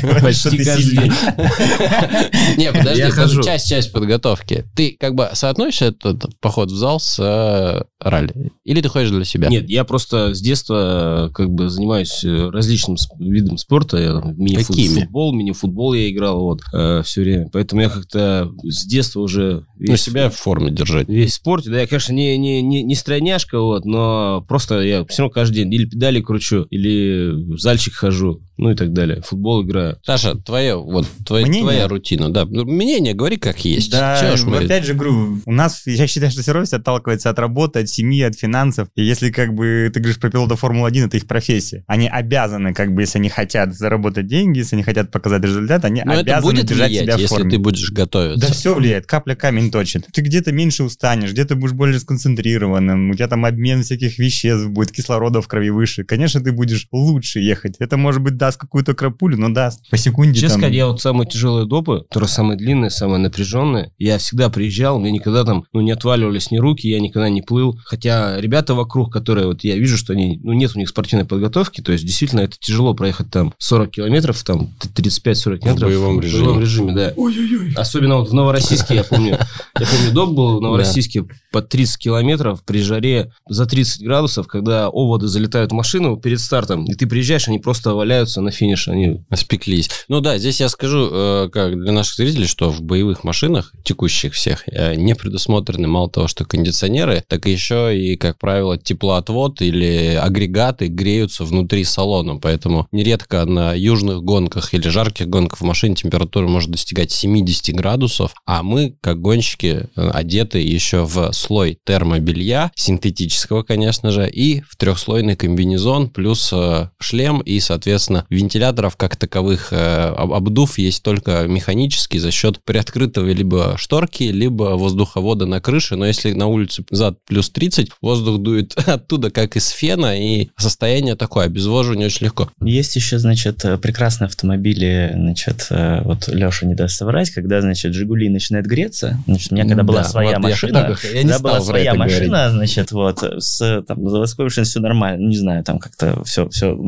говорит, 0.00 0.36
что 0.36 0.50
Почти 0.50 0.58
ты 0.58 0.64
сильный. 0.64 1.08
Не, 2.56 2.72
подожди, 2.72 3.42
часть-часть 3.42 3.92
подготовки. 3.92 4.64
Ты 4.74 4.96
как 4.98 5.14
бы 5.14 5.30
соотносишь 5.32 5.82
этот 5.82 6.38
поход 6.40 6.70
в 6.70 6.76
зал 6.76 7.00
с 7.00 7.18
э, 7.18 7.84
ралли? 8.04 8.52
Или 8.64 8.80
ты 8.80 8.88
ходишь 8.88 9.10
для 9.10 9.24
себя? 9.24 9.48
Нет, 9.48 9.68
я 9.68 9.84
просто 9.84 10.34
с 10.34 10.40
детства 10.40 11.28
э, 11.28 11.32
как 11.34 11.50
бы 11.50 11.68
занимаюсь 11.68 12.24
э, 12.24 12.50
различным 12.50 12.96
видом 13.18 13.58
спорта. 13.58 13.96
Я 13.98 14.12
там 14.20 14.36
Какими? 14.36 14.88
мини-футбол, 14.88 15.32
мини-футбол 15.34 15.94
я 15.94 16.10
играл 16.10 16.40
вот 16.42 16.60
все 17.04 17.20
время. 17.20 17.48
Поэтому 17.52 17.82
я 17.82 17.88
как-то 17.88 18.50
с 18.62 18.84
детства 18.86 19.20
уже 19.20 19.64
Ну, 19.78 19.92
весь, 19.92 20.02
себя 20.02 20.30
в 20.30 20.34
форме 20.36 20.70
держать. 20.70 21.08
весь 21.08 21.32
в 21.32 21.34
спорте. 21.34 21.70
Да, 21.70 21.80
я, 21.80 21.86
конечно, 21.86 22.12
не, 22.12 22.36
не, 22.38 22.62
не, 22.62 22.82
не 22.82 22.94
стройняшка, 22.94 23.60
вот, 23.60 23.84
но 23.84 24.44
просто 24.48 24.80
я 24.82 25.04
все 25.06 25.22
равно 25.22 25.32
каждый 25.32 25.56
день 25.56 25.72
или 25.72 25.84
педали 25.86 26.20
кручу, 26.20 26.66
или 26.70 27.30
в 27.54 27.58
зальчик 27.58 27.94
хожу, 27.94 28.40
ну 28.56 28.70
и 28.70 28.74
так 28.74 28.92
далее. 28.92 29.22
Футбол 29.22 29.64
играю. 29.64 29.98
Саша, 30.04 30.34
твое, 30.36 30.76
вот 30.76 31.06
твоя, 31.26 31.46
Мнение? 31.46 31.62
твоя 31.64 31.88
рутина, 31.88 32.30
да. 32.32 32.44
Ну, 32.44 32.64
Мнение, 32.64 33.14
говори 33.14 33.36
как 33.36 33.64
есть. 33.64 33.90
Да, 33.90 34.36
ж 34.36 34.44
мы- 34.44 34.58
опять 34.58 34.84
же, 34.84 34.94
говорю, 34.94 35.40
у 35.44 35.52
нас, 35.52 35.82
я 35.86 36.06
считаю, 36.06 36.30
что 36.30 36.42
все 36.42 36.52
отталкивается 36.76 37.30
от 37.30 37.38
работы, 37.38 37.80
от 37.80 37.88
семьи, 37.88 38.22
от 38.22 38.36
финансов. 38.36 38.88
И 38.94 39.02
если, 39.04 39.30
как 39.30 39.54
бы, 39.54 39.90
ты 39.92 40.00
говоришь 40.00 40.18
про 40.20 40.30
пилота 40.30 40.56
Формулы-1, 40.56 41.06
это 41.06 41.16
их 41.16 41.26
профессия. 41.26 41.84
Они 41.86 42.08
обязаны, 42.08 42.72
как 42.74 42.94
бы, 42.94 43.02
если 43.02 43.18
они 43.18 43.28
хотят 43.28 43.74
заработать 43.74 44.26
деньги, 44.26 44.58
если 44.58 44.76
они 44.76 44.82
хотят 44.82 45.10
показать 45.10 45.42
результат, 45.42 45.84
они 45.84 46.02
Но 46.04 46.12
это 46.12 46.20
обязаны 46.20 46.52
будет 46.54 46.66
держать 46.66 46.88
влиять, 46.90 47.04
себя 47.04 47.16
в 47.16 47.20
если 47.20 47.34
форме. 47.36 47.50
ты 47.50 47.58
будешь 47.58 47.90
готовиться. 47.90 48.46
Да 48.46 48.52
все 48.52 48.74
влияет, 48.74 49.06
капля 49.06 49.34
камень 49.34 49.70
точит. 49.70 50.06
Ты 50.12 50.20
где-то 50.22 50.52
меньше 50.52 50.84
устанешь, 50.84 51.32
где-то 51.32 51.56
будешь 51.56 51.72
более 51.74 51.98
сконцентрированным, 52.00 53.10
у 53.10 53.14
тебя 53.14 53.28
там 53.28 53.44
обмен 53.44 53.82
всяких 53.82 54.18
веществ 54.18 54.68
будет, 54.68 54.92
кислорода 54.92 55.40
в 55.40 55.48
крови 55.48 55.70
выше. 55.70 56.04
Конечно, 56.04 56.40
ты 56.40 56.52
будешь 56.52 56.86
лучше 56.92 57.40
ехать. 57.40 57.76
Это, 57.78 57.96
может 57.96 58.22
быть, 58.22 58.36
даст 58.44 58.58
какую-то 58.58 58.94
крапулю, 58.94 59.38
но 59.38 59.48
даст 59.48 59.88
по 59.88 59.96
секунде. 59.96 60.34
Честно 60.34 60.48
там. 60.48 60.58
сказать, 60.60 60.74
я 60.74 60.86
вот 60.86 61.00
самые 61.00 61.26
тяжелые 61.26 61.66
допы, 61.66 62.04
которые 62.08 62.28
самые 62.28 62.58
длинные, 62.58 62.90
самые 62.90 63.18
напряженные, 63.18 63.92
я 63.98 64.18
всегда 64.18 64.50
приезжал, 64.50 64.98
мне 64.98 65.10
никогда 65.10 65.44
там, 65.44 65.64
ну, 65.72 65.80
не 65.80 65.92
отваливались 65.92 66.50
ни 66.50 66.58
руки, 66.58 66.86
я 66.86 67.00
никогда 67.00 67.30
не 67.30 67.40
плыл. 67.40 67.78
Хотя 67.84 68.38
ребята 68.40 68.74
вокруг, 68.74 69.10
которые 69.12 69.46
вот 69.46 69.64
я 69.64 69.76
вижу, 69.76 69.96
что 69.96 70.12
они, 70.12 70.38
ну, 70.42 70.52
нет 70.52 70.72
у 70.74 70.78
них 70.78 70.90
спортивной 70.90 71.24
подготовки, 71.24 71.80
то 71.80 71.92
есть 71.92 72.04
действительно 72.04 72.40
это 72.40 72.56
тяжело 72.60 72.92
проехать 72.94 73.30
там 73.30 73.54
40 73.58 73.90
километров, 73.90 74.42
там 74.42 74.74
35-40 74.94 75.58
километров. 75.58 75.88
боевом 75.88 76.20
режиме. 76.20 76.42
В 76.42 76.44
боевом 76.44 76.60
режиме, 76.60 76.92
да. 76.92 77.80
Особенно 77.80 78.16
вот 78.16 78.28
в 78.28 78.34
Новороссийске, 78.34 78.96
я 78.96 79.04
помню, 79.04 79.38
я 79.78 79.86
помню, 79.86 80.12
доп 80.12 80.34
был 80.34 80.58
в 80.58 80.60
Новороссийске 80.60 81.24
по 81.50 81.62
30 81.62 81.98
километров 81.98 82.62
при 82.64 82.82
жаре 82.82 83.32
за 83.48 83.64
30 83.64 84.02
градусов, 84.02 84.48
когда 84.48 84.88
оводы 84.88 85.28
залетают 85.28 85.72
в 85.72 85.74
машину 85.74 86.18
перед 86.18 86.40
стартом, 86.40 86.84
и 86.84 86.94
ты 86.94 87.06
приезжаешь, 87.06 87.48
они 87.48 87.58
просто 87.58 87.94
валяются 87.94 88.33
на 88.40 88.50
финише, 88.50 88.92
они 88.92 89.20
Спеклись. 89.34 89.90
Ну 90.08 90.20
да, 90.20 90.38
здесь 90.38 90.60
я 90.60 90.68
скажу, 90.68 91.08
э, 91.10 91.48
как 91.52 91.78
для 91.78 91.92
наших 91.92 92.16
зрителей, 92.16 92.46
что 92.46 92.70
в 92.70 92.82
боевых 92.82 93.24
машинах, 93.24 93.72
текущих 93.84 94.34
всех, 94.34 94.64
э, 94.68 94.94
не 94.94 95.14
предусмотрены 95.14 95.88
мало 95.88 96.10
того, 96.10 96.28
что 96.28 96.44
кондиционеры, 96.44 97.22
так 97.26 97.46
еще 97.46 97.96
и, 97.98 98.16
как 98.16 98.38
правило, 98.38 98.78
теплоотвод 98.78 99.60
или 99.62 100.18
агрегаты 100.20 100.86
греются 100.86 101.44
внутри 101.44 101.84
салона. 101.84 102.36
Поэтому 102.36 102.86
нередко 102.92 103.44
на 103.44 103.74
южных 103.74 104.22
гонках 104.22 104.72
или 104.74 104.88
жарких 104.88 105.28
гонках 105.28 105.60
в 105.60 105.64
машине 105.64 105.94
температура 105.94 106.48
может 106.48 106.70
достигать 106.70 107.10
70 107.10 107.74
градусов, 107.74 108.34
а 108.46 108.62
мы, 108.62 108.96
как 109.00 109.20
гонщики, 109.20 109.88
э, 109.96 110.10
одеты 110.10 110.60
еще 110.60 111.04
в 111.04 111.32
слой 111.32 111.78
термобелья, 111.84 112.72
синтетического, 112.76 113.62
конечно 113.62 114.10
же, 114.10 114.30
и 114.30 114.62
в 114.62 114.76
трехслойный 114.76 115.36
комбинезон, 115.36 116.10
плюс 116.10 116.52
шлем 116.98 117.40
и, 117.40 117.60
соответственно, 117.60 118.23
вентиляторов 118.30 118.96
как 118.96 119.16
таковых 119.16 119.72
э, 119.72 119.76
об- 119.76 120.32
обдув 120.32 120.78
есть 120.78 121.02
только 121.02 121.46
механический 121.46 122.18
за 122.18 122.30
счет 122.30 122.60
приоткрытого 122.64 123.28
либо 123.30 123.76
шторки, 123.78 124.24
либо 124.24 124.76
воздуховода 124.76 125.46
на 125.46 125.60
крыше, 125.60 125.96
но 125.96 126.06
если 126.06 126.32
на 126.32 126.46
улице 126.46 126.84
зад 126.90 127.18
плюс 127.26 127.50
30, 127.50 127.90
воздух 128.00 128.40
дует 128.40 128.76
оттуда 128.86 129.30
как 129.30 129.56
из 129.56 129.68
фена, 129.68 130.18
и 130.20 130.48
состояние 130.56 131.16
такое, 131.16 131.46
обезвоживание 131.46 132.06
очень 132.06 132.26
легко. 132.26 132.50
Есть 132.62 132.96
еще, 132.96 133.18
значит, 133.18 133.64
э, 133.64 133.78
прекрасные 133.78 134.26
автомобили, 134.26 135.10
значит, 135.14 135.66
э, 135.70 136.02
вот 136.04 136.28
Леша 136.28 136.66
не 136.66 136.74
даст 136.74 136.96
соврать, 136.96 137.30
когда, 137.30 137.60
значит, 137.60 137.94
Жигули 137.94 138.28
начинает 138.28 138.66
греться, 138.66 139.18
значит, 139.26 139.52
у 139.52 139.54
меня 139.54 139.64
когда 139.66 139.82
была 139.82 140.02
Да, 140.02 140.08
своя 140.08 140.28
вот 140.28 140.34
я 140.34 140.38
машина, 140.38 140.96
я 141.12 141.22
не 141.22 141.28
когда 141.28 141.38
стал 141.38 141.50
была 141.52 141.60
своя 141.60 141.84
это 141.90 141.94
говорить. 141.96 142.18
машина, 142.18 142.50
значит, 142.50 142.92
вот, 142.92 143.22
с 143.38 143.82
там, 143.86 144.08
заводской 144.08 144.44
машиной 144.46 144.64
все 144.64 144.80
нормально, 144.80 145.22
ну, 145.22 145.28
не 145.28 145.36
знаю, 145.36 145.64
там 145.64 145.78
как-то 145.78 146.22
все, 146.24 146.48
все 146.48 146.78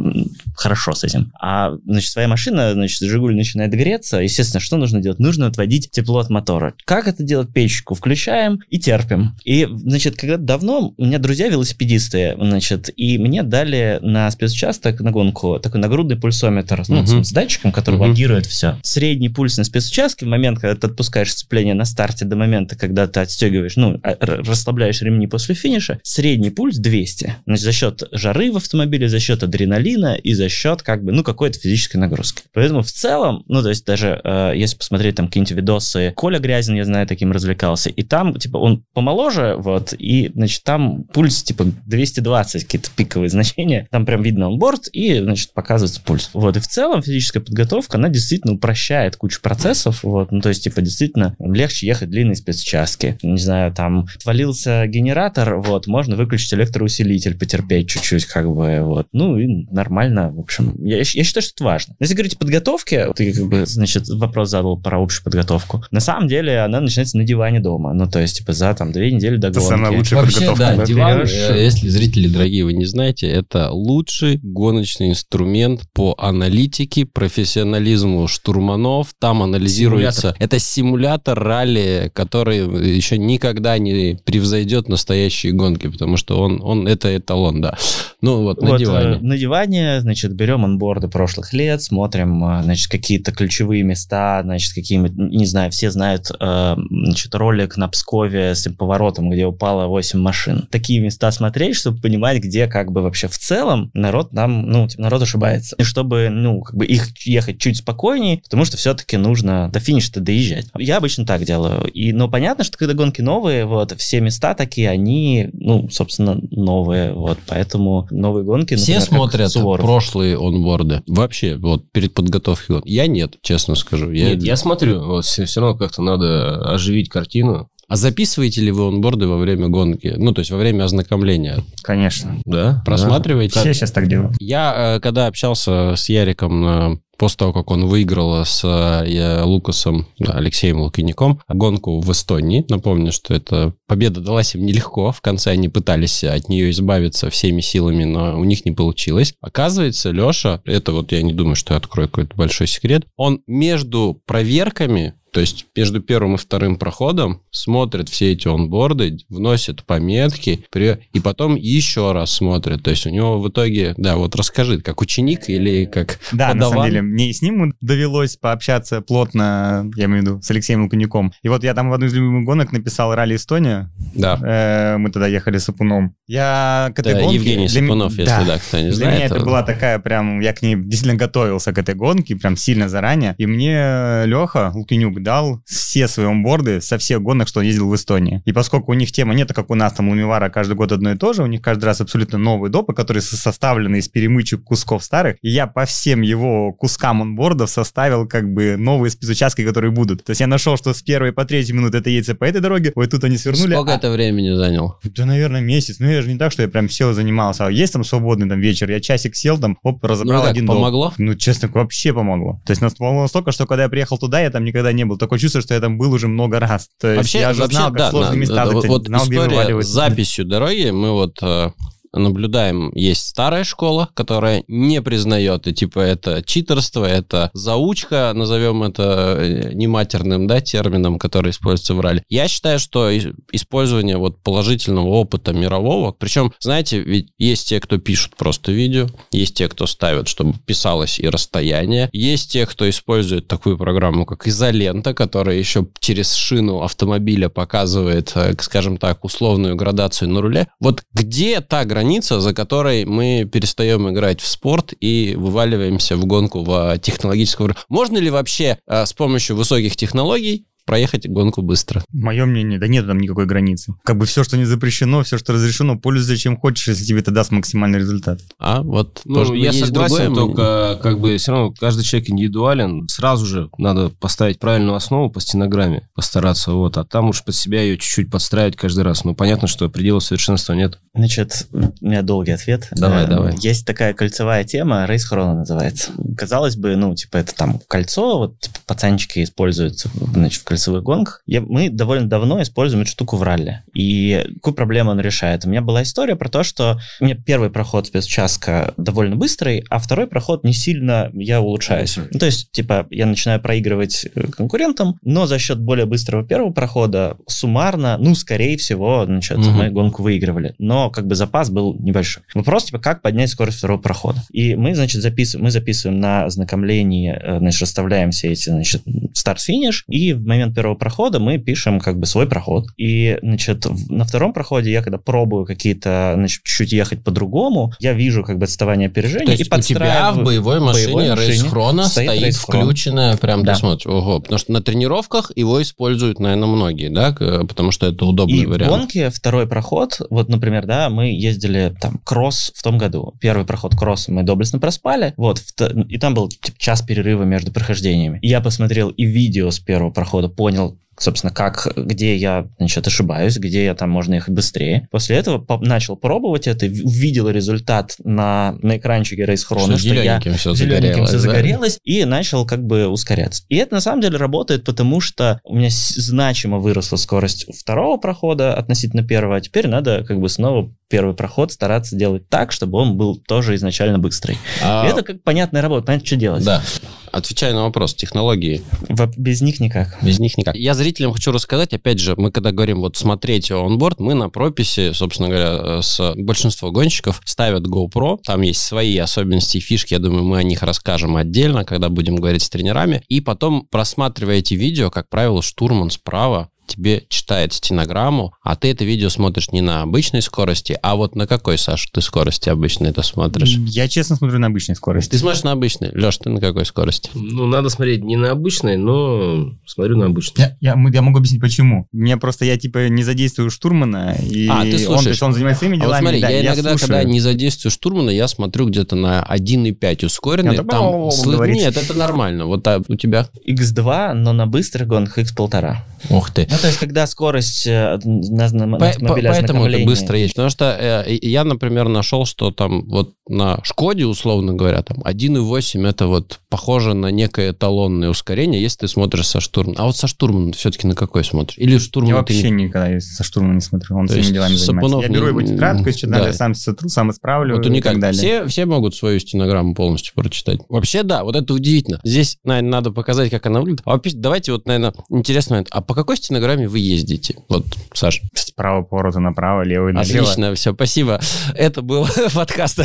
хорошо 0.57 0.94
с 0.94 1.05
этим. 1.05 1.25
А, 1.40 1.72
значит, 1.86 2.10
своя 2.10 2.28
машина, 2.28 2.72
значит, 2.72 3.00
Жигуль 3.00 3.34
начинает 3.36 3.70
греться, 3.72 4.18
естественно, 4.18 4.60
что 4.60 4.76
нужно 4.76 5.00
делать? 5.00 5.18
Нужно 5.18 5.46
отводить 5.46 5.90
тепло 5.90 6.18
от 6.18 6.30
мотора. 6.30 6.74
Как 6.84 7.08
это 7.08 7.22
делать? 7.22 7.52
Печку 7.52 7.94
включаем 7.94 8.60
и 8.70 8.78
терпим. 8.78 9.34
И, 9.44 9.66
значит, 9.70 10.16
когда 10.16 10.36
давно 10.36 10.94
у 10.96 11.04
меня 11.04 11.18
друзья 11.18 11.48
велосипедисты, 11.48 12.34
значит, 12.38 12.90
и 12.96 13.18
мне 13.18 13.42
дали 13.42 13.98
на 14.02 14.30
спецучасток, 14.30 15.00
на 15.00 15.10
гонку, 15.10 15.58
такой 15.60 15.80
нагрудный 15.80 16.16
пульсометр, 16.16 16.84
ну, 16.88 17.02
Мгм. 17.02 17.24
с 17.24 17.32
датчиком, 17.32 17.72
который 17.72 17.96
Мгм. 17.96 18.08
логирует 18.10 18.46
все. 18.46 18.78
Средний 18.82 19.28
пульс 19.28 19.58
на 19.58 19.64
спецучастке 19.64 20.26
в 20.26 20.28
момент, 20.28 20.58
когда 20.60 20.74
ты 20.76 20.86
отпускаешь 20.86 21.32
сцепление 21.32 21.74
на 21.74 21.84
старте 21.84 22.24
до 22.24 22.36
момента, 22.36 22.76
когда 22.76 23.06
ты 23.06 23.20
отстегиваешь, 23.20 23.76
ну, 23.76 24.00
а- 24.02 24.16
расслабляешь 24.20 25.02
ремни 25.02 25.26
после 25.26 25.54
финиша, 25.54 26.00
средний 26.02 26.50
пульс 26.50 26.76
200. 26.78 27.36
Значит, 27.46 27.64
за 27.64 27.72
счет 27.72 28.02
жары 28.12 28.50
в 28.52 28.56
автомобиле, 28.56 29.08
за 29.08 29.20
счет 29.20 29.42
адреналина 29.42 30.14
и 30.14 30.32
за 30.34 30.48
счет, 30.48 30.82
как 30.82 31.04
бы, 31.04 31.12
ну, 31.16 31.24
какой-то 31.24 31.59
физической 31.59 31.96
нагрузки. 31.96 32.42
Поэтому 32.52 32.83
в 32.83 32.92
целом, 32.92 33.42
ну, 33.48 33.62
то 33.62 33.70
есть 33.70 33.87
даже 33.87 34.20
э, 34.22 34.52
если 34.55 34.76
посмотреть 34.76 35.14
там 35.14 35.29
какие-нибудь 35.29 35.57
видосы, 35.57 36.12
Коля 36.14 36.38
Грязин, 36.38 36.74
я 36.74 36.85
знаю, 36.85 37.07
таким 37.07 37.33
развлекался, 37.33 37.88
и 37.88 38.02
там, 38.02 38.35
типа, 38.35 38.59
он 38.59 38.85
помоложе, 38.92 39.57
вот, 39.59 39.94
и, 39.98 40.31
значит, 40.35 40.62
там 40.62 41.05
пульс, 41.05 41.42
типа, 41.42 41.64
220, 41.87 42.64
какие-то 42.64 42.90
пиковые 42.94 43.29
значения, 43.37 43.88
там 43.90 44.05
прям 44.05 44.20
видно 44.20 44.48
онборд, 44.48 44.88
и, 44.92 45.18
значит, 45.20 45.55
показывается 45.55 46.02
пульс. 46.02 46.29
Вот, 46.35 46.59
и 46.59 46.61
в 46.61 46.68
целом 46.68 47.02
физическая 47.02 47.42
подготовка, 47.42 47.96
она 47.96 48.11
действительно 48.11 48.52
упрощает 48.52 49.16
кучу 49.16 49.40
процессов, 49.40 50.02
вот, 50.02 50.33
ну, 50.33 50.42
то 50.42 50.50
есть, 50.50 50.64
типа, 50.64 50.83
действительно 50.83 51.35
легче 51.38 51.87
ехать 51.87 52.11
длинные 52.11 52.37
спецучастки. 52.37 53.18
Не 53.22 53.38
знаю, 53.38 53.72
там 53.72 54.07
отвалился 54.14 54.87
генератор, 54.87 55.57
вот, 55.57 55.87
можно 55.87 56.14
выключить 56.14 56.52
электроусилитель, 56.52 57.38
потерпеть 57.38 57.88
чуть-чуть, 57.88 58.26
как 58.26 58.46
бы, 58.55 58.83
вот, 58.83 59.09
ну, 59.12 59.38
и 59.38 59.64
нормально, 59.70 60.31
в 60.31 60.40
общем, 60.40 60.74
я, 60.85 61.06
я 61.14 61.25
считаю, 61.25 61.42
что 61.42 61.53
это 61.57 61.64
важно. 61.64 61.95
Если 62.01 62.14
говорить 62.14 62.35
о 62.35 62.38
подготовке, 62.38 63.12
ты, 63.14 63.33
как 63.33 63.47
бы, 63.49 63.66
значит, 63.66 64.09
вопрос 64.09 64.51
задал 64.51 64.79
про 64.81 65.03
общую 65.03 65.25
подготовку. 65.25 65.85
На 65.90 66.01
самом 66.01 66.29
деле, 66.29 66.61
она 66.61 66.81
начинается 66.81 67.16
на 67.19 67.25
диване 67.25 67.61
дома, 67.61 67.92
ну, 67.92 68.09
то 68.09 68.19
есть, 68.21 68.38
типа, 68.38 68.53
за, 68.53 68.75
там, 68.75 68.92
две 68.92 69.11
недели 69.12 69.37
до 69.37 69.49
Это 69.49 69.61
гонки. 69.61 69.69
самая 69.71 69.92
лучшая 69.97 70.21
Вообще, 70.21 70.35
подготовка. 70.40 70.64
да, 70.64 70.77
да, 70.77 70.85
диван, 70.87 71.19
берешь. 71.19 71.31
э, 71.33 71.64
если 71.64 71.88
зрители 71.88 72.29
дорогие, 72.29 72.64
вы 72.64 72.73
не 72.73 72.85
знаете, 72.87 73.27
это 73.29 73.71
лучший 73.71 74.38
гоночный 74.42 75.11
инструмент 75.11 75.83
по 75.92 76.14
аналитике, 76.19 77.07
профессионализму 77.07 78.29
штурманов. 78.29 79.09
Там 79.19 79.42
анализируется... 79.42 80.21
Симулятор. 80.21 80.37
Это 80.45 80.59
симулятор 80.59 81.38
ралли, 81.38 82.11
который 82.14 82.59
еще 82.97 83.19
никогда 83.19 83.79
не 83.79 84.19
превзойдет 84.25 84.88
настоящие 84.88 85.53
гонки, 85.53 85.88
потому 85.88 86.16
что 86.16 86.40
он, 86.40 86.61
он 86.62 86.87
это 86.88 87.16
эталон, 87.16 87.61
да. 87.61 87.77
Ну 88.21 88.42
вот, 88.42 88.61
на 88.62 88.71
Вот, 88.71 88.81
диване. 88.81 89.16
э, 89.16 89.19
на 89.21 89.37
диване, 89.38 90.01
значит, 90.01 90.33
берем 90.35 90.64
онборд 90.64 90.95
онборды 90.96 91.09
прошлых 91.09 91.52
лет, 91.52 91.82
смотрим, 91.82 92.44
э, 92.44 92.62
значит, 92.62 92.90
какие-то 92.90 93.32
ключевые 93.32 93.82
места, 93.82 94.40
значит, 94.42 94.74
какие, 94.74 94.98
не 94.98 95.46
знаю, 95.46 95.70
все 95.70 95.90
знают, 95.90 96.30
э, 96.38 96.76
значит, 96.76 97.35
ролик 97.35 97.76
на 97.76 97.88
Пскове 97.88 98.54
с 98.54 98.68
поворотом, 98.72 99.30
где 99.30 99.46
упало 99.46 99.87
8 99.87 100.18
машин. 100.18 100.68
Такие 100.70 101.00
места 101.00 101.30
смотреть, 101.30 101.76
чтобы 101.76 102.00
понимать, 102.00 102.42
где 102.42 102.66
как 102.66 102.92
бы 102.92 103.02
вообще 103.02 103.28
в 103.28 103.38
целом 103.38 103.90
народ 103.94 104.32
нам, 104.32 104.62
ну, 104.70 104.88
типа, 104.88 105.02
народ 105.02 105.22
ошибается. 105.22 105.76
И 105.76 105.82
чтобы, 105.82 106.28
ну, 106.30 106.62
как 106.62 106.76
бы 106.76 106.87
их 106.87 107.09
ехать 107.26 107.59
чуть 107.59 107.78
спокойнее, 107.78 108.38
потому 108.38 108.64
что 108.64 108.76
все-таки 108.76 109.16
нужно 109.16 109.70
до 109.72 109.80
финиша-то 109.80 110.20
доезжать. 110.20 110.66
Я 110.78 110.96
обычно 110.96 111.26
так 111.26 111.44
делаю. 111.44 111.85
И, 111.88 112.12
но 112.12 112.28
понятно, 112.28 112.64
что 112.64 112.78
когда 112.78 112.94
гонки 112.94 113.20
новые, 113.20 113.66
вот, 113.66 113.94
все 113.98 114.20
места 114.20 114.54
такие, 114.54 114.90
они, 114.90 115.50
ну, 115.52 115.88
собственно, 115.90 116.38
новые, 116.50 117.12
вот, 117.12 117.38
поэтому 117.46 118.06
новые 118.11 118.44
гонки, 118.44 118.74
Все 118.74 118.98
например, 118.98 119.18
смотрят 119.18 119.52
прошлые 119.80 120.37
онборды. 120.37 120.86
Вообще, 121.07 121.57
вот 121.57 121.90
перед 121.92 122.14
подготовкой. 122.14 122.81
Я 122.85 123.07
нет, 123.07 123.37
честно 123.42 123.75
скажу. 123.75 124.11
Я... 124.11 124.31
Нет, 124.31 124.42
я 124.42 124.57
смотрю, 124.57 125.05
вот 125.05 125.25
все, 125.25 125.44
все 125.44 125.61
равно 125.61 125.77
как-то 125.77 126.03
надо 126.03 126.72
оживить 126.72 127.09
картину. 127.09 127.70
А 127.88 127.96
записываете 127.96 128.62
ли 128.62 128.72
вы 128.72 128.88
онборды 128.88 129.29
во 129.29 129.37
время 129.37 129.68
гонки? 129.68 130.14
Ну, 130.16 130.33
то 130.33 130.40
есть 130.40 130.51
во 130.51 130.59
время 130.59 130.85
ознакомления? 130.85 131.62
Конечно. 131.83 132.40
Да? 132.44 132.83
Просматриваете? 132.85 133.60
Все 133.60 133.75
сейчас 133.75 133.92
так 133.92 134.08
делают. 134.08 134.35
Я, 134.40 134.96
э, 134.96 135.00
когда 135.00 135.29
общался 135.29 135.94
с 135.94 136.08
Яриком 136.08 136.67
э, 136.67 136.98
после 137.17 137.38
того, 137.38 137.52
как 137.52 137.71
он 137.71 137.87
выиграл 137.87 138.44
с 138.44 138.65
э, 138.65 139.42
Лукасом 139.44 140.08
Алексеем 140.19 140.81
Лукиняком 140.81 141.40
гонку 141.48 142.00
в 142.00 142.10
Эстонии. 142.10 142.65
Напомню, 142.69 143.13
что 143.13 143.35
эта 143.35 143.73
победа 143.87 144.21
далась 144.21 144.56
им 144.56 144.67
нелегко. 144.67 145.13
В 145.13 145.21
конце 145.21 145.52
они 145.52 145.69
пытались 145.69 146.25
от 146.25 146.48
нее 146.48 146.71
избавиться 146.71 147.31
всеми 147.31 147.60
силами, 147.60 148.02
но 148.02 148.37
у 148.37 148.42
них 148.42 148.65
не 148.65 148.73
получилось. 148.73 149.35
Оказывается, 149.40 150.10
Леша, 150.10 150.60
это 150.65 150.90
вот 150.90 151.13
я 151.13 151.23
не 151.23 151.33
думаю, 151.33 151.54
что 151.54 151.75
я 151.75 151.79
открою 151.79 152.08
какой-то 152.08 152.37
большой 152.37 152.67
секрет, 152.67 153.06
он 153.17 153.42
между 153.46 154.21
проверками 154.27 155.15
то 155.37 155.40
есть 155.40 155.66
между 155.76 156.00
первым 156.00 156.37
и 156.37 156.38
вторым 156.38 156.76
проходом 156.76 157.42
смотрит 157.50 158.08
все 158.08 158.32
эти 158.32 158.48
онборды, 158.48 159.18
вносит 159.28 159.84
пометки, 159.84 160.64
и 161.12 161.20
потом 161.20 161.56
еще 161.56 162.12
раз 162.12 162.30
смотрит. 162.30 162.82
То 162.82 162.88
есть 162.88 163.06
у 163.06 163.10
него 163.10 163.38
в 163.38 163.50
итоге, 163.50 163.92
да, 163.98 164.16
вот 164.16 164.34
расскажи, 164.34 164.80
как 164.80 165.02
ученик 165.02 165.50
или 165.50 165.84
как 165.84 166.20
Да, 166.32 166.54
на 166.54 166.62
самом 166.62 166.68
подаван? 166.70 166.87
деле, 166.87 167.02
мне 167.02 167.28
и 167.28 167.34
с 167.34 167.42
ним 167.42 167.74
довелось 167.82 168.38
пообщаться 168.38 169.02
плотно, 169.02 169.90
я 169.94 170.06
имею 170.06 170.22
в 170.22 170.24
виду, 170.24 170.40
с 170.40 170.50
Алексеем 170.50 170.84
Лукуняком. 170.84 171.30
И 171.42 171.50
вот 171.50 171.64
я 171.64 171.74
там 171.74 171.90
в 171.90 171.92
одну 171.92 172.06
из 172.06 172.14
любимых 172.14 172.46
гонок 172.46 172.72
написал 172.72 173.14
«Ралли 173.14 173.37
Эстония». 173.37 173.92
Да. 174.14 174.40
Э, 174.42 174.96
Мы 174.96 175.10
тогда 175.10 175.26
ехали 175.26 175.58
с 175.58 175.64
Сапуном. 175.64 176.14
Я 176.26 176.90
к 176.96 176.98
этой 177.00 177.12
Это 177.12 177.20
гонке... 177.24 177.34
Евгений 177.37 177.68
для 177.68 177.82
Сапунов, 177.82 178.12
если 178.12 178.24
да, 178.46 178.58
кто 178.58 178.78
не 178.78 178.84
Для 178.84 178.92
знает. 178.94 179.14
меня 179.16 179.26
это 179.26 179.40
была 179.40 179.62
такая 179.62 179.98
прям, 179.98 180.40
я 180.40 180.54
к 180.54 180.62
ней 180.62 180.76
действительно 180.76 181.18
готовился 181.18 181.74
к 181.74 181.78
этой 181.78 181.94
гонке, 181.94 182.37
прям 182.37 182.56
сильно 182.56 182.88
заранее. 182.88 183.34
И 183.37 183.44
мне 183.44 184.22
Леха 184.24 184.72
Лукинюк 184.74 185.25
дал 185.27 185.60
все 185.66 186.06
свои 186.06 186.27
онборды 186.27 186.81
со 186.81 186.98
всех 186.98 187.20
гонок, 187.20 187.48
что 187.48 187.58
он 187.60 187.66
ездил 187.66 187.88
в 187.88 187.94
Эстонии. 187.96 188.42
И 188.44 188.52
поскольку 188.52 188.92
у 188.92 188.94
них 188.94 189.10
тема 189.10 189.35
не 189.35 189.44
так, 189.44 189.56
как 189.56 189.70
у 189.70 189.74
нас 189.74 189.92
там 189.92 190.08
Лумивара 190.08 190.48
каждый 190.50 190.77
год 190.77 190.92
одно 190.92 191.10
и 191.10 191.16
то 191.16 191.33
же, 191.33 191.42
у 191.42 191.46
них 191.46 191.60
каждый 191.62 191.85
раз 191.87 192.00
абсолютно 192.00 192.38
новые 192.38 192.70
допы, 192.70 192.94
которые 192.94 193.22
со- 193.22 193.37
составлены 193.37 193.96
из 193.96 194.08
перемычек 194.08 194.62
кусков 194.62 195.02
старых. 195.02 195.37
И 195.42 195.50
я 195.50 195.66
по 195.66 195.85
всем 195.85 196.20
его 196.22 196.72
кускам 196.72 197.22
онбордов 197.22 197.70
составил 197.70 198.29
как 198.29 198.48
бы 198.52 198.77
новые 198.77 199.10
спецучастки, 199.10 199.64
которые 199.64 199.90
будут. 199.90 200.22
То 200.24 200.31
есть 200.31 200.40
я 200.40 200.46
нашел, 200.46 200.77
что 200.77 200.94
с 200.94 201.02
первой 201.02 201.33
по 201.33 201.44
третью 201.44 201.74
минут 201.74 201.96
это 201.96 202.08
едется 202.08 202.37
по 202.37 202.44
этой 202.44 202.60
дороге, 202.60 202.92
ой, 202.94 203.08
тут 203.08 203.24
они 203.24 203.37
свернули. 203.37 203.72
Сколько 203.72 203.94
а- 203.94 203.96
это 203.96 204.12
времени 204.12 204.54
занял? 204.54 204.94
да, 205.02 205.27
наверное, 205.27 205.60
месяц. 205.60 205.96
Ну, 205.98 206.08
я 206.08 206.22
же 206.22 206.29
не 206.33 206.38
так, 206.38 206.52
что 206.52 206.62
я 206.62 206.68
прям 206.68 206.88
сел 206.88 207.10
и 207.10 207.14
занимался. 207.14 207.66
А 207.66 207.70
есть 207.70 207.92
там 207.92 208.04
свободный 208.04 208.48
там 208.48 208.60
вечер, 208.60 208.88
я 208.90 209.00
часик 209.00 209.35
сел 209.35 209.58
там, 209.58 209.77
оп, 209.83 210.04
разобрал 210.04 210.38
Ну, 210.38 210.42
как, 210.42 210.50
один 210.52 210.66
дом. 210.66 210.77
помогло? 210.77 211.12
Ну, 211.18 211.35
честно, 211.35 211.68
вообще 211.74 212.12
помогло. 212.12 212.60
То 212.64 212.70
есть 212.70 212.81
нас 212.81 212.94
помогло 212.94 213.22
настолько, 213.22 213.50
что 213.50 213.66
когда 213.66 213.85
я 213.85 213.88
приехал 213.88 214.18
туда, 214.18 214.40
я 214.40 214.50
там 214.50 214.64
никогда 214.64 214.92
не 214.92 215.04
был. 215.04 215.15
Такое 215.19 215.38
чувство, 215.38 215.60
что 215.60 215.75
я 215.75 215.81
там 215.81 215.98
был 215.98 216.12
уже 216.12 216.29
много 216.29 216.58
раз. 216.60 216.88
То 217.00 217.08
есть 217.08 217.17
Вообще, 217.19 217.40
я 217.40 217.50
уже 217.50 217.60
вообще, 217.62 217.77
знал, 217.77 217.88
как 217.90 217.98
да, 217.98 218.10
сложные 218.10 218.33
на- 218.35 218.40
места 218.40 218.64
вот, 218.64 218.73
заценить, 218.75 218.88
вот 218.88 219.06
знал, 219.06 219.23
история 219.25 219.83
с 219.83 219.87
записью 219.87 220.44
дороги, 220.44 220.90
мы 220.90 221.12
вот 221.12 221.38
э, 221.42 221.71
наблюдаем, 222.19 222.90
есть 222.94 223.27
старая 223.27 223.64
школа, 223.64 224.08
которая 224.14 224.64
не 224.69 225.02
признает, 225.02 225.67
и 225.67 225.75
типа 225.75 226.00
это 226.00 226.42
читерство, 226.42 227.04
это 227.04 227.50
заучка, 227.54 228.33
назовем 228.35 228.83
это 228.83 229.37
э, 229.38 229.71
нематерным, 229.73 230.46
да, 230.46 230.60
термином, 230.60 231.19
который 231.19 231.50
используется 231.50 231.94
в 231.94 232.00
ралли. 232.00 232.23
Я 232.29 232.48
считаю, 232.48 232.79
что 232.79 233.10
использование 233.52 234.17
вот 234.17 234.42
положительного 234.42 235.08
опыта 235.08 235.52
мирового, 235.52 236.12
причем, 236.12 236.52
знаете, 236.60 237.00
ведь 237.00 237.29
есть 237.38 237.69
те, 237.69 237.81
кто 237.81 237.98
пишут 237.98 238.37
просто 238.37 238.73
видео, 238.73 239.06
есть 239.31 239.56
те, 239.56 239.69
кто 239.69 239.87
ставят, 239.87 240.29
чтобы 240.29 240.54
писалось 240.64 241.19
и 241.19 241.29
расстояние, 241.29 242.08
есть 242.12 242.52
те, 242.52 242.67
кто 242.67 242.88
использует 242.88 243.48
такую 243.48 243.79
программу, 243.79 244.27
как 244.27 244.46
изолента, 244.46 245.14
которая 245.14 245.56
еще 245.56 245.87
через 246.00 246.35
шину 246.35 246.83
автомобиля 246.83 247.48
показывает, 247.48 248.33
э, 248.35 248.54
скажем 248.60 248.96
так, 248.96 249.25
условную 249.25 249.77
градацию 249.77 250.29
на 250.31 250.40
руле. 250.40 250.69
Вот 250.81 251.02
где 251.12 251.60
та 251.60 251.85
граница, 251.85 252.06
за 252.40 252.54
которой 252.54 253.04
мы 253.04 253.48
перестаем 253.50 254.09
играть 254.11 254.40
в 254.40 254.46
спорт 254.46 254.94
и 255.00 255.35
вываливаемся 255.37 256.17
в 256.17 256.25
гонку 256.27 256.63
в 256.63 256.98
технологическую... 256.98 257.75
Можно 257.88 258.19
ли 258.19 258.31
вообще 258.31 258.79
э, 258.87 259.07
с 259.07 259.13
помощью 259.13 259.57
высоких 259.57 259.96
технологий 259.96 260.67
проехать 260.87 261.28
гонку 261.28 261.62
быстро? 261.62 262.02
Мое 262.12 262.46
мнение, 262.46 262.78
да 262.78 262.87
нет 262.88 263.06
там 263.06 263.18
никакой 263.20 263.46
границы. 263.46 263.94
Как 264.04 264.16
бы 264.16 264.24
все, 264.26 264.44
что 264.44 264.56
не 264.56 264.64
запрещено, 264.64 265.22
все, 265.22 265.37
что 265.38 265.52
разрешено, 265.52 265.98
пользуйся 265.98 266.40
чем 266.40 266.56
хочешь, 266.56 266.88
если 266.88 267.04
тебе 267.04 267.20
это 267.20 267.30
даст 267.30 267.50
максимальный 267.50 267.98
результат. 267.98 268.40
А 268.58 268.82
вот 268.82 269.20
Ну, 269.24 269.44
быть, 269.50 269.62
я 269.62 269.72
согласен, 269.72 269.92
другое 269.92 270.28
мнение? 270.28 270.37
только 270.46 270.98
как 271.02 271.20
бы 271.20 271.37
все 271.37 271.52
равно 271.52 271.74
каждый 271.78 272.04
человек 272.04 272.30
индивидуален. 272.30 273.08
Сразу 273.08 273.44
же 273.46 273.68
надо 273.78 274.08
поставить 274.10 274.58
правильную 274.58 274.94
основу 274.94 275.30
по 275.30 275.40
стенограмме, 275.40 276.08
постараться, 276.14 276.72
вот, 276.72 276.96
а 276.96 277.04
там 277.04 277.28
уж 277.30 277.42
под 277.44 277.54
себя 277.54 277.82
ее 277.82 277.98
чуть-чуть 277.98 278.30
подстраивать 278.30 278.76
каждый 278.76 279.04
раз. 279.04 279.24
Ну, 279.24 279.34
понятно, 279.34 279.68
что 279.68 279.88
предела 279.88 280.20
совершенства 280.20 280.72
нет. 280.72 280.98
Значит, 281.14 281.66
у 281.72 282.04
меня 282.06 282.22
долгий 282.22 282.52
ответ. 282.52 282.88
Давай, 282.92 283.24
Э, 283.24 283.26
давай. 283.26 283.54
Есть 283.60 283.87
такая 283.87 284.12
кольцевая 284.14 284.62
тема, 284.64 285.06
рейс 285.06 285.24
хрона 285.24 285.54
называется. 285.54 286.12
Казалось 286.37 286.76
бы, 286.76 286.94
ну, 286.96 287.14
типа, 287.14 287.38
это 287.38 287.54
там 287.54 287.80
кольцо, 287.88 288.38
вот 288.38 288.60
типа, 288.60 288.78
пацанчики 288.87 289.42
используют 289.42 290.04
значит, 290.32 290.60
в 290.60 290.64
кольцевых 290.77 291.02
гонках. 291.02 291.42
Я, 291.46 291.62
мы 291.62 291.88
довольно 291.88 292.29
давно 292.29 292.60
используем 292.60 293.02
эту 293.02 293.10
штуку 293.10 293.37
в 293.37 293.42
ралли. 293.42 293.83
И 293.94 294.46
какую 294.56 294.74
проблему 294.74 295.10
он 295.10 295.20
решает? 295.20 295.64
У 295.64 295.70
меня 295.70 295.81
была 295.81 296.02
история 296.02 296.37
про 296.37 296.48
то, 296.50 296.62
что 296.62 297.00
у 297.20 297.24
меня 297.24 297.35
первый 297.35 297.70
проход 297.70 298.06
спецучастка 298.06 298.92
довольно 298.98 299.37
быстрый, 299.37 299.85
а 299.88 299.98
второй 299.98 300.27
проход 300.27 300.64
не 300.64 300.74
сильно 300.74 301.31
я 301.33 301.60
улучшаюсь. 301.60 302.18
Ну, 302.31 302.38
то 302.38 302.46
есть, 302.46 302.70
типа, 302.72 303.06
я 303.10 303.27
начинаю 303.27 303.60
проигрывать 303.60 304.27
э, 304.35 304.42
конкурентам, 304.48 305.18
но 305.22 305.46
за 305.46 305.58
счет 305.58 305.79
более 305.81 306.04
быстрого 306.06 306.44
первого 306.44 306.72
прохода 306.72 307.37
суммарно, 307.46 308.18
ну, 308.18 308.35
скорее 308.35 308.77
всего, 308.77 309.24
значит, 309.24 309.56
Мгм. 309.58 309.70
мы 309.72 309.90
гонку 309.90 310.22
выигрывали. 310.22 310.74
Но 310.79 311.10
как 311.10 311.27
бы 311.27 311.35
запас 311.35 311.70
был 311.70 311.94
небольшой. 311.98 312.42
Вопрос, 312.54 312.85
типа, 312.85 312.98
как 312.98 313.22
поднять 313.22 313.50
скорость 313.50 313.79
второго 313.79 314.00
прохода? 314.00 314.42
И 314.50 314.74
мы, 314.74 314.94
значит, 314.94 315.22
записываем, 315.22 315.64
мы 315.64 315.70
записываем 315.70 316.20
на 316.20 316.44
ознакомлении, 316.44 317.35
э, 317.35 317.58
значит, 317.58 317.81
расставляем 317.83 318.31
все 318.31 318.52
эти, 318.52 318.68
значит, 318.68 319.02
старт-финиш, 319.35 320.04
и 320.08 320.33
в 320.33 320.44
момент 320.46 320.65
первого 320.75 320.94
прохода 320.96 321.38
мы 321.40 321.58
пишем 321.58 322.00
как 322.00 322.19
бы 322.19 322.27
свой 322.27 322.46
проход. 322.46 322.87
И, 322.96 323.38
значит, 323.42 323.87
в- 323.87 324.10
на 324.12 324.25
втором 324.25 324.52
проходе 324.52 324.90
я 324.90 325.02
когда 325.02 325.19
пробую 325.19 325.64
какие-то, 325.67 326.33
значит, 326.37 326.62
чуть-чуть 326.62 326.92
ехать 326.92 327.23
по-другому, 327.25 327.92
я 328.00 328.12
вижу 328.12 328.42
как 328.44 328.58
бы 328.58 328.64
отставание 328.64 329.08
опережения 329.08 329.46
То 329.46 329.52
и 329.52 329.56
есть 329.58 329.73
у 329.73 329.81
тебя 329.81 330.33
в 330.33 330.42
боевой 330.42 330.81
машине, 330.81 331.14
боевой 331.14 331.31
машине 331.37 331.69
хрона 331.69 332.06
стоит 332.06 332.27
стоит, 332.29 332.42
рейс 332.42 332.58
хрон. 332.58 332.85
включенная, 332.85 333.37
прям 333.37 333.64
Да. 333.64 333.75
ты 333.75 333.81
смотришь, 333.81 334.06
ого, 334.06 334.40
потому 334.40 334.58
что 334.58 334.73
на 334.73 334.83
тренировках 334.83 335.52
его 335.56 335.81
используют, 335.83 336.40
наверное, 336.40 336.67
многие, 336.69 337.08
да, 337.08 337.33
потому 337.33 337.90
что 337.90 338.06
это 338.06 338.25
удобный 338.25 338.58
И 338.58 338.67
в 338.67 338.71
вариант. 338.71 338.90
гонке 338.92 339.31
второй 339.31 339.67
проход, 339.67 340.21
вот, 340.31 340.48
например, 340.48 340.87
да, 340.87 341.08
мы 341.10 341.27
ездили 341.29 341.94
там 342.00 342.21
кросс 342.25 342.73
в 342.75 342.83
том 342.83 342.98
году. 342.98 343.35
Первый 343.40 343.64
проход 343.67 343.94
кросс 343.96 344.29
мы 344.29 344.42
доблестно 344.42 344.79
проспали, 344.79 345.35
вот, 345.37 345.58
в 345.58 345.75
и 346.08 346.19
там 346.19 346.35
был 346.35 346.48
типа, 346.48 346.79
час 346.79 347.02
перерыва 347.02 347.44
между 347.44 347.73
прохождениями. 347.73 348.38
И 348.42 348.48
я 348.48 348.60
посмотрел 348.60 349.10
и 349.10 349.25
видео 349.25 349.71
с 349.71 349.79
первого 349.79 350.10
прохода, 350.10 350.48
понял, 350.57 350.96
собственно, 351.19 351.52
как, 351.52 351.92
где 351.96 352.37
я, 352.37 352.67
значит, 352.79 353.06
ошибаюсь, 353.06 353.56
где 353.56 353.85
я 353.85 353.94
там 353.94 354.10
можно 354.10 354.35
ехать 354.35 354.54
быстрее. 354.54 355.08
После 355.10 355.37
этого 355.37 355.58
по- 355.58 355.79
начал 355.79 356.17
пробовать 356.17 356.67
это, 356.67 356.87
в- 356.87 357.04
увидел 357.06 357.48
результат 357.48 358.14
на, 358.25 358.77
на 358.83 358.96
экранчике 358.98 359.44
Race 359.44 359.64
Chrome, 359.69 359.85
что 359.87 359.96
зелененьким 359.96 360.54
все 360.54 360.75
загорелось. 360.75 361.29
все 361.29 361.37
да? 361.37 361.42
загорелось, 361.42 361.98
и 362.04 362.25
начал 362.25 362.67
как 362.67 362.85
бы 362.85 363.06
ускоряться. 363.08 363.64
И 363.69 363.77
это 363.77 363.94
на 363.94 364.00
самом 364.00 364.21
деле 364.23 364.37
работает, 364.37 364.85
потому 364.85 365.21
что 365.21 365.60
у 365.64 365.75
меня 365.77 365.88
значимо 365.90 366.79
выросла 366.79 367.17
скорость 367.17 367.67
второго 367.75 368.17
прохода 368.19 368.75
относительно 368.75 369.23
первого, 369.23 369.56
а 369.56 369.60
теперь 369.60 369.87
надо 369.88 370.25
как 370.25 370.38
бы 370.40 370.48
снова 370.48 370.90
первый 371.08 371.35
проход 371.35 371.71
стараться 371.73 372.17
делать 372.17 372.48
так, 372.48 372.73
чтобы 372.73 372.98
он 372.98 373.17
был 373.17 373.37
тоже 373.37 373.75
изначально 373.77 374.19
быстрый. 374.19 374.58
А, 374.83 375.06
И 375.06 375.10
это 375.10 375.23
как 375.23 375.42
понятная 375.42 375.81
работа, 375.83 376.06
понятно, 376.06 376.27
что 376.27 376.37
делать. 376.37 376.64
Да. 376.64 376.83
Отвечая 377.31 377.75
на 377.75 377.83
вопрос, 377.85 378.14
технологии, 378.14 378.83
Во- 379.08 379.31
Без 379.37 379.60
них 379.60 379.79
никак. 379.79 380.17
без 380.23 380.38
них 380.38 380.56
никак. 380.58 380.75
Я 380.75 380.94
зря 380.94 381.06
зрителям 381.07 381.33
хочу 381.33 381.52
рассказать, 381.52 381.94
опять 381.94 382.19
же, 382.19 382.35
мы 382.37 382.50
когда 382.50 382.73
говорим 382.73 383.00
вот 383.00 383.17
смотреть 383.17 383.71
онборд, 383.71 384.19
мы 384.19 384.35
на 384.35 384.50
прописи, 384.50 385.13
собственно 385.13 385.48
говоря, 385.48 386.02
с 386.02 386.35
большинство 386.35 386.90
гонщиков 386.90 387.40
ставят 387.44 387.87
GoPro, 387.87 388.38
там 388.42 388.63
есть 388.63 388.83
свои 388.83 389.17
особенности 389.17 389.77
и 389.77 389.81
фишки, 389.81 390.15
я 390.15 390.19
думаю, 390.19 390.42
мы 390.42 390.59
о 390.59 390.65
них 390.65 390.83
расскажем 390.83 391.37
отдельно, 391.37 391.85
когда 391.85 392.09
будем 392.09 392.35
говорить 392.35 392.63
с 392.63 392.71
тренерами, 392.71 393.23
и 393.29 393.40
потом 393.40 393.87
просматривая 393.88 394.57
эти 394.57 394.75
видео, 394.75 395.09
как 395.11 395.29
правило, 395.29 395.63
штурман 395.63 396.11
справа 396.11 396.71
тебе 396.87 397.24
читает 397.28 397.72
стенограмму, 397.72 398.52
а 398.62 398.76
ты 398.76 398.90
это 398.90 399.04
видео 399.04 399.28
смотришь 399.28 399.70
не 399.72 399.80
на 399.80 400.02
обычной 400.02 400.42
скорости, 400.42 400.98
а 401.02 401.16
вот 401.16 401.34
на 401.37 401.46
какой, 401.46 401.78
Саш, 401.78 402.06
ты 402.12 402.20
скорости 402.20 402.68
обычно 402.68 403.06
это 403.06 403.22
смотришь? 403.22 403.76
Я 403.76 404.08
честно 404.08 404.37
смотрю 404.37 404.58
на 404.58 404.68
обычной 404.68 404.94
скорости. 404.96 405.30
Ты 405.30 405.38
смотришь 405.38 405.62
на 405.64 405.72
обычной. 405.72 406.10
Леш, 406.14 406.38
ты 406.38 406.50
на 406.50 406.60
какой 406.60 406.84
скорости? 406.87 407.30
Ну, 407.34 407.66
надо 407.66 407.88
смотреть 407.88 408.22
не 408.24 408.37
на 408.37 408.50
обычной, 408.52 408.96
но 408.96 409.70
смотрю 409.87 410.16
на 410.16 410.26
обычной. 410.26 410.64
Я, 410.80 410.94
я, 410.94 411.08
я 411.12 411.22
могу 411.22 411.38
объяснить, 411.38 411.60
почему. 411.60 412.06
Мне 412.12 412.37
просто, 412.37 412.64
я 412.64 412.76
типа 412.76 413.08
не 413.08 413.22
задействую 413.22 413.70
штурмана, 413.70 414.37
и 414.40 414.68
А, 414.68 414.82
ты 414.82 414.92
он, 414.92 414.92
то 414.92 414.98
слушаешь. 414.98 415.26
есть 415.28 415.42
он 415.42 415.52
занимается 415.52 415.80
своими 415.80 415.96
А 415.96 416.00
делами. 416.00 416.12
вот 416.12 416.20
смотри, 416.22 416.40
да, 416.40 416.48
я 416.48 416.60
иногда, 416.66 416.90
слушаю. 416.90 416.98
когда 417.00 417.24
не 417.24 417.40
задействую 417.40 417.90
штурмана, 417.92 418.30
я 418.30 418.48
смотрю 418.48 418.87
где-то 418.88 419.16
на 419.16 419.42
1.5 419.50 420.26
ускоренный. 420.26 420.74
Я 420.76 420.82
Там 420.82 421.28
говорит. 421.44 421.76
Нет, 421.76 421.96
это 421.96 422.14
нормально. 422.14 422.66
Вот 422.66 422.87
а, 422.87 423.02
у 423.06 423.14
тебя... 423.16 423.48
X2, 423.68 424.32
но 424.34 424.52
на 424.52 424.66
быстрых 424.66 425.06
гонках 425.08 425.38
X1,5. 425.38 425.96
Ух 426.30 426.50
ты. 426.50 426.66
Ну, 426.77 426.83
то 426.83 426.87
есть, 426.88 426.98
когда 426.98 427.27
скорость 427.27 427.87
э, 427.87 428.18
на, 428.24 428.68
на, 428.70 428.87
на 428.87 428.98
По- 428.98 429.12
Поэтому 429.18 429.87
это 429.87 430.04
быстро 430.04 430.38
есть. 430.38 430.54
Потому 430.54 430.70
что 430.70 431.24
э, 431.27 431.38
я, 431.42 431.64
например, 431.64 432.08
нашел, 432.08 432.44
что 432.44 432.70
там 432.70 433.04
вот 433.06 433.35
на 433.48 433.81
Шкоде, 433.83 434.27
условно 434.27 434.74
говоря, 434.74 435.02
там 435.02 435.18
1.8 435.18 436.08
это 436.08 436.27
вот 436.27 436.60
похоже 436.68 437.14
на 437.14 437.31
некое 437.31 437.70
эталонное 437.72 438.29
ускорение, 438.29 438.83
если 438.83 439.00
ты 439.00 439.08
смотришь 439.08 439.46
со 439.46 439.60
штурманом. 439.60 440.02
А 440.02 440.06
вот 440.06 440.16
со 440.16 440.27
штурманом 440.27 440.72
ты 440.72 440.79
все-таки 440.79 441.06
на 441.06 441.14
какой 441.14 441.44
смотришь? 441.44 441.79
Или 441.79 441.98
штурман 441.98 442.29
Я 442.29 442.42
ты 442.42 442.54
вообще 442.54 442.70
не- 442.70 442.85
никогда 442.85 443.20
со 443.20 443.44
штурманом 443.44 443.77
не 443.77 443.83
смотрю. 443.83 444.16
Он 444.16 444.27
То 444.27 444.35
своими 444.35 444.52
делами 444.52 444.74
занимается. 444.74 445.18
Я 445.20 445.29
беру 445.29 445.46
его 445.46 445.62
тетрадку, 445.62 446.06
если 446.08 446.27
да. 446.27 446.38
надо, 446.38 446.52
сам 446.52 446.74
сотру, 446.74 447.08
сам 447.08 447.31
исправлю 447.31 447.77
Вот 447.77 447.87
и 447.87 448.00
так 448.00 448.20
далее. 448.20 448.38
Все, 448.38 448.66
все 448.66 448.87
могут 448.87 449.14
свою 449.14 449.38
стенограмму 449.40 449.94
полностью 449.94 450.35
прочитать. 450.35 450.81
Вообще, 450.88 451.22
да, 451.22 451.44
вот 451.44 451.56
это 451.56 451.72
удивительно. 451.72 452.20
Здесь, 452.24 452.58
наверное, 452.64 452.90
надо 452.90 453.10
показать, 453.12 453.50
как 453.50 453.64
она 453.66 453.81
выглядит. 453.81 454.02
А 454.04 454.10
вообще, 454.10 454.33
давайте 454.35 454.72
вот, 454.72 454.87
наверное, 454.87 455.14
интересный 455.31 455.74
момент. 455.74 455.88
А 455.90 456.00
по 456.00 456.14
какой 456.14 456.37
стенограмме 456.37 456.65
вы 456.75 456.98
ездите? 456.98 457.56
Вот, 457.69 457.87
Саш. 458.12 458.42
Справа 458.54 459.02
повороту 459.02 459.40
направо, 459.40 459.83
левый 459.83 460.12
налево. 460.12 460.40
Отлично, 460.42 460.75
все, 460.75 460.92
спасибо. 460.92 461.40
Это 461.75 462.02
был 462.02 462.27
подкаст 462.54 463.00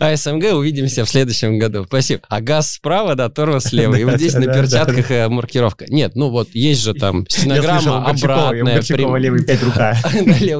АСМГ. 0.00 0.54
Увидимся 0.54 1.04
в 1.04 1.08
следующем 1.08 1.58
году. 1.58 1.84
Спасибо. 1.84 2.22
А 2.28 2.40
газ 2.40 2.72
справа, 2.72 3.14
да, 3.14 3.28
тормоз 3.28 3.64
слева. 3.64 3.94
И 3.94 4.04
вот 4.04 4.16
здесь 4.16 4.34
на 4.34 4.46
перчатках 4.46 5.10
э, 5.10 5.28
маркировка. 5.28 5.84
Нет, 5.88 6.16
ну 6.16 6.30
вот, 6.30 6.48
есть 6.54 6.82
же 6.82 6.94
там 6.94 7.20
Я 7.20 7.24
стенограмма 7.28 8.06
обратная. 8.06 8.82
Прям- 8.82 9.16
левый 9.16 9.44
пять 9.44 9.62
рука. 9.64 9.94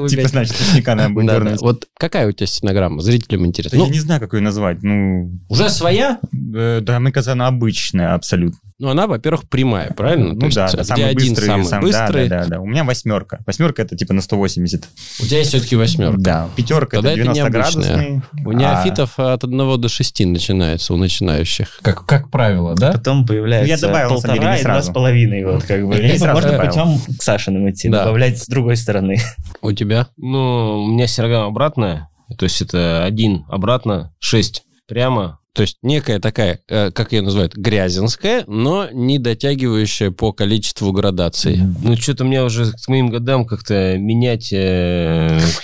Типа, 0.09 0.29
значит, 0.29 0.57
точника 0.57 0.95
надо 0.95 1.11
будет 1.15 1.31
дернуть. 1.31 1.61
Вот 1.61 1.87
какая 1.99 2.29
у 2.29 2.33
тебя 2.33 2.47
стенограмма? 2.47 3.01
Зрителям 3.03 3.47
интересно. 3.47 3.77
Я 3.77 3.83
Ну, 3.85 3.91
не 3.91 3.99
знаю, 4.01 4.21
как 4.21 4.35
ее 4.35 4.41
назвать. 4.41 4.83
Ну, 4.83 5.31
уже 5.49 5.69
своя? 5.71 6.19
э, 6.55 6.81
да, 6.83 7.01
мне 7.01 7.11
кажется, 7.13 7.33
она 7.33 7.47
обычная 7.49 8.15
абсолютно. 8.15 8.59
Ну, 8.83 8.89
она, 8.89 9.07
во-первых, 9.07 9.49
прямая, 9.49 9.93
правильно? 9.93 10.33
Ну 10.35 10.41
То 10.41 10.47
есть, 10.47 10.57
да, 10.57 10.67
да, 10.67 10.73
где 10.79 10.85
самый 10.85 11.09
один 11.11 11.29
быстрый. 11.31 11.47
самый 11.47 11.65
сам- 11.67 11.81
да, 11.83 11.87
быстрый. 11.87 12.29
Да, 12.29 12.43
да, 12.43 12.49
да. 12.49 12.61
У 12.61 12.67
меня 12.67 12.83
восьмерка. 12.83 13.39
Восьмерка 13.47 13.83
это 13.83 13.97
типа 13.97 14.13
на 14.13 14.23
180. 14.23 14.89
У 15.21 15.25
тебя 15.27 15.39
есть 15.39 15.51
все-таки 15.51 15.77
восьмерка. 15.77 16.17
Да. 16.19 16.49
Пятерка 16.57 16.97
Тогда 16.97 17.13
это 17.13 17.21
это 17.21 17.33
90 17.33 17.43
необычная. 17.53 17.95
градусный. 17.97 18.23
У 18.45 18.51
А, 18.51 18.55
неофитов 18.55 19.19
от 19.21 19.45
1 19.45 19.79
до 19.79 19.89
6 19.89 20.27
начинается, 20.27 20.95
у 20.95 20.97
начинающих. 20.97 21.79
Как, 21.83 22.05
как 22.07 22.29
правило, 22.31 22.75
да? 22.75 22.91
Потом 22.91 23.25
появляется 23.25 23.71
Я 23.71 23.79
добавил, 23.79 24.09
деле, 24.09 24.21
полтора 24.21 24.55
не 24.57 24.61
и 24.61 24.65
два 24.65 24.83
с 24.83 24.89
половиной. 24.89 25.45
Вот, 25.45 25.63
как 25.63 25.87
бы. 25.87 25.95
Либо 26.03 26.19
сразу 26.19 26.35
можно 26.35 26.51
добавил. 26.51 26.71
путем 26.99 27.17
к 27.19 27.23
Сашиным 27.23 27.71
идти, 27.71 27.89
Да. 27.89 28.01
добавлять 28.05 28.43
с 28.43 28.49
другой 28.49 28.77
стороны. 28.77 29.17
У 29.61 29.71
тебя? 29.71 30.09
Ну, 30.17 30.83
у 30.83 30.89
меня 30.89 31.07
стенограмма 31.07 31.47
обратная, 31.47 32.09
то 32.37 32.45
есть 32.47 32.61
это 32.63 33.05
один 33.05 33.45
обратно, 33.49 34.13
шесть 34.19 34.65
прямо, 34.89 35.39
То 35.55 35.63
есть 35.63 35.79
некая 35.83 36.19
такая, 36.19 36.61
э, 36.69 36.91
как 36.91 37.13
ее 37.13 37.21
называют, 37.21 37.55
грязинская, 37.55 38.45
но 38.47 38.89
не 38.91 39.19
дотягивающая 39.19 40.11
по 40.11 40.33
количеству 40.33 40.93
градаций. 40.93 41.61
Ну, 41.83 41.95
что-то 41.97 42.25
мне 42.25 42.43
уже 42.43 42.73
к 42.73 42.89
моим 42.89 43.11
годам 43.11 43.45
как-то 43.45 43.99
менять 43.99 44.51
э, 44.53 45.41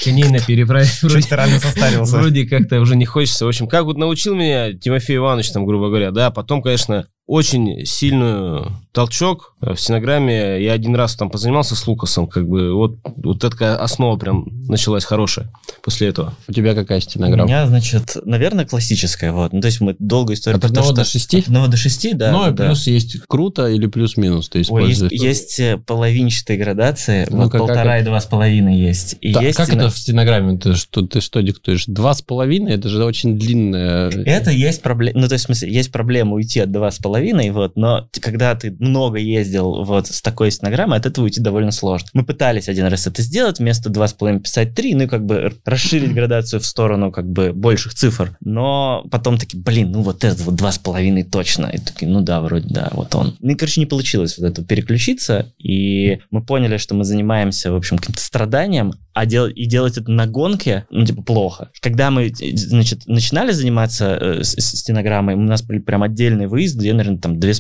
рано 1.32 1.59
состарился. 1.61 2.16
Вроде 2.18 2.47
как-то 2.47 2.80
уже 2.80 2.97
не 2.97 3.07
хочется. 3.07 3.47
В 3.47 3.49
общем, 3.49 3.66
как 3.66 3.84
вот 3.84 3.97
научил 3.97 4.34
меня 4.34 4.74
Тимофей 4.74 5.16
Иванович, 5.16 5.53
там, 5.53 5.64
грубо 5.64 5.89
говоря, 5.89 6.11
да, 6.11 6.30
потом, 6.30 6.61
конечно, 6.61 7.07
очень 7.29 7.85
сильную 7.85 8.72
толчок 8.93 9.55
в 9.61 9.76
стенограмме. 9.76 10.61
Я 10.64 10.72
один 10.72 10.97
раз 10.97 11.14
там 11.14 11.29
позанимался 11.31 11.76
с 11.76 11.87
Лукасом, 11.87 12.26
как 12.26 12.49
бы 12.49 12.74
вот, 12.74 12.97
вот 13.16 13.39
такая 13.39 13.76
основа 13.76 14.16
прям 14.16 14.47
началась 14.66 15.05
хорошая 15.05 15.53
после 15.83 16.09
этого. 16.09 16.35
У 16.49 16.53
тебя 16.53 16.74
какая 16.74 16.99
У 16.99 17.03
стенограмма? 17.03 17.45
меня, 17.47 17.66
значит, 17.66 18.16
наверное, 18.24 18.64
классическая. 18.64 19.31
Вот. 19.33 19.53
Ну, 19.53 19.61
то 19.61 19.66
есть 19.66 19.81
мы 19.83 19.95
долгую 19.99 20.37
историю 20.37 20.57
От 20.59 20.64
1 20.64 20.95
до 20.95 21.05
6? 21.05 21.35
От 21.35 21.49
1 21.49 21.70
до 21.70 21.76
6, 21.76 22.16
да. 22.16 22.33
ну, 22.33 22.49
и 22.49 22.53
да. 22.55 22.66
плюс 22.66 22.87
есть 22.87 23.20
круто 23.29 23.68
или 23.68 23.87
плюс-минус 23.87 24.49
ты 24.49 24.64
Ой, 24.70 24.87
есть, 24.89 24.99
используешь. 25.03 25.12
есть 25.22 25.61
э, 25.61 25.76
половинчатые 25.87 26.59
градации, 26.59 27.26
Ну, 27.31 27.43
вот 27.45 27.53
как- 27.53 27.61
полтора 27.61 27.93
как 27.93 28.03
и 28.03 28.05
два 28.07 28.20
с 28.20 28.26
половиной 28.26 28.79
есть. 28.79 29.16
И 29.20 29.35
Да, 29.35 29.43
есть 29.43 29.59
как 29.59 29.68
и 29.70 29.76
на- 29.76 29.83
это 29.83 29.91
в 29.91 29.99
стенограмме? 29.99 30.59
Ты 30.59 30.74
что, 30.74 31.03
ты 31.03 31.20
что 31.20 31.43
диктуешь? 31.43 31.85
Два 31.87 32.14
с 32.14 32.22
половиной? 32.22 32.72
Это 32.72 32.89
же 32.89 33.05
очень 33.05 33.39
длинная... 33.39 34.09
Это 34.09 34.51
есть 34.51 34.81
проблема, 34.81 35.20
ну, 35.20 35.29
то 35.29 35.35
есть, 35.35 35.45
в 35.45 35.47
смысле, 35.47 35.70
есть 35.72 35.93
проблема 35.93 36.33
уйти 36.35 36.61
от 36.61 36.72
два 36.72 36.91
с 36.91 36.99
половиной, 36.99 37.18
вот, 37.51 37.77
но 37.77 38.09
когда 38.21 38.55
ты 38.55 38.73
много 38.79 39.19
ездил 39.19 39.85
вот 39.85 40.09
с 40.09 40.23
такой 40.23 40.51
стенограммой, 40.51 40.99
от 40.99 41.07
этого 41.07 41.25
уйти 41.25 41.41
довольно 41.41 41.71
сложно. 41.71 42.09
Мы 42.12 42.25
пытались 42.25 42.69
один 42.69 42.87
раз 42.87 43.07
это 43.07 43.23
сделать, 43.23 43.59
вместо 43.59 43.89
два 43.91 44.09
с 44.09 44.12
половиной 44.12 44.41
писать 44.41 44.75
три, 44.75 44.95
ну, 44.95 45.05
и 45.05 45.07
как 45.07 45.25
бы 45.25 45.53
расширить 45.64 46.14
градацию 46.14 46.61
в 46.61 46.66
сторону, 46.66 47.12
как 47.12 47.29
бы, 47.31 47.53
больших 47.53 47.95
цифр, 47.95 48.37
но 48.41 49.05
потом 49.11 49.39
такие, 49.39 49.62
блин, 49.62 49.93
ну, 49.93 50.03
вот 50.03 50.25
это 50.25 50.43
вот 50.43 50.55
два 50.55 50.73
с 50.73 50.79
половиной 50.79 51.25
точно, 51.25 51.66
и 51.66 51.79
такие, 51.79 52.11
ну, 52.11 52.21
да, 52.21 52.41
вроде, 52.41 52.69
да, 52.69 52.89
вот 52.93 53.14
он. 53.14 53.37
Ну, 53.41 53.53
и, 53.53 53.55
короче, 53.55 53.81
не 53.81 53.87
получилось 53.87 54.39
вот 54.39 54.47
это 54.47 54.64
переключиться, 54.64 55.53
и 55.59 56.21
мы 56.31 56.43
поняли, 56.43 56.77
что 56.77 56.95
мы 56.95 57.05
занимаемся, 57.05 57.73
в 57.73 57.77
общем, 57.77 57.99
каким-то 57.99 58.23
страданием, 58.23 58.93
а 59.19 59.27
дел- 59.27 59.49
и 59.49 59.66
делать 59.66 59.99
это 59.99 60.11
на 60.11 60.27
гонке, 60.27 60.87
ну, 60.91 61.05
типа, 61.05 61.23
плохо. 61.23 61.71
Когда 61.81 62.11
мы, 62.11 62.29
э, 62.29 62.57
значит, 62.57 63.07
начинали 63.07 63.51
заниматься 63.51 64.16
э, 64.21 64.45
стенограммой, 64.45 65.35
у 65.35 65.41
нас 65.41 65.62
были 65.62 65.81
прям 65.81 66.03
отдельный 66.03 66.47
выезд, 66.47 66.77
где, 66.77 66.93
наверное, 66.93 67.07
там, 67.16 67.38
две 67.40 67.54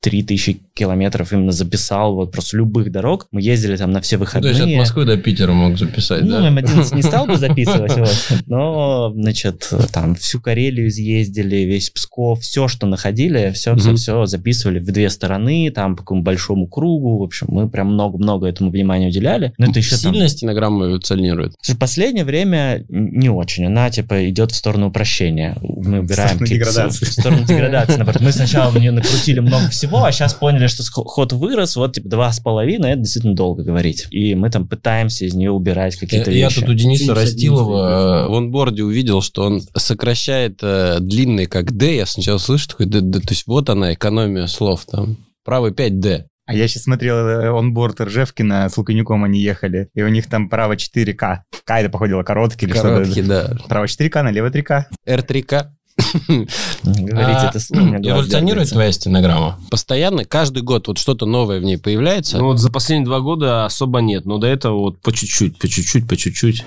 с 0.00 0.04
половиной, 0.04 0.08
три 0.08 0.22
тысячи 0.22 0.60
километров 0.74 1.32
именно 1.32 1.52
записал, 1.52 2.14
вот, 2.14 2.30
просто 2.32 2.56
любых 2.56 2.90
дорог. 2.92 3.26
Мы 3.32 3.40
ездили 3.42 3.76
там 3.76 3.90
на 3.90 4.00
все 4.00 4.16
Ну, 4.16 4.20
выходные. 4.20 4.54
то 4.54 4.60
есть 4.60 4.72
от 4.72 4.78
Москвы 4.78 5.04
до 5.04 5.16
Питера 5.16 5.52
мог 5.52 5.76
записать, 5.78 6.22
Ну, 6.22 6.30
да? 6.40 6.48
М11 6.48 6.94
не 6.94 7.02
стал 7.02 7.26
бы 7.26 7.36
записывать, 7.38 7.96
вот. 7.96 8.42
но, 8.46 9.12
значит, 9.14 9.70
там 9.92 10.14
всю 10.14 10.40
Карелию 10.40 10.88
изъездили, 10.88 11.56
весь 11.64 11.90
Псков, 11.90 12.40
все, 12.40 12.68
что 12.68 12.86
находили, 12.86 13.50
все, 13.54 13.74
все, 13.76 13.88
Мгм. 13.88 13.96
все 13.96 14.26
записывали 14.26 14.78
в 14.78 14.86
две 14.92 15.10
стороны, 15.10 15.70
там 15.74 15.96
по 15.96 16.02
какому 16.02 16.22
большому 16.22 16.66
кругу, 16.68 17.18
в 17.18 17.22
общем, 17.22 17.48
мы 17.50 17.68
прям 17.68 17.88
много-много 17.92 18.46
этому 18.46 18.70
внимания 18.70 19.08
уделяли. 19.08 19.52
Но 19.58 19.66
это 19.66 19.78
еще 19.80 19.96
там... 19.96 20.12
Сильно 20.14 20.28
стенограмма 20.28 20.86
эволюционирует? 20.86 21.54
В 21.62 21.76
последнее 21.76 22.24
время 22.24 22.84
не 22.88 23.28
очень. 23.28 23.66
Она, 23.66 23.90
типа, 23.90 24.28
идет 24.28 24.52
в 24.52 24.54
сторону 24.54 24.88
упрощения. 24.88 25.56
Мы 25.60 26.00
убираем 26.00 26.28
сторону 26.30 26.38
какие-то- 26.40 26.54
деградации. 26.70 27.04
В 27.04 27.12
сторону 27.12 27.44
деградации. 27.44 27.96
наоборот. 27.96 28.22
Мы 28.22 28.32
сначала 28.32 28.70
на 28.72 28.78
нее 28.78 28.90
накрутили 28.92 29.40
много 29.40 29.68
всего, 29.68 29.87
а 29.96 30.12
сейчас 30.12 30.34
поняли, 30.34 30.66
что 30.66 30.82
ход 30.92 31.32
вырос, 31.32 31.76
вот, 31.76 31.94
типа, 31.94 32.08
два 32.08 32.32
с 32.32 32.40
половиной, 32.40 32.90
это 32.92 33.00
действительно 33.00 33.34
долго 33.34 33.62
говорить. 33.62 34.06
И 34.10 34.34
мы 34.34 34.50
там 34.50 34.66
пытаемся 34.68 35.24
из 35.24 35.34
нее 35.34 35.50
убирать 35.50 35.96
какие-то 35.96 36.30
Я 36.30 36.46
вещи. 36.48 36.60
тут 36.60 36.70
у 36.70 36.74
Дениса 36.74 37.04
71 37.04 37.22
Растилова 37.22 38.24
э, 38.26 38.28
в 38.28 38.34
онборде 38.34 38.82
увидел, 38.84 39.22
что 39.22 39.44
он 39.44 39.62
сокращает 39.76 40.58
э, 40.62 40.98
длинный 41.00 41.46
как 41.46 41.72
D. 41.76 41.96
Я 41.96 42.06
сначала 42.06 42.38
слышу 42.38 42.68
такой, 42.68 42.86
«Д- 42.86 43.00
Д». 43.00 43.20
то 43.20 43.30
есть 43.30 43.46
вот 43.46 43.68
она, 43.70 43.94
экономия 43.94 44.46
слов 44.46 44.84
там. 44.86 45.16
Правый 45.44 45.72
5D. 45.72 46.24
А 46.46 46.54
я 46.54 46.66
сейчас 46.66 46.84
смотрел 46.84 47.14
э, 47.16 47.48
онборд 47.58 48.00
Ржевкина, 48.00 48.68
с 48.70 48.76
Луканюком 48.78 49.22
они 49.24 49.40
ехали, 49.40 49.88
и 49.94 50.02
у 50.02 50.08
них 50.08 50.28
там 50.28 50.48
право 50.48 50.76
4К. 50.76 51.40
К 51.64 51.70
это, 51.78 51.90
походило, 51.90 52.22
короткий 52.22 52.64
или 52.66 52.72
Короткий, 52.72 53.22
что-то. 53.22 53.28
да. 53.58 53.64
Право 53.68 53.84
4К, 53.84 54.22
налево 54.22 54.48
3К. 54.50 54.84
R3K. 55.06 55.66
Говорить 56.84 57.44
это 57.48 57.60
слово, 57.60 57.96
Эволюционирует 57.96 58.70
твоя 58.70 58.92
стенограмма? 58.92 59.58
Постоянно, 59.70 60.24
каждый 60.24 60.62
год 60.62 60.88
вот 60.88 60.98
что-то 60.98 61.26
новое 61.26 61.60
в 61.60 61.64
ней 61.64 61.78
появляется? 61.78 62.38
Ну 62.38 62.46
вот 62.46 62.58
за 62.58 62.70
последние 62.70 63.06
два 63.06 63.20
года 63.20 63.64
особо 63.64 64.00
нет, 64.00 64.24
но 64.24 64.38
до 64.38 64.46
этого 64.46 64.78
вот 64.78 65.00
по 65.00 65.12
чуть-чуть, 65.12 65.58
по 65.58 65.68
чуть-чуть, 65.68 66.08
по 66.08 66.16
чуть-чуть. 66.16 66.64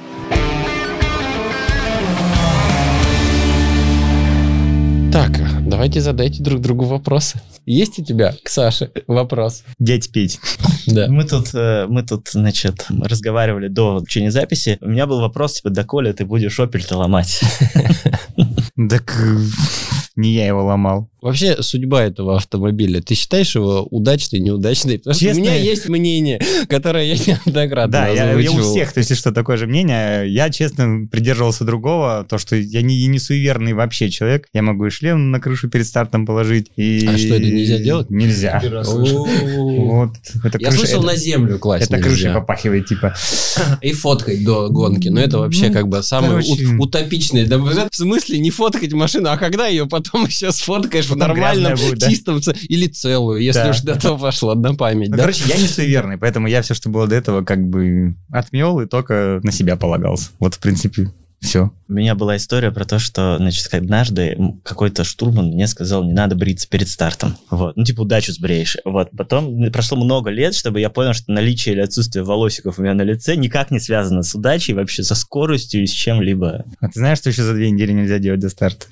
Так, 5.11 5.41
давайте 5.67 5.99
задайте 5.99 6.41
друг 6.41 6.61
другу 6.61 6.85
вопросы. 6.85 7.41
Есть 7.65 7.99
у 7.99 8.03
тебя 8.03 8.33
к 8.43 8.49
Саше 8.49 8.91
вопрос? 9.07 9.63
Дядь 9.79 10.11
Петь. 10.11 10.39
Да. 10.87 11.07
Мы 11.07 11.25
тут, 11.25 11.53
э, 11.53 11.85
мы 11.87 12.01
тут, 12.01 12.29
значит, 12.31 12.87
разговаривали 12.89 13.67
до 13.67 13.99
включения 13.99 14.31
записи. 14.31 14.79
У 14.81 14.89
меня 14.89 15.05
был 15.05 15.21
вопрос, 15.21 15.53
типа, 15.53 15.69
доколе 15.69 16.11
ты 16.11 16.25
будешь 16.25 16.59
опель-то 16.59 16.97
ломать? 16.97 17.39
Так 18.75 19.15
э, 19.19 19.37
не 20.15 20.33
я 20.33 20.47
его 20.47 20.63
ломал. 20.63 21.10
Вообще, 21.21 21.61
судьба 21.61 22.03
этого 22.05 22.37
автомобиля, 22.37 23.01
ты 23.01 23.13
считаешь 23.13 23.53
его 23.55 23.83
удачной, 23.91 24.39
неудачной? 24.39 24.97
Потому 24.97 25.13
что 25.13 25.25
у 25.25 25.27
Честно? 25.27 25.41
меня 25.41 25.55
есть 25.55 25.87
мнение, 25.87 26.41
которое 26.67 27.05
я 27.05 27.13
неоднократно 27.15 27.91
Да, 27.91 28.07
я, 28.07 28.33
я 28.33 28.51
у 28.51 28.59
всех, 28.61 28.91
то 28.91 28.97
есть, 28.99 29.15
что 29.15 29.31
такое 29.31 29.57
же 29.57 29.67
мнение. 29.67 30.27
Я, 30.31 30.49
честно, 30.49 31.07
придерживался 31.11 31.63
другого, 31.63 32.25
то, 32.27 32.37
что 32.39 32.55
я 32.55 32.81
не, 32.81 32.95
я 32.95 33.07
не 33.07 33.19
суеверный 33.19 33.73
вообще 33.73 34.09
человек. 34.09 34.47
Я 34.53 34.63
могу 34.63 34.87
и 34.87 34.89
шлем 34.89 35.29
на 35.31 35.39
крышу 35.39 35.69
перед 35.69 35.85
стартом 35.85 36.25
положить. 36.25 36.71
И... 36.75 37.05
А 37.07 37.15
что, 37.17 37.35
это 37.35 37.45
нельзя 37.45 37.77
делать? 37.77 38.09
Нельзя. 38.09 38.59
Вот, 38.63 40.09
это 40.43 40.57
Я 40.59 40.69
крыша- 40.69 40.77
слышал, 40.77 40.99
это- 41.03 41.07
на 41.07 41.15
землю 41.15 41.59
класть 41.59 41.85
Это 41.85 41.97
нельзя. 41.97 42.09
крышей 42.09 42.33
попахивает, 42.33 42.87
типа. 42.87 43.13
И 43.81 43.93
фоткать 43.93 44.43
до 44.43 44.69
гонки. 44.69 45.09
Но 45.09 45.19
это 45.21 45.37
вообще 45.39 45.67
Ну, 45.67 45.73
как 45.73 45.87
бы 45.87 46.01
самое 46.03 46.31
короче. 46.43 46.65
ут- 46.65 46.79
утопичное. 46.79 47.45
Да, 47.45 47.57
в 47.57 47.95
смысле 47.95 48.39
не 48.39 48.49
фоткать 48.49 48.93
машину, 48.93 49.29
а 49.29 49.37
когда 49.37 49.67
ее 49.67 49.85
потом 49.85 50.25
еще 50.27 50.51
сфоткаешь 50.51 51.10
в 51.11 51.17
нормальном, 51.17 51.77
чистом 51.77 52.39
или 52.69 52.87
целую, 52.87 53.41
если 53.41 53.69
уж 53.69 53.81
до 53.81 53.99
того 53.99 54.17
пошло, 54.17 54.55
на 54.55 54.75
память. 54.75 55.11
Короче, 55.11 55.43
я 55.47 55.57
не 55.57 55.67
суеверный, 55.67 56.17
поэтому 56.17 56.47
я 56.47 56.61
все, 56.61 56.73
что 56.73 56.89
было 56.89 57.07
до 57.07 57.15
этого, 57.15 57.43
как 57.43 57.61
бы 57.61 58.15
отмел 58.31 58.79
и 58.79 58.85
только 58.85 59.39
на 59.43 59.51
себя 59.51 59.75
полагался. 59.75 60.29
Вот, 60.39 60.55
в 60.55 60.59
принципе, 60.59 61.11
все. 61.41 61.71
У 61.89 61.93
меня 61.93 62.15
была 62.15 62.37
история 62.37 62.71
про 62.71 62.85
то, 62.85 62.99
что, 62.99 63.35
значит, 63.37 63.67
однажды 63.73 64.37
какой-то 64.63 65.03
штурман 65.03 65.47
мне 65.47 65.67
сказал, 65.67 66.03
не 66.03 66.13
надо 66.13 66.35
бриться 66.35 66.69
перед 66.69 66.87
стартом. 66.87 67.35
Вот. 67.49 67.75
Ну, 67.75 67.83
типа, 67.83 68.01
удачу 68.01 68.31
сбреешь. 68.31 68.77
Вот. 68.85 69.09
Потом 69.17 69.71
прошло 69.71 69.97
много 69.97 70.29
лет, 70.29 70.53
чтобы 70.53 70.79
я 70.79 70.89
понял, 70.89 71.13
что 71.13 71.31
наличие 71.31 71.73
или 71.73 71.81
отсутствие 71.81 72.23
волосиков 72.23 72.77
у 72.77 72.81
меня 72.83 72.93
на 72.93 73.01
лице 73.01 73.35
никак 73.35 73.71
не 73.71 73.79
связано 73.79 74.21
с 74.23 74.33
удачей, 74.35 74.75
вообще 74.75 75.03
со 75.03 75.15
скоростью 75.15 75.83
и 75.83 75.87
с 75.87 75.91
чем-либо. 75.91 76.63
А 76.79 76.87
ты 76.87 76.99
знаешь, 76.99 77.17
что 77.17 77.29
еще 77.29 77.43
за 77.43 77.53
две 77.53 77.71
недели 77.71 77.91
нельзя 77.91 78.19
делать 78.19 78.39
до 78.39 78.49
старта? 78.49 78.85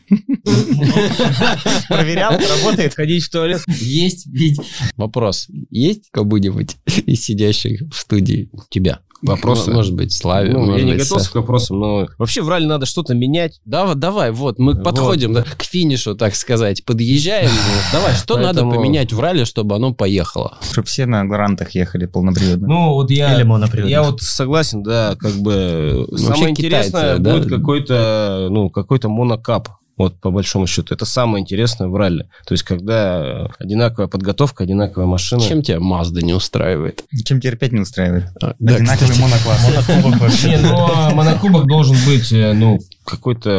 Проверял, 1.88 2.32
работает. 2.32 2.95
Ходить 2.95 3.24
в 3.24 3.30
туалет. 3.30 3.62
Есть 3.68 4.26
ведь... 4.26 4.60
Вопрос. 4.97 5.47
Есть 5.70 6.10
кому-нибудь 6.12 6.78
из 7.06 7.24
сидящих 7.24 7.82
в 7.82 7.95
студии 7.95 8.50
тебя? 8.70 9.00
Вопросы? 9.22 9.72
Может 9.72 9.95
быть, 9.95 10.13
Славе, 10.13 10.53
Ну, 10.53 10.59
может 10.59 10.80
я 10.80 10.86
не 10.86 10.93
быть, 10.93 11.01
готов 11.09 11.30
к 11.30 11.36
вопросам, 11.36 11.80
но 11.80 12.07
вообще 12.17 12.41
в 12.41 12.49
ралли 12.49 12.65
надо 12.65 12.86
что-то 12.86 13.13
менять. 13.13 13.59
Давай, 13.65 13.95
давай, 13.95 14.32
вот, 14.32 14.59
мы 14.59 14.74
Вот. 14.74 14.84
подходим 14.84 15.34
да, 15.34 15.43
к 15.43 15.63
финишу, 15.63 16.15
так 16.15 16.36
сказать, 16.36 16.86
подъезжаем. 16.86 17.49
Давай, 17.91 18.13
что 18.13 18.38
надо 18.38 18.61
поменять 18.61 19.11
в 19.11 19.20
ралли, 19.20 19.43
чтобы 19.43 19.76
оно 19.76 19.93
поехало? 19.93 20.57
Чтобы 20.72 20.88
все 20.88 21.05
на 21.05 21.26
грантах 21.26 21.72
ехали 21.72 22.05
полноприводно. 22.05 22.67
Ну, 22.67 22.93
вот 22.93 23.11
я... 23.11 23.34
Или. 23.39 23.89
Я 23.89 24.03
вот 24.03 24.22
согласен, 24.22 24.84
да, 24.84 25.15
как 25.20 25.34
бы 25.34 26.07
самое 26.15 26.51
интересное 26.51 27.17
китайцы, 27.17 27.22
да? 27.22 27.38
будет 27.38 27.49
какой-то, 27.49 28.47
ну, 28.49 28.70
какой-то 28.70 29.09
монокап. 29.09 29.70
Вот, 30.00 30.18
по 30.22 30.32
большому 30.32 30.66
счету. 30.66 30.95
Это 30.95 31.04
самое 31.04 31.41
интересное 31.41 31.89
в 31.89 31.95
ралли. 31.97 32.30
То 32.47 32.54
есть, 32.54 32.64
когда 32.64 33.47
одинаковая 33.60 34.08
подготовка, 34.08 34.64
одинаковая 34.64 35.06
машина. 35.08 35.41
Чем 35.41 35.62
тебя 35.62 35.82
Мазда 35.82 36.22
не 36.22 36.34
устраивает? 36.34 37.04
Чем 37.26 37.41
тебя 37.41 37.52
опять 37.52 37.74
не 37.74 37.82
устраивает? 37.82 38.28
А, 38.41 38.56
Да, 38.60 38.76
Одинаковый 38.76 39.10
кстати. 39.10 39.22
монокласс. 39.22 40.43
Не, 40.45 40.58
ну, 40.58 40.74
а 40.74 41.12
монокубок 41.14 41.68
должен 41.68 41.97
быть, 42.08 42.32
э, 42.32 42.54
ну, 42.54 42.80
какой-то, 43.06 43.50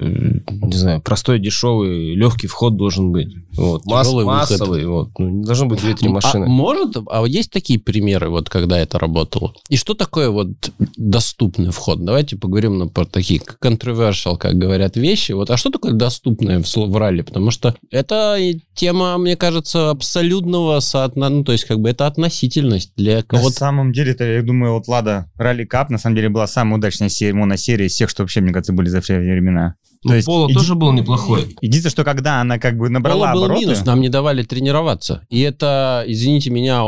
э, 0.00 0.40
не 0.48 0.76
знаю, 0.76 1.00
простой, 1.00 1.38
дешевый, 1.38 2.14
легкий 2.14 2.46
вход 2.46 2.76
должен 2.76 3.10
быть. 3.12 3.34
Вот, 3.56 3.84
масс- 3.86 4.12
массовый, 4.12 4.86
вот. 4.86 5.10
Ну, 5.18 5.28
не 5.28 5.44
должно 5.44 5.66
быть 5.66 5.80
2-3 5.80 6.06
А 6.08 6.10
машины. 6.10 6.46
может, 6.46 6.96
а 7.10 7.20
вот 7.20 7.26
есть 7.26 7.50
такие 7.50 7.78
примеры, 7.78 8.30
вот 8.30 8.48
когда 8.48 8.78
это 8.78 8.98
работало? 8.98 9.52
И 9.68 9.76
что 9.76 9.94
такое 9.94 10.30
вот 10.30 10.48
доступный 10.96 11.70
вход? 11.70 12.04
Давайте 12.04 12.36
поговорим 12.36 12.78
на 12.78 12.86
про 12.88 13.04
такие 13.04 13.40
controversial, 13.60 14.36
как 14.38 14.54
говорят, 14.54 14.96
вещи. 14.96 15.32
Вот, 15.32 15.50
а 15.50 15.56
что 15.56 15.70
такое 15.70 15.92
доступное 15.92 16.62
в, 16.62 16.76
в 16.76 16.96
ралли? 16.96 17.22
Потому 17.22 17.50
что 17.50 17.74
это 17.90 18.38
тема, 18.74 19.18
мне 19.18 19.36
кажется, 19.36 19.90
абсолютного 19.90 20.80
соотно... 20.80 21.28
ну, 21.28 21.44
то 21.44 21.52
есть 21.52 21.64
как 21.64 21.80
бы 21.80 21.90
это 21.90 22.06
относительность 22.06 22.92
для 22.96 23.16
На 23.16 23.22
кого-то. 23.22 23.54
самом 23.54 23.92
деле-то, 23.92 24.24
я 24.24 24.42
думаю, 24.42 24.74
вот 24.74 24.88
Лада 24.88 25.30
Ралли 25.36 25.64
Кап 25.64 25.90
на 25.90 25.98
самом 25.98 26.16
деле 26.16 26.28
была 26.28 26.46
самая 26.46 26.78
удачная 26.78 27.08
серия, 27.08 27.34
моносерия 27.34 27.86
из 27.86 27.92
всех, 27.92 28.08
что 28.10 28.22
вообще, 28.22 28.40
мне 28.40 28.52
кажется, 28.52 28.72
были 28.72 28.88
за 28.92 29.00
все 29.00 29.18
времена. 29.18 29.74
Ну, 30.04 30.10
то 30.10 30.14
есть 30.16 30.26
Поло 30.26 30.46
иди- 30.46 30.54
тоже 30.54 30.74
был 30.74 30.92
неплохой. 30.92 31.56
Единственное, 31.60 31.92
что 31.92 32.04
когда 32.04 32.40
она 32.40 32.58
как 32.58 32.76
бы 32.76 32.88
набрала 32.88 33.32
Поло 33.32 33.34
был 33.34 33.44
обороты... 33.44 33.66
минус, 33.66 33.84
нам 33.84 34.00
не 34.00 34.08
давали 34.08 34.42
тренироваться. 34.42 35.24
И 35.30 35.40
это, 35.40 36.04
извините 36.06 36.50
меня, 36.50 36.82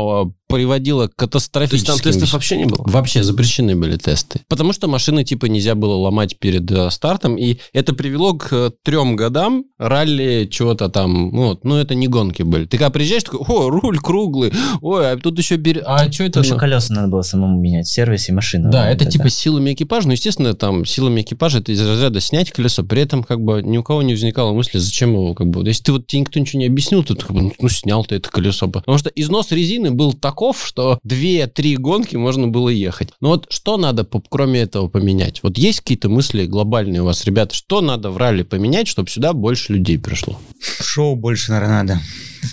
приводило 0.47 1.07
к 1.07 1.15
То 1.15 1.23
есть 1.23 1.49
катастрофическим 1.49 1.93
там 1.93 1.99
тестов 1.99 2.33
вообще 2.33 2.57
не 2.57 2.65
было? 2.65 2.83
Вообще 2.85 3.23
запрещены 3.23 3.75
были 3.75 3.97
тесты. 3.97 4.41
Потому 4.47 4.73
что 4.73 4.87
машины 4.87 5.23
типа 5.23 5.47
нельзя 5.47 5.75
было 5.75 5.95
ломать 5.95 6.37
перед 6.39 6.69
э, 6.71 6.89
стартом. 6.91 7.37
И 7.37 7.57
это 7.73 7.93
привело 7.93 8.33
к 8.33 8.49
э, 8.51 8.71
трем 8.83 9.15
годам 9.15 9.65
ралли 9.79 10.47
чего-то 10.49 10.89
там. 10.89 11.31
ну 11.31 11.47
Вот. 11.47 11.63
Ну, 11.63 11.77
это 11.77 11.95
не 11.95 12.07
гонки 12.07 12.43
были. 12.43 12.65
Ты 12.65 12.77
когда 12.77 12.89
приезжаешь, 12.91 13.23
такой, 13.23 13.39
о, 13.47 13.69
руль 13.69 13.97
круглый. 13.97 14.51
Ой, 14.81 15.11
а 15.11 15.17
тут 15.17 15.37
еще... 15.39 15.55
бер- 15.55 15.83
А 15.85 16.11
что 16.11 16.23
это? 16.23 16.43
Что 16.43 16.53
ну?» 16.53 16.59
колеса 16.59 16.93
надо 16.93 17.07
было 17.07 17.21
самому 17.23 17.59
менять, 17.59 17.87
сервис 17.87 18.29
и 18.29 18.31
машину. 18.31 18.69
Да, 18.71 18.89
это 18.89 19.05
типа 19.05 19.29
силами 19.29 19.73
экипажа. 19.73 20.07
Ну, 20.07 20.13
естественно, 20.13 20.53
там 20.53 20.85
силами 20.85 21.21
экипажа 21.21 21.59
это 21.59 21.71
из 21.71 21.81
разряда 21.81 22.19
снять 22.19 22.51
колесо. 22.51 22.83
При 22.83 23.01
этом 23.05 23.23
как 23.23 23.41
бы 23.41 23.61
ни 23.63 23.77
у 23.77 23.83
кого 23.83 24.01
не 24.01 24.13
возникало 24.13 24.53
мысли, 24.53 24.77
зачем 24.77 25.13
его 25.13 25.33
как 25.33 25.47
бы... 25.47 25.65
Если 25.67 25.83
ты 25.83 25.91
вот 25.93 26.07
тебе 26.07 26.21
никто 26.21 26.39
ничего 26.39 26.59
не 26.59 26.67
объяснил, 26.67 27.03
то 27.03 27.15
ты 27.15 27.25
как 27.25 27.35
бы, 27.35 27.41
ну, 27.43 27.53
ну, 27.59 27.69
снял 27.69 28.03
ты 28.03 28.15
это 28.15 28.29
колесо. 28.29 28.67
Потому 28.67 28.97
что 28.97 29.09
износ 29.09 29.51
резины 29.51 29.91
был 29.91 30.13
таков, 30.13 30.65
что 30.65 30.99
2-3 31.05 31.75
гонки 31.77 32.15
можно 32.15 32.47
было 32.47 32.69
ехать. 32.69 33.09
Ну 33.21 33.29
вот 33.29 33.47
что 33.49 33.77
надо, 33.77 34.07
кроме 34.29 34.61
этого, 34.61 34.87
поменять? 34.87 35.41
Вот 35.43 35.57
есть 35.57 35.81
какие-то 35.81 36.09
мысли 36.09 36.45
глобальные 36.45 37.01
у 37.01 37.05
вас, 37.05 37.25
ребята? 37.25 37.55
Что 37.55 37.81
надо 37.81 38.11
в 38.11 38.17
ралли 38.17 38.43
поменять, 38.43 38.87
чтобы 38.87 39.09
сюда 39.09 39.33
больше 39.33 39.73
людей 39.73 39.97
пришло? 39.97 40.39
Шоу 40.81 41.15
больше, 41.15 41.51
наверное, 41.51 41.83
надо. 41.83 42.01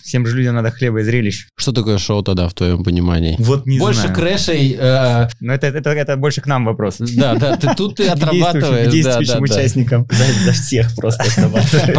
Всем 0.00 0.26
же 0.26 0.36
людям 0.36 0.54
надо 0.54 0.70
хлеба 0.70 1.00
и 1.00 1.04
зрелищ. 1.04 1.46
Что 1.56 1.72
такое 1.72 1.98
шоу 1.98 2.22
тогда, 2.22 2.48
в 2.48 2.54
твоем 2.54 2.82
понимании? 2.84 3.36
Вот 3.38 3.66
не 3.66 3.78
больше 3.78 4.00
знаю. 4.02 4.14
крэшей... 4.14 4.76
э, 4.78 5.28
Но 5.40 5.52
это, 5.52 5.66
это, 5.68 5.90
это 5.90 6.16
больше 6.16 6.40
к 6.40 6.46
нам 6.46 6.64
вопрос. 6.64 6.96
да, 6.98 7.34
да, 7.34 7.56
ты, 7.56 7.74
тут 7.76 7.96
ты 7.96 8.04
К 8.10 8.14
действующим- 8.14 8.28
отрабатываешь. 8.48 8.84
да, 8.86 8.90
действующим 8.92 9.32
да, 9.32 9.38
да. 9.38 9.54
участникам. 9.54 10.06
За, 10.10 10.44
за 10.44 10.52
всех 10.52 10.94
просто 10.96 11.24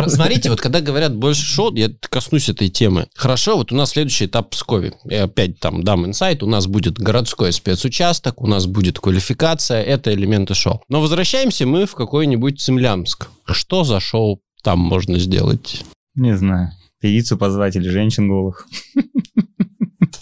Смотрите, 0.10 0.50
вот 0.50 0.62
когда 0.62 0.82
говорят 0.82 1.16
больше 1.16 1.44
шоу, 1.44 1.74
я 1.76 1.90
коснусь 2.10 2.50
этой 2.50 2.70
темы. 2.70 3.08
Хорошо, 3.16 3.58
вот 3.58 3.72
у 3.72 3.76
нас 3.76 3.92
следующий 3.92 4.26
этап 4.26 4.48
в 4.48 4.50
Пскове. 4.52 4.94
Я 5.06 5.24
опять 5.24 5.60
там 5.60 5.84
дам 5.84 6.06
инсайт. 6.06 6.44
У 6.44 6.48
нас 6.48 6.68
будет 6.68 6.98
городской 7.00 7.52
спецучасток, 7.52 8.42
у 8.42 8.48
нас 8.48 8.66
будет 8.66 9.00
квалификация, 9.00 9.82
это 9.84 10.14
элементы 10.14 10.54
шоу. 10.56 10.82
Но 10.90 11.02
возвращаемся 11.02 11.66
мы 11.66 11.86
в 11.86 11.96
какой-нибудь 11.96 12.60
Цимлянск. 12.62 13.28
Что 13.46 13.84
за 13.84 14.00
шоу 14.00 14.42
там 14.64 14.80
можно 14.80 15.20
сделать? 15.20 15.84
Не 16.16 16.36
знаю. 16.38 16.72
Певицу 17.04 17.38
позвать 17.38 17.76
или 17.76 17.90
женщин 17.90 18.30
голых. 18.30 18.66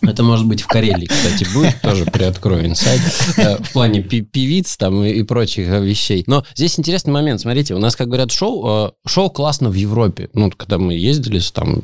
Это 0.02 0.24
может 0.24 0.48
быть 0.48 0.62
в 0.64 0.68
Карелии, 0.68 1.06
кстати, 1.06 1.46
будет, 1.54 1.80
тоже 1.80 2.06
приоткрою 2.06 2.66
инсайт, 2.66 3.02
э, 3.38 3.64
в 3.64 3.72
плане 3.72 4.02
певиц 4.02 4.76
там 4.78 5.04
и, 5.04 5.12
и 5.12 5.22
прочих 5.22 5.68
э, 5.68 5.86
вещей. 5.86 6.24
Но 6.26 6.44
здесь 6.56 6.80
интересный 6.80 7.14
момент, 7.14 7.40
смотрите, 7.40 7.76
у 7.76 7.78
нас, 7.78 7.96
как 7.96 8.08
говорят, 8.08 8.32
шоу, 8.32 8.88
э, 8.88 8.92
шоу 9.08 9.30
классно 9.30 9.70
в 9.70 9.76
Европе. 9.76 10.32
Ну, 10.34 10.50
когда 10.50 10.80
мы 10.80 10.96
ездили, 10.96 11.40
там, 11.54 11.84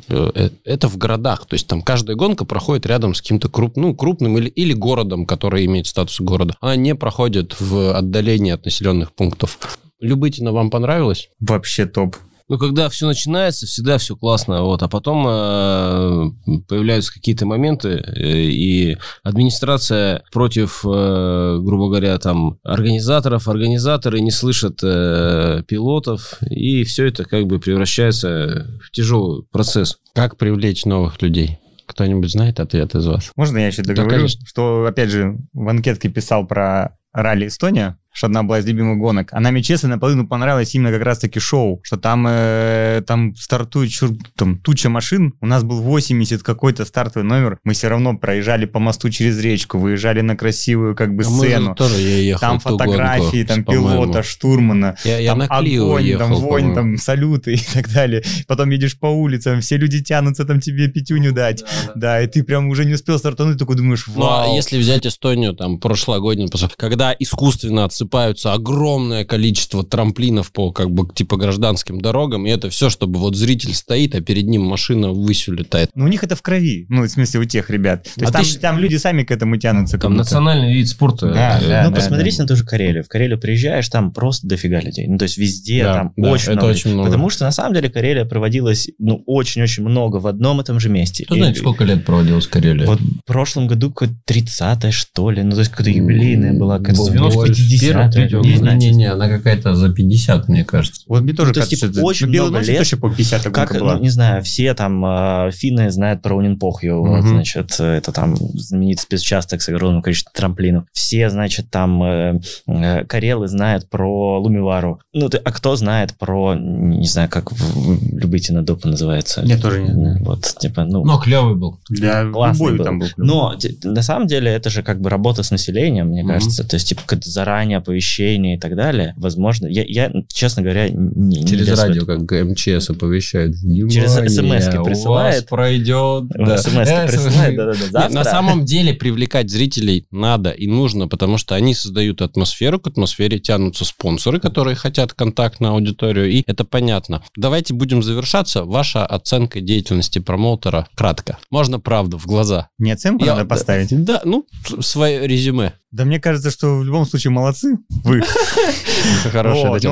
это 0.64 0.88
в 0.88 0.98
городах, 0.98 1.46
то 1.46 1.54
есть 1.54 1.68
там 1.68 1.80
каждая 1.80 2.16
гонка 2.16 2.44
проходит 2.44 2.86
рядом 2.86 3.14
с 3.14 3.22
каким-то 3.22 3.48
круп, 3.48 3.76
ну, 3.76 3.94
крупным 3.94 4.36
или, 4.36 4.48
или 4.48 4.72
городом, 4.72 5.26
который 5.26 5.64
имеет 5.66 5.86
статус 5.86 6.20
города. 6.20 6.56
Она 6.60 6.74
не 6.74 6.96
проходит 6.96 7.60
в 7.60 7.96
отдалении 7.96 8.50
от 8.50 8.64
населенных 8.64 9.12
пунктов. 9.12 9.60
Любытина 10.00 10.50
вам 10.50 10.70
понравилось? 10.70 11.28
Вообще 11.38 11.86
топ. 11.86 12.16
Ну, 12.48 12.56
когда 12.58 12.88
все 12.88 13.06
начинается, 13.06 13.66
всегда 13.66 13.98
все 13.98 14.16
классно, 14.16 14.62
вот, 14.62 14.82
а 14.82 14.88
потом 14.88 15.26
э, 15.28 16.60
появляются 16.66 17.12
какие-то 17.12 17.44
моменты, 17.44 17.88
э, 17.90 18.22
и 18.22 18.96
администрация 19.22 20.22
против, 20.32 20.82
э, 20.84 21.58
грубо 21.60 21.88
говоря, 21.88 22.18
там, 22.18 22.58
организаторов, 22.64 23.48
организаторы 23.48 24.20
не 24.20 24.30
слышат 24.30 24.80
э, 24.82 25.62
пилотов, 25.68 26.38
и 26.48 26.84
все 26.84 27.06
это 27.06 27.24
как 27.24 27.46
бы 27.46 27.58
превращается 27.58 28.66
в 28.82 28.90
тяжелый 28.92 29.44
процесс. 29.52 29.98
Как 30.14 30.38
привлечь 30.38 30.86
новых 30.86 31.20
людей? 31.20 31.58
Кто-нибудь 31.86 32.30
знает 32.30 32.60
ответ 32.60 32.94
из 32.94 33.06
вас? 33.06 33.30
Можно 33.36 33.58
я 33.58 33.66
еще 33.68 33.82
Да, 33.82 33.88
договорю, 33.94 34.16
конечно. 34.16 34.46
что, 34.46 34.86
опять 34.86 35.10
же, 35.10 35.38
в 35.52 35.68
анкетке 35.68 36.08
писал 36.08 36.46
про 36.46 36.96
ралли 37.12 37.46
Эстония, 37.46 37.98
что 38.12 38.26
одна 38.26 38.42
была 38.42 38.58
из 38.58 38.66
любимых 38.66 38.98
гонок. 38.98 39.28
А 39.32 39.40
нам, 39.40 39.56
и 39.56 39.62
честно, 39.62 39.88
наполовину 39.90 40.26
понравилось 40.26 40.74
именно 40.74 40.90
как 40.90 41.02
раз-таки 41.02 41.38
шоу, 41.40 41.80
что 41.84 41.96
там, 41.96 42.26
э, 42.28 43.02
там 43.06 43.34
стартует 43.36 43.90
чур- 43.90 44.16
там, 44.36 44.58
туча 44.58 44.88
машин, 44.88 45.34
у 45.40 45.46
нас 45.46 45.62
был 45.62 45.80
80 45.82 46.42
какой-то 46.42 46.84
стартовый 46.84 47.28
номер, 47.28 47.58
мы 47.64 47.74
все 47.74 47.88
равно 47.88 48.16
проезжали 48.16 48.64
по 48.66 48.78
мосту 48.80 49.10
через 49.10 49.38
речку, 49.40 49.78
выезжали 49.78 50.20
на 50.20 50.36
красивую 50.36 50.96
как 50.96 51.14
бы 51.14 51.22
А 51.22 51.26
сцену. 51.26 51.74
тоже 51.74 52.00
я 52.00 52.18
ехал 52.18 52.40
Там 52.40 52.58
фотографии, 52.60 53.44
гонку, 53.44 53.48
там 53.54 53.64
пилота, 53.64 54.22
штурмана, 54.22 54.96
Я, 55.04 55.18
я 55.18 55.32
там 55.34 55.42
огонь, 55.48 56.04
ехал, 56.04 56.18
там 56.28 56.34
вонь, 56.34 56.74
там 56.74 56.96
салюты 56.96 57.54
и 57.54 57.60
так 57.72 57.88
далее. 57.92 58.22
Потом 58.46 58.70
едешь 58.70 58.98
по 58.98 59.06
улицам, 59.06 59.60
все 59.60 59.76
люди 59.76 60.02
тянутся 60.02 60.44
там 60.44 60.60
тебе 60.60 60.88
пятюню 60.88 61.32
дать. 61.32 61.62
Да, 61.94 62.20
и 62.20 62.26
ты 62.26 62.42
прям 62.42 62.68
уже 62.68 62.84
не 62.84 62.94
успел 62.94 63.18
стартануть, 63.18 63.58
такой 63.58 63.76
думаешь, 63.76 64.06
Ну, 64.08 64.24
а 64.24 64.46
вау. 64.46 64.56
если 64.56 64.78
взять 64.78 65.06
Эстонию, 65.06 65.54
там, 65.54 65.78
прошлогоднюю, 65.78 66.48
когда 66.76 67.14
искусственно 67.18 67.88
рассыпаются 68.02 68.52
огромное 68.52 69.24
количество 69.24 69.82
трамплинов 69.84 70.52
по 70.52 70.70
как 70.70 70.90
бы 70.90 71.12
типа 71.12 71.36
гражданским 71.36 72.00
дорогам, 72.00 72.46
и 72.46 72.50
это 72.50 72.70
все, 72.70 72.90
чтобы 72.90 73.18
вот 73.18 73.34
зритель 73.36 73.74
стоит, 73.74 74.14
а 74.14 74.20
перед 74.20 74.46
ним 74.46 74.62
машина 74.62 75.10
ввысь 75.10 75.48
улетает. 75.48 75.90
Но 75.94 76.04
у 76.04 76.08
них 76.08 76.22
это 76.22 76.36
в 76.36 76.42
крови, 76.42 76.86
ну, 76.88 77.02
в 77.02 77.08
смысле, 77.08 77.40
у 77.40 77.44
тех 77.44 77.70
ребят. 77.70 78.04
То 78.04 78.20
есть 78.20 78.30
А 78.30 78.32
там, 78.32 78.44
ты 78.44 78.58
там 78.58 78.78
люди 78.78 78.96
сами 78.96 79.24
к 79.24 79.30
этому 79.30 79.56
тянутся. 79.56 79.98
Там 79.98 80.14
национальный 80.14 80.72
вид 80.72 80.88
спорта. 80.88 81.28
Да, 81.32 81.58
Э, 81.60 81.66
да, 81.68 81.82
ну, 81.84 81.90
да, 81.90 81.96
посмотрите 81.96 82.36
да. 82.38 82.42
на 82.44 82.48
ту 82.48 82.56
же 82.56 82.64
Карелию. 82.64 83.02
В 83.02 83.08
Карелию 83.08 83.38
приезжаешь, 83.38 83.88
там 83.88 84.12
просто 84.12 84.46
дофига 84.46 84.80
людей. 84.80 85.06
Ну, 85.08 85.18
то 85.18 85.24
есть 85.24 85.38
везде 85.38 85.82
Да, 85.82 85.94
там 85.94 86.12
да, 86.16 86.30
очень 86.30 86.44
это 86.52 86.52
много. 86.52 86.70
очень 86.70 86.92
много. 86.92 87.08
Потому 87.08 87.30
что, 87.30 87.44
на 87.44 87.50
самом 87.52 87.74
деле, 87.74 87.88
Карелия 87.90 88.24
проводилась, 88.24 88.88
ну, 88.98 89.22
очень-очень 89.26 89.82
много 89.84 90.16
в 90.18 90.26
одном 90.26 90.60
и 90.60 90.64
том 90.64 90.78
же 90.78 90.88
месте. 90.88 91.24
Кто 91.24 91.34
И- 91.34 91.38
знает, 91.38 91.56
сколько 91.56 91.84
лет 91.84 92.04
проводилась 92.04 92.46
Карелия? 92.46 92.86
Вот 92.86 93.00
прошлом 93.28 93.68
году 93.68 93.90
какое-то 93.90 94.14
30 94.24 94.92
что 94.92 95.30
ли, 95.30 95.42
ну, 95.42 95.52
то 95.52 95.58
есть 95.60 95.70
какая-то 95.70 95.90
юбилейная 95.90 96.52
была, 96.54 96.78
какая-то 96.78 96.98
Больше. 97.02 97.12
90 97.54 97.78
Первый, 97.80 98.10
третий, 98.10 98.36
не 98.36 98.56
знаю. 98.56 98.76
Не-не-не, 98.78 99.12
она 99.12 99.28
какая-то 99.28 99.74
за 99.74 99.92
50, 99.92 100.48
мне 100.48 100.64
кажется. 100.64 101.02
Вот 101.06 101.22
мне 101.22 101.32
тоже 101.32 101.50
Ну, 101.50 101.54
кажется, 101.54 101.76
типа, 101.76 101.90
это- 101.90 102.02
очень 102.02 102.26
ну, 102.26 102.32
много 102.32 102.58
лет. 102.60 102.78
точно 102.78 102.98
по 102.98 103.10
50 103.10 103.42
Как, 103.52 103.74
ну, 103.78 103.98
не 104.00 104.08
знаю, 104.10 104.42
все 104.42 104.74
там 104.74 105.04
э, 105.06 105.50
финны 105.52 105.90
знают 105.90 106.22
про 106.22 106.36
Унинпохью, 106.36 107.00
вот, 107.00 107.18
Мгм. 107.20 107.28
значит, 107.28 107.78
это 107.78 108.12
там 108.12 108.36
знаменитый 108.36 109.02
спецучасток 109.02 109.62
с 109.62 109.68
огромным 109.68 110.02
количеством 110.02 110.32
трамплинов. 110.34 110.84
Все, 110.92 111.30
значит, 111.30 111.70
там 111.70 112.02
э, 112.02 112.40
э, 112.66 113.04
карелы 113.04 113.46
знают 113.48 113.88
про 113.88 114.40
Лумивару. 114.40 115.00
Ну, 115.12 115.28
ты- 115.28 115.38
а 115.38 115.52
кто 115.52 115.76
знает 115.76 116.14
про, 116.18 116.54
не 116.54 117.06
знаю, 117.06 117.28
как 117.28 117.52
в, 117.52 117.56
в 117.56 118.18
Любытино 118.18 118.62
допа 118.62 118.88
называется? 118.88 119.42
Я 119.44 119.58
тоже 119.58 119.82
не 119.82 119.92
знаю. 119.92 120.24
Вот, 120.24 120.42
типа, 120.58 120.84
ну... 120.84 121.04
Но 121.04 121.18
клевый 121.18 121.54
был. 121.54 121.78
Для 121.88 122.30
Классный 122.30 122.64
любой 122.72 122.78
был. 122.78 122.84
там 122.84 122.98
был. 123.00 123.06
Но 123.18 123.54
на 123.84 124.02
самом 124.02 124.26
деле 124.26 124.50
это 124.50 124.70
же 124.70 124.82
как 124.82 125.00
бы 125.00 125.10
работа 125.10 125.42
с 125.42 125.50
населением, 125.50 126.08
мне 126.08 126.22
Мгм. 126.22 126.32
кажется. 126.34 126.66
То 126.66 126.76
есть, 126.76 126.88
типа, 126.88 127.02
заранее 127.22 127.78
оповещение 127.78 128.56
и 128.56 128.58
так 128.60 128.76
далее. 128.76 129.14
Возможно, 129.16 129.66
я, 129.66 129.84
я 129.86 130.12
честно 130.28 130.62
говоря, 130.62 130.88
не, 130.88 131.40
не 131.40 131.46
Через 131.46 131.68
в 131.68 131.80
радио, 131.82 132.06
как 132.06 132.20
МЧС 132.30 132.90
оповещает. 132.90 133.54
Через 133.90 134.16
Внимание, 134.16 134.60
смс-ки 134.60 134.76
у 134.78 134.84
присылает. 134.84 135.46
пройдет. 135.48 136.26
да. 136.28 136.58
СМС 136.58 136.88
присылает, 137.10 137.56
да-да-да. 137.56 138.08
На 138.10 138.24
самом 138.24 138.64
деле 138.64 138.94
привлекать 138.94 139.50
зрителей 139.50 140.06
надо 140.10 140.50
и 140.50 140.66
нужно, 140.66 141.08
потому 141.08 141.38
что 141.38 141.54
они 141.54 141.74
создают 141.74 142.22
атмосферу, 142.22 142.78
к 142.78 142.86
атмосфере 142.86 143.38
тянутся 143.38 143.84
спонсоры, 143.84 144.38
которые 144.40 144.76
хотят 144.76 145.12
контакт 145.12 145.60
на 145.60 145.70
аудиторию, 145.70 146.30
и 146.30 146.44
это 146.46 146.64
понятно. 146.64 147.22
Давайте 147.36 147.74
будем 147.74 148.02
завершаться. 148.02 148.64
Ваша 148.64 149.04
оценка 149.06 149.60
деятельности 149.60 150.18
промоутера 150.18 150.86
кратко. 150.94 151.38
Можно 151.50 151.80
правду 151.80 152.18
в 152.18 152.26
глаза. 152.26 152.68
Не 152.78 152.92
оценку 152.92 153.07
Я- 153.18 153.34
надо 153.34 153.46
поставить. 153.48 154.04
Да, 154.04 154.20
ну, 154.24 154.46
свое 154.80 155.26
резюме. 155.26 155.72
Да 155.90 156.04
мне 156.04 156.20
кажется, 156.20 156.50
что 156.50 156.78
в 156.78 156.84
любом 156.84 157.06
случае 157.06 157.30
молодцы 157.30 157.78
вы. 158.04 158.18
Но 159.24 159.30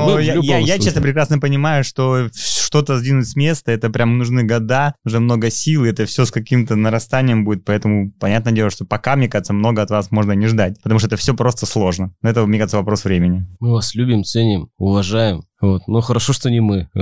Ну, 0.05 0.15
в 0.15 0.19
я, 0.19 0.79
честно 0.79 1.01
прекрасно 1.01 1.39
понимаю, 1.39 1.83
что 1.83 2.29
что-то 2.33 2.97
сдвинуть 2.97 3.27
с 3.27 3.35
места, 3.35 3.71
это 3.71 3.89
прям 3.89 4.17
нужны 4.17 4.43
года, 4.43 4.93
уже 5.05 5.19
много 5.19 5.49
сил, 5.49 5.85
это 5.85 6.05
все 6.05 6.25
с 6.25 6.31
каким-то 6.31 6.75
нарастанием 6.75 7.45
будет, 7.45 7.65
поэтому 7.65 8.11
понятное 8.19 8.53
дело, 8.53 8.69
что 8.69 8.85
пока, 8.85 9.15
мне 9.15 9.27
кажется, 9.29 9.53
много 9.53 9.81
от 9.81 9.89
вас 9.89 10.11
можно 10.11 10.33
не 10.33 10.47
ждать, 10.47 10.81
потому 10.83 10.99
что 10.99 11.07
это 11.07 11.17
все 11.17 11.33
просто 11.33 11.65
сложно. 11.65 12.13
Но 12.21 12.29
это, 12.29 12.45
мне 12.45 12.59
кажется, 12.59 12.77
вопрос 12.77 13.03
времени. 13.03 13.47
Мы 13.59 13.71
вас 13.71 13.95
любим, 13.95 14.23
ценим, 14.23 14.69
уважаем. 14.77 15.43
Вот. 15.59 15.87
Но 15.87 16.01
хорошо, 16.01 16.33
что 16.33 16.49
не 16.49 16.59
мы. 16.59 16.89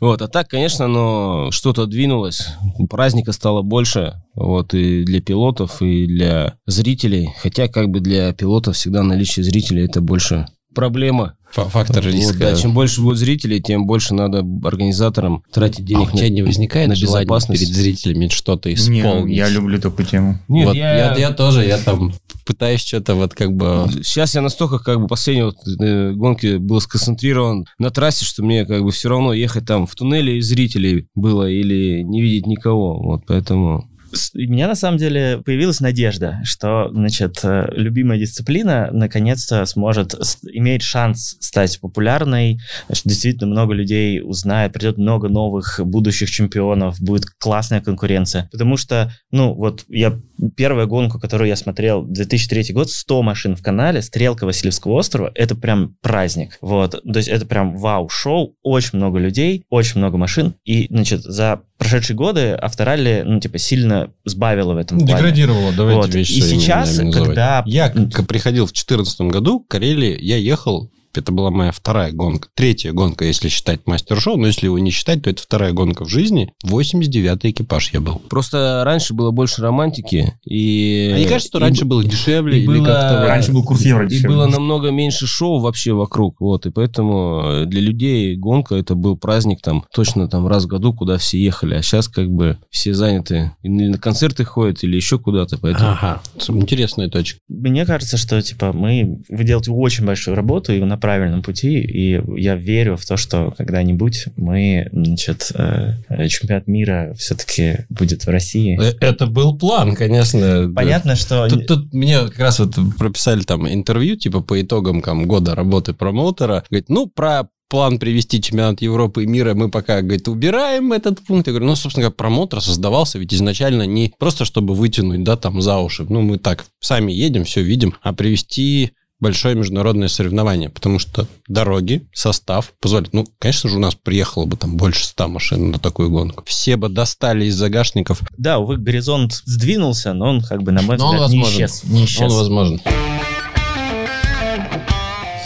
Вот. 0.00 0.22
А 0.22 0.28
так, 0.28 0.48
конечно, 0.48 0.86
но 0.86 1.50
что-то 1.50 1.86
двинулось. 1.86 2.48
Праздника 2.90 3.32
стало 3.32 3.62
больше. 3.62 4.22
Вот. 4.34 4.74
И 4.74 5.04
для 5.04 5.20
пилотов, 5.20 5.80
и 5.80 6.06
для 6.06 6.58
зрителей. 6.66 7.15
Хотя, 7.42 7.68
как 7.68 7.88
бы 7.88 8.00
для 8.00 8.32
пилотов 8.32 8.76
всегда 8.76 9.02
наличие 9.02 9.44
зрителей 9.44 9.84
это 9.84 10.00
больше 10.00 10.46
проблема. 10.74 11.36
Фа- 11.52 11.64
Фактор 11.70 12.04
Вот, 12.04 12.12
риска. 12.12 12.38
да, 12.38 12.54
чем 12.54 12.74
больше 12.74 13.00
будет 13.00 13.16
зрителей, 13.16 13.62
тем 13.62 13.86
больше 13.86 14.12
надо 14.12 14.44
организаторам 14.64 15.42
тратить 15.50 15.80
А 15.80 15.82
денег 15.84 16.12
у 16.12 16.16
тебя 16.18 16.28
не 16.28 16.42
возникает 16.42 16.88
на 16.88 16.92
безопасность. 16.92 17.62
перед 17.62 17.74
зрителями 17.74 18.28
что-то 18.28 18.68
Не, 18.68 18.74
исполнить? 18.74 19.34
я 19.36 19.48
люблю 19.48 19.80
такую 19.80 20.04
тему. 20.04 20.38
Нет, 20.48 20.66
Вот 20.66 20.76
я- 20.76 21.14
я... 21.14 21.16
я 21.16 21.30
тоже, 21.30 21.64
я 21.64 21.78
там 21.78 22.12
пытаюсь 22.44 22.82
что-то 22.84 23.14
вот 23.14 23.32
как 23.32 23.54
бы... 23.54 23.88
Сейчас 24.04 24.34
я 24.34 24.42
настолько 24.42 24.78
как 24.78 25.00
бы 25.00 25.06
последние 25.06 25.46
вот, 25.46 25.56
э, 25.80 26.12
гонки 26.12 26.56
был 26.58 26.80
сконцентрирован 26.82 27.64
на 27.78 27.90
трассе, 27.90 28.26
что 28.26 28.44
мне 28.44 28.66
как 28.66 28.82
бы 28.82 28.90
все 28.90 29.08
равно 29.08 29.32
ехать 29.32 29.64
там 29.64 29.86
в 29.86 29.94
туннеле 29.94 30.36
и 30.36 30.40
зрителей 30.42 31.06
было 31.14 31.48
или 31.48 32.02
не 32.02 32.20
видеть 32.20 32.46
никого. 32.46 32.98
Вот 33.02 33.22
поэтому... 33.26 33.88
У 34.34 34.38
меня 34.38 34.66
на 34.68 34.74
самом 34.74 34.98
деле 34.98 35.42
появилась 35.44 35.80
надежда, 35.80 36.40
что, 36.44 36.90
значит, 36.92 37.40
э, 37.42 37.68
любимая 37.72 38.18
дисциплина 38.18 38.88
наконец-то 38.92 39.64
сможет, 39.66 40.14
имеет 40.52 40.82
шанс 40.82 41.36
стать 41.40 41.80
популярной, 41.80 42.58
что 42.92 43.08
действительно 43.08 43.46
много 43.46 43.74
людей 43.74 44.20
узнает, 44.22 44.72
придет 44.72 44.98
много 44.98 45.28
новых 45.28 45.80
будущих 45.82 46.30
чемпионов, 46.30 47.00
будет 47.00 47.26
классная 47.38 47.80
конкуренция. 47.80 48.48
Потому 48.52 48.76
что, 48.76 49.12
ну, 49.30 49.54
вот 49.54 49.84
я 49.88 50.18
первая 50.56 50.86
гонка, 50.86 51.18
которую 51.18 51.48
я 51.48 51.56
смотрел, 51.56 52.04
2003 52.04 52.72
год, 52.72 52.90
100 52.90 53.22
машин 53.22 53.56
в 53.56 53.62
канале, 53.62 54.02
стрелка 54.02 54.44
Васильевского 54.44 54.94
острова, 54.94 55.30
это 55.34 55.54
прям 55.54 55.96
праздник. 56.02 56.58
Вот, 56.60 56.92
то 56.92 57.16
есть 57.16 57.28
это 57.28 57.46
прям 57.46 57.76
вау-шоу, 57.76 58.54
очень 58.62 58.98
много 58.98 59.18
людей, 59.18 59.64
очень 59.70 59.98
много 59.98 60.16
машин, 60.16 60.54
и, 60.64 60.86
значит, 60.90 61.22
за 61.22 61.62
прошедшие 61.78 62.16
годы 62.16 62.56
авторалли, 62.60 63.22
ну, 63.26 63.40
типа, 63.40 63.58
сильно 63.58 64.10
сбавила 64.24 64.74
в 64.74 64.78
этом 64.78 64.98
плане. 64.98 65.12
Деградировало, 65.14 65.72
давайте 65.72 66.00
Вот. 66.00 66.14
вещи 66.14 66.32
И 66.32 66.40
сейчас, 66.40 66.96
когда- 66.96 67.62
Я 67.66 67.90
приходил 68.28 68.64
в 68.66 68.70
2014 68.72 69.30
году 69.30 69.60
в 69.60 69.68
Карелии, 69.68 70.16
я 70.20 70.36
ехал 70.36 70.90
это 71.18 71.32
была 71.32 71.50
моя 71.50 71.72
вторая 71.72 72.12
гонка. 72.12 72.48
Третья 72.54 72.92
гонка, 72.92 73.24
если 73.24 73.48
считать 73.48 73.86
мастер-шоу. 73.86 74.36
Но 74.36 74.46
если 74.46 74.66
его 74.66 74.78
не 74.78 74.90
считать, 74.90 75.22
то 75.22 75.30
это 75.30 75.42
вторая 75.42 75.72
гонка 75.72 76.04
в 76.04 76.08
жизни. 76.08 76.52
89-й 76.64 77.50
экипаж 77.50 77.90
я 77.92 78.00
был. 78.00 78.20
Просто 78.28 78.82
раньше 78.84 79.14
было 79.14 79.30
больше 79.30 79.62
романтики. 79.62 80.34
И... 80.44 81.12
А 81.14 81.18
не 81.18 81.24
кажется, 81.26 81.48
что 81.48 81.58
и- 81.58 81.62
раньше 81.62 81.84
было 81.84 82.04
дешевле? 82.04 82.58
и 82.58 82.62
или 82.62 82.66
было- 82.78 83.26
Раньше 83.26 83.52
был 83.52 83.64
курс 83.64 83.82
евро 83.82 84.06
И 84.06 84.08
дешевле. 84.10 84.28
было 84.36 84.46
намного 84.46 84.90
меньше 84.90 85.26
шоу 85.26 85.60
вообще 85.60 85.92
вокруг, 85.92 86.40
вот, 86.40 86.66
и 86.66 86.70
поэтому 86.70 87.42
э, 87.44 87.64
для 87.66 87.80
людей 87.80 88.36
гонка 88.36 88.74
это 88.74 88.94
был 88.94 89.16
праздник 89.16 89.60
там 89.62 89.84
точно 89.94 90.28
там 90.28 90.46
раз 90.46 90.64
в 90.64 90.68
году, 90.68 90.92
куда 90.94 91.18
все 91.18 91.38
ехали, 91.38 91.74
а 91.74 91.82
сейчас 91.82 92.08
как 92.08 92.28
бы 92.30 92.58
все 92.70 92.94
заняты, 92.94 93.52
или 93.62 93.88
на 93.88 93.98
концерты 93.98 94.44
ходят, 94.44 94.82
или 94.84 94.96
еще 94.96 95.18
куда-то, 95.18 95.58
поэтому... 95.58 95.90
Ага, 95.90 96.20
интересная 96.48 97.08
точка. 97.08 97.38
Мне 97.48 97.84
кажется, 97.86 98.16
что 98.16 98.40
типа 98.40 98.72
мы 98.72 99.20
вы 99.28 99.44
делаете 99.44 99.70
очень 99.72 100.04
большую 100.04 100.36
работу 100.36 100.72
и 100.72 100.80
на 100.80 100.96
правильном 101.06 101.40
пути, 101.40 101.78
и 101.78 102.20
я 102.36 102.56
верю 102.56 102.96
в 102.96 103.06
то, 103.06 103.16
что 103.16 103.54
когда-нибудь 103.56 104.26
мы, 104.36 104.88
значит, 104.92 105.52
э, 105.54 105.92
чемпионат 106.26 106.66
мира 106.66 107.14
все-таки 107.16 107.86
будет 107.88 108.26
в 108.26 108.28
России. 108.28 108.76
Э, 108.82 108.92
Это 109.00 109.26
был 109.26 109.56
план, 109.56 109.94
конечно. 109.94 110.66
да. 110.66 110.74
Понятно, 110.74 111.14
что 111.14 111.48
Тут, 111.48 111.68
тут 111.68 111.92
мне 111.92 112.18
как 112.26 112.40
раз 112.40 112.58
вот 112.58 112.74
прописали 112.98 113.42
там 113.42 113.68
интервью, 113.68 114.16
типа 114.16 114.40
по 114.40 114.60
итогам 114.60 115.00
там, 115.00 115.26
года 115.26 115.54
работы 115.54 115.94
промоутера. 115.94 116.64
Говорит, 116.68 116.88
ну, 116.88 117.06
про 117.06 117.46
план 117.68 118.00
привести 118.00 118.42
чемпионат 118.42 118.82
Европы 118.82 119.22
и 119.22 119.26
мира 119.26 119.54
мы 119.54 119.70
пока, 119.70 120.02
говорит, 120.02 120.26
убираем 120.26 120.92
этот 120.92 121.20
пункт. 121.20 121.46
Я 121.46 121.52
говорю, 121.52 121.66
ну, 121.66 121.76
собственно 121.76 122.02
говоря, 122.02 122.16
промоутер 122.16 122.60
создавался 122.60 123.20
ведь 123.20 123.32
изначально 123.32 123.84
не 123.86 124.12
просто, 124.18 124.44
чтобы 124.44 124.74
вытянуть, 124.74 125.22
да, 125.22 125.36
там, 125.36 125.62
за 125.62 125.78
уши. 125.78 126.04
Ну, 126.08 126.22
мы 126.22 126.38
так 126.38 126.64
сами 126.80 127.12
едем, 127.12 127.44
все 127.44 127.62
видим, 127.62 127.94
а 128.02 128.12
привести 128.12 128.90
большое 129.20 129.54
международное 129.54 130.08
соревнование, 130.08 130.68
потому 130.68 130.98
что 130.98 131.26
дороги, 131.48 132.08
состав 132.12 132.72
позволят. 132.80 133.12
Ну, 133.12 133.26
конечно 133.38 133.70
же, 133.70 133.76
у 133.76 133.80
нас 133.80 133.94
приехало 133.94 134.44
бы 134.44 134.56
там 134.56 134.76
больше 134.76 135.04
ста 135.04 135.28
машин 135.28 135.70
на 135.70 135.78
такую 135.78 136.10
гонку. 136.10 136.44
Все 136.46 136.76
бы 136.76 136.88
достали 136.88 137.46
из 137.46 137.54
загашников. 137.54 138.20
да, 138.36 138.58
увы, 138.58 138.76
горизонт 138.76 139.32
сдвинулся, 139.44 140.12
но 140.12 140.30
он 140.30 140.42
как 140.42 140.62
бы 140.62 140.72
на 140.72 140.82
мой 140.82 140.96
Но 140.98 141.08
он 141.10 141.16
взгляд 141.16 141.30
не 141.30 141.42
исчез. 141.42 141.84
Не 141.84 142.04
исчез. 142.04 142.20
Он 142.20 142.32
возможен. 142.32 142.80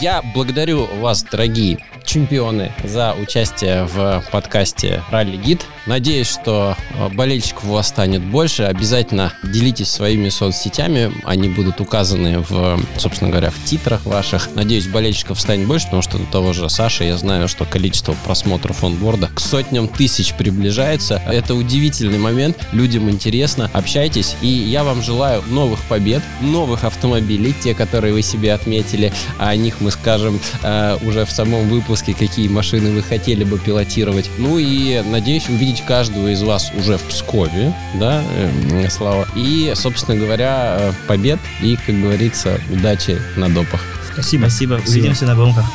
Я 0.01 0.23
благодарю 0.33 0.87
вас, 0.99 1.21
дорогие 1.21 1.77
чемпионы, 2.03 2.71
за 2.83 3.13
участие 3.13 3.85
в 3.85 4.23
подкасте 4.31 5.03
«Ралли 5.11 5.37
Гид». 5.37 5.63
Надеюсь, 5.85 6.27
что 6.27 6.75
э, 6.95 7.09
болельщиков 7.09 7.65
у 7.65 7.73
вас 7.73 7.89
станет 7.89 8.23
больше. 8.23 8.63
Обязательно 8.63 9.33
делитесь 9.43 9.89
своими 9.89 10.29
соцсетями. 10.29 11.11
Они 11.23 11.49
будут 11.49 11.79
указаны, 11.79 12.39
в, 12.39 12.79
собственно 12.97 13.29
говоря, 13.29 13.51
в 13.51 13.63
титрах 13.63 14.05
ваших. 14.05 14.49
Надеюсь, 14.55 14.87
болельщиков 14.87 15.39
станет 15.39 15.67
больше, 15.67 15.85
потому 15.85 16.01
что 16.01 16.17
у 16.17 16.25
того 16.25 16.53
же 16.53 16.69
Саши 16.69 17.03
я 17.03 17.17
знаю, 17.17 17.47
что 17.47 17.65
количество 17.65 18.15
просмотров 18.25 18.83
онборда 18.83 19.29
к 19.33 19.39
сотням 19.39 19.87
тысяч 19.87 20.33
приближается. 20.33 21.21
Это 21.27 21.55
удивительный 21.55 22.19
момент. 22.19 22.57
Людям 22.71 23.09
интересно. 23.09 23.69
Общайтесь. 23.73 24.35
И 24.41 24.47
я 24.47 24.83
вам 24.83 25.01
желаю 25.03 25.43
новых 25.47 25.79
побед, 25.81 26.23
новых 26.41 26.83
автомобилей, 26.83 27.53
те, 27.59 27.73
которые 27.73 28.13
вы 28.13 28.21
себе 28.21 28.53
отметили. 28.53 29.13
А 29.37 29.49
о 29.49 29.55
них 29.55 29.81
мы 29.81 29.90
скажем 29.91 30.39
э, 30.63 30.97
уже 31.05 31.25
в 31.25 31.31
самом 31.31 31.67
выпуске 31.69 32.13
какие 32.13 32.47
машины 32.47 32.91
вы 32.91 33.03
хотели 33.03 33.43
бы 33.43 33.59
пилотировать. 33.59 34.29
Ну 34.37 34.57
и 34.57 35.01
надеюсь 35.01 35.49
увидеть 35.49 35.83
каждого 35.85 36.29
из 36.29 36.41
вас 36.41 36.71
уже 36.77 36.97
в 36.97 37.03
Пскове, 37.03 37.73
да, 37.99 38.23
э, 38.35 38.89
Слава. 38.89 39.27
И, 39.35 39.71
собственно 39.75 40.17
говоря, 40.17 40.77
э, 40.79 40.93
побед 41.07 41.39
и, 41.61 41.77
как 41.85 41.99
говорится, 41.99 42.59
удачи 42.69 43.19
на 43.35 43.49
допах. 43.49 43.81
Спасибо. 44.13 44.47
Спасибо. 44.47 44.81
Увидимся 44.87 45.25
на 45.25 45.35
гонках. 45.35 45.65